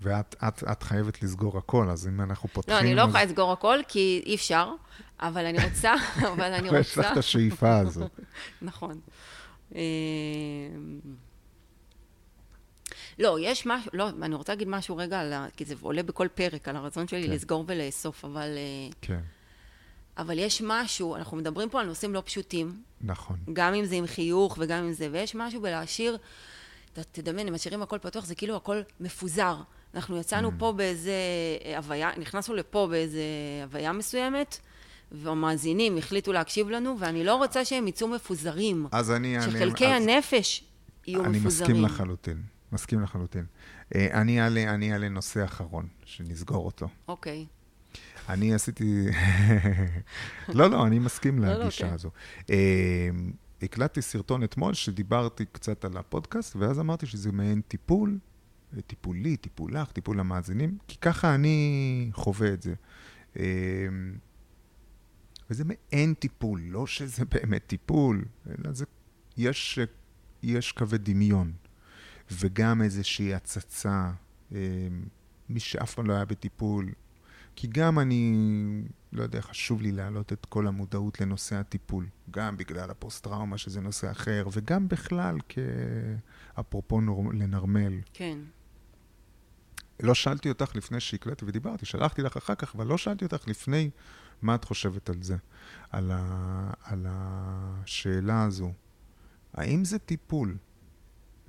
ואת 0.01 0.35
את, 0.47 0.63
את 0.71 0.83
חייבת 0.83 1.23
לסגור 1.23 1.57
הכל, 1.57 1.89
אז 1.89 2.07
אם 2.07 2.21
אנחנו 2.21 2.49
פותחים... 2.49 2.73
לא, 2.75 2.79
אני 2.79 2.95
לא 2.95 3.01
אז- 3.01 3.07
יכולה 3.09 3.25
לסגור 3.25 3.51
הכל, 3.51 3.77
כי 3.87 4.23
אי 4.25 4.35
אפשר, 4.35 4.71
אבל 5.19 5.45
אני 5.45 5.65
רוצה, 5.65 5.93
אבל 6.33 6.53
אני 6.53 6.67
רוצה... 6.69 6.79
יש 6.79 6.97
לך 6.97 7.11
את 7.11 7.17
השאיפה 7.17 7.77
הזו. 7.77 8.07
נכון. 8.61 8.99
לא, 13.19 13.37
יש 13.41 13.65
משהו, 13.65 13.91
לא, 13.93 14.09
אני 14.21 14.35
רוצה 14.35 14.51
להגיד 14.53 14.67
משהו 14.67 14.97
רגע, 14.97 15.19
על 15.19 15.33
ה, 15.33 15.47
כי 15.57 15.65
זה 15.65 15.75
עולה 15.81 16.03
בכל 16.03 16.27
פרק, 16.35 16.67
על 16.67 16.75
הרצון 16.75 17.07
שלי 17.07 17.23
כן. 17.27 17.31
לסגור 17.33 17.63
ולאסוף, 17.67 18.25
אבל, 18.25 18.49
אה, 18.57 18.91
כן, 19.01 19.19
אבל 20.17 20.39
יש 20.39 20.61
משהו, 20.65 21.15
אנחנו 21.15 21.37
מדברים 21.37 21.69
פה 21.69 21.79
על 21.81 21.87
נושאים 21.87 22.13
לא 22.13 22.21
פשוטים, 22.25 22.81
נכון. 23.01 23.37
גם 23.53 23.73
אם 23.73 23.85
זה 23.85 23.95
עם 23.95 24.07
חיוך 24.07 24.57
וגם 24.59 24.83
אם 24.83 24.93
זה, 24.93 25.07
ויש 25.11 25.35
משהו 25.35 25.61
בלהשאיר, 25.61 26.17
ת- 26.93 26.99
תדמיין, 27.11 27.47
הם 27.47 27.53
משאירים 27.53 27.81
הכל 27.81 27.97
פתוח, 28.01 28.25
זה 28.25 28.35
כאילו 28.35 28.55
הכל 28.55 28.81
מפוזר. 28.99 29.55
אנחנו 29.95 30.17
יצאנו 30.17 30.49
Mm. 30.49 30.53
פה 30.57 30.71
באיזה 30.71 31.11
אה, 31.65 31.77
הוויה, 31.77 32.09
נכנסנו 32.17 32.55
לפה 32.55 32.87
באיזה 32.91 33.21
הוויה 33.63 33.91
מסוימת, 33.93 34.57
והמאזינים 35.11 35.97
החליטו 35.97 36.33
להקשיב 36.33 36.69
לנו, 36.69 36.95
ואני 36.99 37.23
לא 37.23 37.35
רוצה 37.35 37.65
שהם 37.65 37.87
יצאו 37.87 38.07
מפוזרים. 38.07 38.87
אז 38.91 39.11
אני... 39.11 39.37
אני- 39.37 39.51
שחלקי 39.51 39.87
אז- 39.87 40.03
הנפש 40.03 40.63
יהיו 41.07 41.25
אני 41.25 41.37
מפוזרים. 41.39 41.71
מסכים 41.71 41.85
לחלוטין, 41.85 42.41
מסכים 42.73 43.01
לחלוטין. 43.01 43.45
אה, 43.95 44.21
אני 44.21 44.41
אעלה, 44.41 44.73
אני 44.73 44.93
אעלה 44.93 45.09
נושא 45.09 45.45
אחרון, 45.45 45.87
שנסגור 46.05 46.65
אותו. 46.65 46.87
אוקיי. 47.07 47.45
אני 48.29 48.53
עשיתי... 48.53 49.05
לא, 50.57 50.69
לא, 50.69 50.87
אני 50.87 50.99
מסכים 50.99 51.39
לא, 51.39 51.47
לא, 51.47 51.59
לגישה 51.59 51.87
כן. 51.87 51.93
הזו. 51.93 52.09
אה, 52.49 53.09
הקלטתי 53.61 54.01
סרטון 54.01 54.43
אתמול 54.43 54.73
שדיברתי 54.73 55.45
קצת 55.45 55.85
על 55.85 55.97
הפודקאסט, 55.97 56.55
ואז 56.55 56.79
אמרתי 56.79 57.05
שזה 57.05 57.31
מעין 57.31 57.61
טיפול, 57.67 58.19
טיפולי, 58.87 59.37
טיפול 59.37 59.77
לך, 59.77 59.91
טיפול 59.91 60.19
למאזינים, 60.19 60.77
כי 60.87 60.97
ככה 60.97 61.35
אני 61.35 62.09
חווה 62.13 62.53
את 62.53 62.61
זה. 62.61 62.73
אה, 63.39 63.43
וזה 65.49 65.63
מעין 65.65 66.13
טיפול, 66.13 66.61
לא 66.65 66.87
שזה 66.87 67.25
באמת 67.25 67.63
טיפול, 67.67 68.25
אלא 68.47 68.71
זה... 68.71 68.85
יש, 69.37 69.79
יש 70.43 70.71
קווי 70.71 70.97
דמיון, 70.97 71.53
וגם 72.31 72.81
איזושהי 72.81 73.33
הצצה, 73.33 74.11
אה, 74.51 74.87
מי 75.49 75.59
שאף 75.59 75.93
פעם 75.93 76.07
לא 76.07 76.13
היה 76.13 76.25
בטיפול, 76.25 76.89
כי 77.55 77.67
גם 77.67 77.99
אני, 77.99 78.33
לא 79.11 79.23
יודע, 79.23 79.41
חשוב 79.41 79.81
לי 79.81 79.91
להעלות 79.91 80.33
את 80.33 80.45
כל 80.45 80.67
המודעות 80.67 81.21
לנושא 81.21 81.55
הטיפול, 81.55 82.07
גם 82.31 82.57
בגלל 82.57 82.89
הפוסט-טראומה, 82.89 83.57
שזה 83.57 83.81
נושא 83.81 84.11
אחר, 84.11 84.47
וגם 84.51 84.87
בכלל, 84.87 85.37
כ... 85.49 85.59
אפרופו 86.59 87.01
נור... 87.01 87.33
לנרמל. 87.33 87.99
כן. 88.13 88.37
לא 89.99 90.13
שאלתי 90.13 90.49
אותך 90.49 90.75
לפני 90.75 90.99
שהקלטתי 90.99 91.45
ודיברתי, 91.45 91.85
שלחתי 91.85 92.21
לך 92.21 92.37
אחר 92.37 92.55
כך, 92.55 92.75
אבל 92.75 92.87
לא 92.87 92.97
שאלתי 92.97 93.25
אותך 93.25 93.47
לפני 93.47 93.89
מה 94.41 94.55
את 94.55 94.63
חושבת 94.63 95.09
על 95.09 95.23
זה, 95.23 95.37
על, 95.89 96.11
ה... 96.13 96.71
על 96.83 97.05
השאלה 97.09 98.43
הזו. 98.43 98.73
האם 99.53 99.85
זה 99.85 99.99
טיפול? 99.99 100.57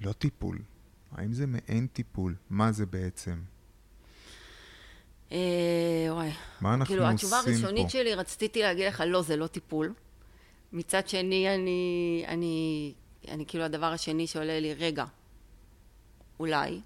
לא 0.00 0.12
טיפול. 0.12 0.58
האם 1.12 1.32
זה 1.32 1.46
מעין 1.46 1.86
טיפול? 1.86 2.34
מה 2.50 2.72
זה 2.72 2.86
בעצם? 2.86 3.40
אה, 5.32 6.06
וואי. 6.08 6.30
מה 6.60 6.74
אנחנו 6.74 6.86
כאילו, 6.86 7.02
עושים 7.02 7.14
התשובה 7.14 7.38
הראשונית 7.38 7.84
פה? 7.84 7.90
שלי, 7.90 8.14
רציתי 8.14 8.62
להגיד 8.62 8.86
לך, 8.86 9.02
לא, 9.06 9.22
זה 9.22 9.36
לא 9.36 9.46
טיפול. 9.46 9.94
מצד 10.72 11.08
שני, 11.08 11.54
אני, 11.54 12.24
אני, 12.28 12.94
אני 13.28 13.46
כאילו, 13.46 13.64
הדבר 13.64 13.86
השני 13.86 14.26
שעולה 14.26 14.60
לי, 14.60 14.74
רגע, 14.74 15.04
אולי. 16.40 16.80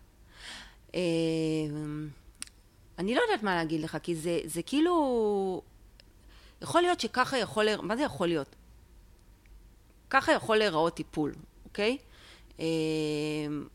אה, 0.94 1.00
אני 2.98 3.14
לא 3.14 3.20
יודעת 3.20 3.42
מה 3.42 3.54
להגיד 3.54 3.80
לך, 3.80 3.98
כי 4.02 4.14
זה, 4.14 4.40
זה 4.44 4.62
כאילו... 4.62 5.62
יכול 6.62 6.82
להיות 6.82 7.00
שככה 7.00 7.38
יכול... 7.38 7.66
מה 7.82 7.96
זה 7.96 8.02
יכול 8.02 8.28
להיות? 8.28 8.56
ככה 10.10 10.32
יכול 10.32 10.56
להיראות 10.56 10.94
טיפול, 10.94 11.34
אוקיי? 11.64 11.98
אה, 12.60 12.64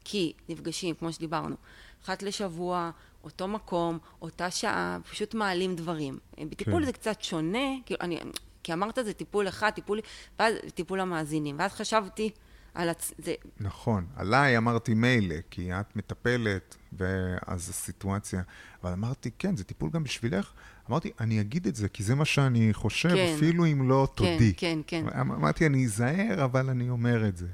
כי 0.03 0.33
נפגשים, 0.49 0.95
כמו 0.95 1.13
שדיברנו, 1.13 1.55
אחת 2.03 2.23
לשבוע, 2.23 2.91
אותו 3.23 3.47
מקום, 3.47 3.97
אותה 4.21 4.51
שעה, 4.51 4.97
פשוט 5.09 5.33
מעלים 5.33 5.75
דברים. 5.75 6.17
בטיפול 6.39 6.79
כן. 6.79 6.85
זה 6.85 6.91
קצת 6.91 7.21
שונה, 7.21 7.67
כאילו, 7.85 7.99
אני, 8.01 8.19
כי 8.63 8.73
אמרת 8.73 8.99
זה 9.05 9.13
טיפול 9.13 9.47
אחד, 9.47 9.69
טיפול, 9.69 9.99
ואז 10.39 10.53
טיפול 10.75 10.99
המאזינים. 10.99 11.55
ואז 11.59 11.71
חשבתי 11.71 12.29
על 12.73 12.89
הצ... 12.89 13.13
זה... 13.17 13.33
נכון. 13.59 14.05
עליי 14.15 14.57
אמרתי 14.57 14.93
מילא, 14.93 15.35
כי 15.51 15.73
את 15.73 15.95
מטפלת, 15.95 16.75
ואז 16.93 17.69
הסיטואציה... 17.69 18.41
אבל 18.83 18.91
אמרתי, 18.91 19.31
כן, 19.39 19.55
זה 19.55 19.63
טיפול 19.63 19.89
גם 19.89 20.03
בשבילך. 20.03 20.51
אמרתי, 20.89 21.11
אני 21.19 21.41
אגיד 21.41 21.67
את 21.67 21.75
זה, 21.75 21.89
כי 21.89 22.03
זה 22.03 22.15
מה 22.15 22.25
שאני 22.25 22.73
חושב, 22.73 23.09
כן. 23.09 23.33
אפילו 23.35 23.65
אם 23.65 23.89
לא 23.89 24.07
כן, 24.15 24.15
תודי. 24.15 24.53
כן, 24.53 24.79
כן. 24.87 25.05
אמרתי, 25.19 25.65
אני 25.65 25.85
אזהר, 25.85 26.43
אבל 26.43 26.69
אני 26.69 26.89
אומר 26.89 27.27
את 27.27 27.37
זה. 27.37 27.47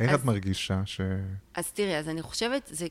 איך 0.00 0.10
אז- 0.10 0.20
את 0.20 0.24
מרגישה 0.24 0.82
ש... 0.86 1.00
אז 1.54 1.72
תראי, 1.72 1.96
אז 1.98 2.08
אני 2.08 2.22
חושבת, 2.22 2.68
זה... 2.72 2.86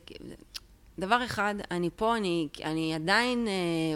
דבר 0.98 1.24
אחד, 1.24 1.54
אני 1.70 1.90
פה, 1.96 2.16
אני, 2.16 2.48
אני 2.64 2.94
עדיין 2.94 3.48
אה, 3.48 3.52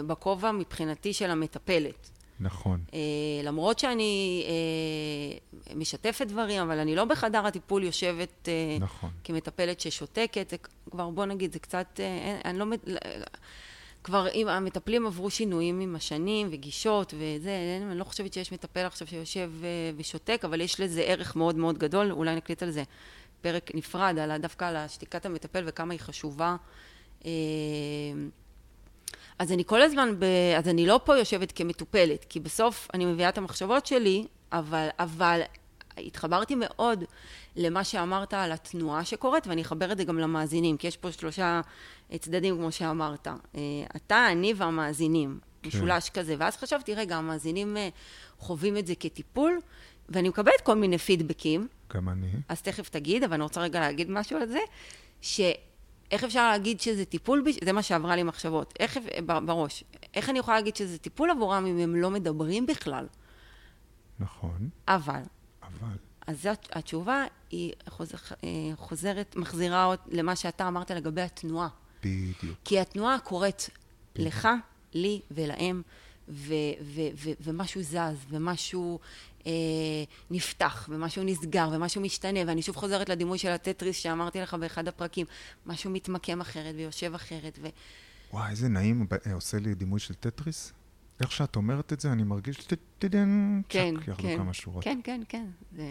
בכובע 0.07 0.51
מבחינתי 0.51 1.13
של 1.13 1.29
המטפלת. 1.29 2.09
נכון. 2.39 2.79
אה, 2.93 2.99
למרות 3.43 3.79
שאני 3.79 4.43
אה, 4.47 5.75
משתפת 5.75 6.27
דברים, 6.27 6.61
אבל 6.61 6.79
אני 6.79 6.95
לא 6.95 7.05
בחדר 7.05 7.45
הטיפול 7.45 7.83
יושבת 7.83 8.49
אה, 8.49 8.77
נכון. 8.79 9.09
כמטפלת 9.23 9.79
ששותקת, 9.79 10.49
זה 10.49 10.57
כבר, 10.91 11.09
בוא 11.09 11.25
נגיד, 11.25 11.53
זה 11.53 11.59
קצת, 11.59 11.99
אה, 11.99 12.39
אני 12.45 12.59
לא... 12.59 12.65
מת- 12.65 12.85
כבר 14.05 14.27
אם 14.33 14.47
המטפלים 14.47 15.05
עברו 15.05 15.29
שינויים 15.29 15.79
עם 15.79 15.95
השנים 15.95 16.47
וגישות 16.51 17.13
וזה, 17.17 17.79
אני 17.89 17.99
לא 17.99 18.03
חושבת 18.03 18.33
שיש 18.33 18.51
מטפל 18.51 18.85
עכשיו 18.85 19.07
שיושב 19.07 19.51
אה, 19.63 19.91
ושותק, 19.97 20.41
אבל 20.43 20.61
יש 20.61 20.79
לזה 20.79 21.01
ערך 21.01 21.35
מאוד 21.35 21.55
מאוד 21.55 21.77
גדול, 21.77 22.11
אולי 22.11 22.35
נקליט 22.35 22.63
על 22.63 22.71
זה 22.71 22.83
פרק 23.41 23.71
נפרד, 23.75 24.17
על, 24.19 24.37
דווקא 24.37 24.65
על 24.65 24.87
שתיקת 24.87 25.25
המטפל 25.25 25.63
וכמה 25.65 25.93
היא 25.93 25.99
חשובה. 25.99 26.55
אה, 27.25 27.31
אז 29.39 29.51
אני 29.51 29.63
כל 29.65 29.81
הזמן, 29.81 30.19
ב... 30.19 30.25
אז 30.57 30.67
אני 30.67 30.85
לא 30.85 30.99
פה 31.03 31.17
יושבת 31.17 31.51
כמטופלת, 31.51 32.25
כי 32.29 32.39
בסוף 32.39 32.87
אני 32.93 33.05
מביאה 33.05 33.29
את 33.29 33.37
המחשבות 33.37 33.85
שלי, 33.85 34.27
אבל, 34.51 34.87
אבל 34.99 35.41
התחברתי 35.97 36.55
מאוד 36.57 37.03
למה 37.55 37.83
שאמרת 37.83 38.33
על 38.33 38.51
התנועה 38.51 39.05
שקורית, 39.05 39.47
ואני 39.47 39.61
אחבר 39.61 39.91
את 39.91 39.97
זה 39.97 40.03
גם 40.03 40.19
למאזינים, 40.19 40.77
כי 40.77 40.87
יש 40.87 40.97
פה 40.97 41.11
שלושה 41.11 41.61
צדדים, 42.19 42.55
כמו 42.57 42.71
שאמרת. 42.71 43.27
אה, 43.27 43.61
אתה, 43.95 44.27
אני 44.31 44.53
והמאזינים, 44.57 45.39
כן. 45.61 45.67
משולש 45.69 46.09
כזה. 46.09 46.35
ואז 46.39 46.57
חשבתי, 46.57 46.95
רגע, 46.95 47.17
המאזינים 47.17 47.77
אה, 47.77 47.89
חווים 48.39 48.77
את 48.77 48.87
זה 48.87 48.95
כטיפול, 48.95 49.59
ואני 50.09 50.29
מקבלת 50.29 50.61
כל 50.63 50.75
מיני 50.75 50.97
פידבקים, 50.97 51.67
גם 51.93 52.09
אני. 52.09 52.27
אז 52.49 52.61
תכף 52.61 52.89
תגיד, 52.89 53.23
אבל 53.23 53.33
אני 53.33 53.43
רוצה 53.43 53.61
רגע 53.61 53.79
להגיד 53.79 54.09
משהו 54.09 54.37
על 54.37 54.47
זה, 54.47 54.59
שאיך 55.21 56.23
אפשר 56.23 56.49
להגיד 56.49 56.81
שזה 56.81 57.05
טיפול, 57.05 57.43
בש- 57.45 57.63
זה 57.63 57.71
מה 57.73 57.81
שעברה 57.81 58.15
לי 58.15 58.23
מחשבות, 58.23 58.73
איך, 58.79 58.97
בראש, 59.25 59.83
איך 60.13 60.29
אני 60.29 60.39
יכולה 60.39 60.57
להגיד 60.57 60.75
שזה 60.75 60.97
טיפול 60.97 61.31
עבורם 61.31 61.65
אם 61.65 61.77
הם 61.77 61.95
לא 61.95 62.09
מדברים 62.11 62.65
בכלל? 62.65 63.07
נכון, 64.19 64.69
אבל... 64.87 65.21
אז 66.27 66.41
זאת, 66.41 66.67
התשובה 66.71 67.25
היא 67.51 67.73
חוזר, 67.89 68.17
אה, 68.43 68.49
חוזרת, 68.75 69.35
מחזירה 69.35 69.95
למה 70.11 70.35
שאתה 70.35 70.67
אמרת 70.67 70.91
לגבי 70.91 71.21
התנועה. 71.21 71.67
בדיוק. 72.03 72.57
כי 72.65 72.79
התנועה 72.79 73.19
קורית 73.19 73.69
לך, 74.15 74.47
לי 74.93 75.21
ולהם, 75.31 75.81
ו- 76.29 76.53
ו- 76.81 77.01
ו- 77.15 77.31
ומשהו 77.41 77.81
זז, 77.81 78.25
ומשהו 78.29 78.99
אה, 79.47 79.51
נפתח, 80.31 80.89
ומשהו 80.89 81.23
נסגר, 81.23 81.69
ומשהו 81.71 82.01
משתנה, 82.01 82.39
ואני 82.47 82.61
שוב 82.61 82.75
חוזרת 82.75 83.09
לדימוי 83.09 83.37
של 83.37 83.49
הטטריס 83.49 83.97
שאמרתי 83.97 84.41
לך 84.41 84.53
באחד 84.53 84.87
הפרקים, 84.87 85.25
משהו 85.65 85.91
מתמקם 85.91 86.41
אחרת 86.41 86.75
ויושב 86.77 87.13
אחרת, 87.15 87.59
ו... 87.61 87.67
וואי, 88.33 88.51
איזה 88.51 88.67
נעים 88.67 89.07
אה, 89.27 89.33
עושה 89.33 89.59
לי 89.59 89.75
דימוי 89.75 89.99
של 89.99 90.13
טטריס. 90.13 90.73
איך 91.19 91.31
שאת 91.31 91.55
אומרת 91.55 91.93
את 91.93 91.99
זה, 91.99 92.11
אני 92.11 92.23
מרגיש 92.23 92.57
טט- 92.57 92.75
טדן, 92.99 93.61
כן, 93.69 93.93
צ'ק, 93.99 94.07
ירדו 94.07 94.21
כן, 94.23 94.37
כמה 94.37 94.53
שורות. 94.53 94.83
כן, 94.83 94.99
כן, 95.03 95.21
כן, 95.29 95.45
זה 95.71 95.83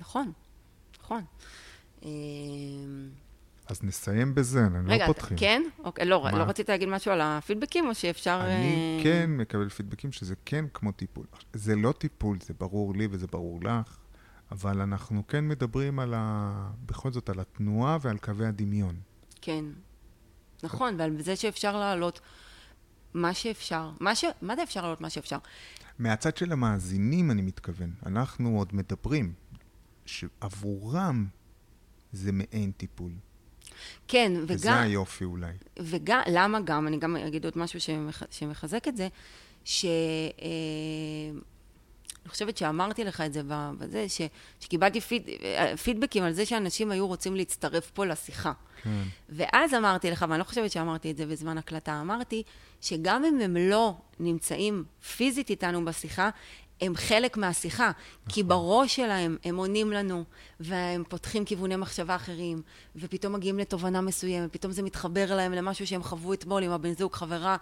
נכון, 0.00 0.32
נכון. 1.02 1.22
אה, 2.04 2.08
אז 3.68 3.82
נסיים 3.84 4.34
בזה, 4.34 4.66
אני 4.66 4.94
רגע, 4.94 5.02
לא 5.08 5.12
פותחים. 5.12 5.36
כן? 5.38 5.62
אוקיי, 5.84 6.04
לא, 6.06 6.22
מה? 6.22 6.38
לא 6.38 6.42
רצית 6.44 6.68
להגיד 6.68 6.88
משהו 6.88 7.12
על 7.12 7.20
הפידבקים, 7.22 7.86
או 7.88 7.94
שאפשר... 7.94 8.40
אני 8.44 8.98
אה, 8.98 9.04
כן 9.04 9.30
מקבל 9.30 9.68
פידבקים 9.68 10.12
שזה 10.12 10.34
כן 10.44 10.64
כמו 10.74 10.92
טיפול. 10.92 11.26
זה 11.52 11.76
לא 11.76 11.92
טיפול, 11.92 12.38
זה 12.42 12.54
ברור 12.58 12.94
לי 12.94 13.08
וזה 13.10 13.26
ברור 13.26 13.60
לך, 13.62 13.96
אבל 14.50 14.80
אנחנו 14.80 15.26
כן 15.26 15.48
מדברים 15.48 15.98
על 15.98 16.14
ה... 16.16 16.70
בכל 16.86 17.12
זאת 17.12 17.28
על 17.28 17.40
התנועה 17.40 17.98
ועל 18.00 18.18
קווי 18.18 18.46
הדמיון. 18.46 18.94
כן. 19.40 19.64
נכון, 20.62 20.94
ועל 20.98 21.22
זה 21.22 21.36
שאפשר 21.36 21.76
להעלות 21.78 22.20
מה 23.14 23.34
שאפשר. 23.34 23.90
מה, 24.00 24.14
ש... 24.14 24.24
מה 24.42 24.56
זה 24.56 24.62
אפשר 24.62 24.80
להעלות 24.80 25.00
מה 25.00 25.10
שאפשר? 25.10 25.38
מהצד 25.98 26.36
של 26.36 26.52
המאזינים 26.52 27.30
אני 27.30 27.42
מתכוון, 27.42 27.92
אנחנו 28.06 28.58
עוד 28.58 28.74
מדברים 28.74 29.32
שעבורם 30.06 31.26
זה 32.12 32.32
מעין 32.32 32.72
טיפול. 32.76 33.12
כן, 34.08 34.32
וזה 34.46 34.68
וגם, 34.68 34.82
היופי 34.82 35.24
אולי. 35.24 35.52
וגם, 35.78 36.20
למה 36.30 36.60
גם, 36.60 36.86
אני 36.86 36.98
גם 36.98 37.16
אגיד 37.16 37.44
עוד 37.44 37.58
משהו 37.58 37.80
שמח, 37.80 38.22
שמחזק 38.30 38.88
את 38.88 38.96
זה, 38.96 39.08
ש... 39.64 39.84
אה, 40.42 41.38
אני 42.28 42.32
חושבת 42.32 42.56
שאמרתי 42.56 43.04
לך 43.04 43.20
את 43.20 43.32
זה 43.32 43.42
בזה, 43.78 44.08
ש, 44.08 44.20
שקיבלתי 44.60 45.00
פיד, 45.00 45.28
אה, 45.42 45.76
פידבקים 45.76 46.24
על 46.24 46.32
זה 46.32 46.46
שאנשים 46.46 46.90
היו 46.90 47.06
רוצים 47.06 47.36
להצטרף 47.36 47.90
פה 47.90 48.06
לשיחה. 48.06 48.52
כן. 48.82 48.90
ואז 49.28 49.74
אמרתי 49.74 50.10
לך, 50.10 50.24
ואני 50.28 50.38
לא 50.38 50.44
חושבת 50.44 50.70
שאמרתי 50.70 51.10
את 51.10 51.16
זה 51.16 51.26
בזמן 51.26 51.58
הקלטה, 51.58 52.00
אמרתי 52.00 52.42
שגם 52.80 53.24
אם 53.24 53.40
הם 53.40 53.56
לא 53.56 53.94
נמצאים 54.20 54.84
פיזית 55.16 55.50
איתנו 55.50 55.84
בשיחה, 55.84 56.30
הם 56.80 56.96
חלק 56.96 57.36
מהשיחה, 57.36 57.90
כי 58.28 58.42
בראש 58.42 58.96
שלהם 58.96 59.36
הם 59.44 59.56
עונים 59.56 59.92
לנו, 59.92 60.24
והם 60.60 61.04
פותחים 61.08 61.44
כיווני 61.44 61.76
מחשבה 61.76 62.16
אחרים, 62.16 62.62
ופתאום 62.96 63.32
מגיעים 63.32 63.58
לתובנה 63.58 64.00
מסוימת, 64.00 64.52
פתאום 64.52 64.72
זה 64.72 64.82
מתחבר 64.82 65.36
להם 65.36 65.52
למשהו 65.52 65.86
שהם 65.86 66.02
חוו 66.02 66.32
אתמול 66.32 66.62
עם 66.62 66.70
הבן 66.70 66.92
זוג, 66.92 67.12
חברה, 67.12 67.56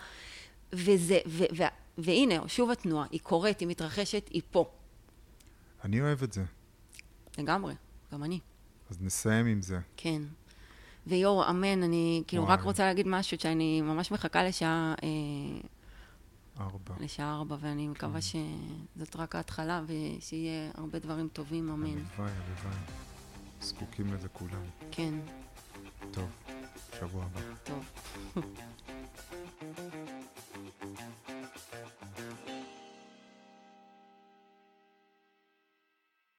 וזה, 0.73 1.19
ו, 1.27 1.45
ו, 1.57 1.63
והנה, 1.99 2.49
שוב 2.49 2.71
התנועה, 2.71 3.07
היא 3.11 3.21
קורית, 3.21 3.61
היא 3.61 3.69
מתרחשת, 3.69 4.29
היא 4.33 4.43
פה. 4.51 4.71
אני 5.85 6.01
אוהב 6.01 6.23
את 6.23 6.33
זה. 6.33 6.45
לגמרי, 7.39 7.75
גם 8.13 8.25
אני. 8.25 8.41
אז 8.91 9.03
נסיים 9.03 9.47
עם 9.47 9.63
זה. 9.63 9.79
כן. 9.97 10.23
ויואו, 11.07 11.51
אמן, 11.51 11.83
אני 11.83 12.23
כאילו 12.27 12.43
וואי. 12.43 12.55
רק 12.55 12.63
רוצה 12.63 12.85
להגיד 12.85 13.07
משהו 13.09 13.39
שאני 13.41 13.81
ממש 13.81 14.11
מחכה 14.11 14.45
לשעה, 14.45 14.95
אה, 15.03 15.09
ארבע. 16.65 16.95
לשעה 17.01 17.35
ארבע, 17.35 17.57
ואני 17.61 17.89
מקווה 17.89 18.21
שזאת 18.21 19.17
רק 19.17 19.35
ההתחלה 19.37 19.83
ושיהיה 19.87 20.71
הרבה 20.75 20.99
דברים 20.99 21.29
טובים, 21.33 21.69
אמן. 21.71 21.87
הלוואי, 21.89 22.31
הלוואי. 22.33 22.77
זקוקים 23.61 24.13
לזה 24.15 24.29
כולם. 24.29 24.63
כן, 24.91 25.15
טוב, 26.11 26.29
שבוע 27.01 27.25
הבא. 27.25 27.41
טוב. 27.65 27.85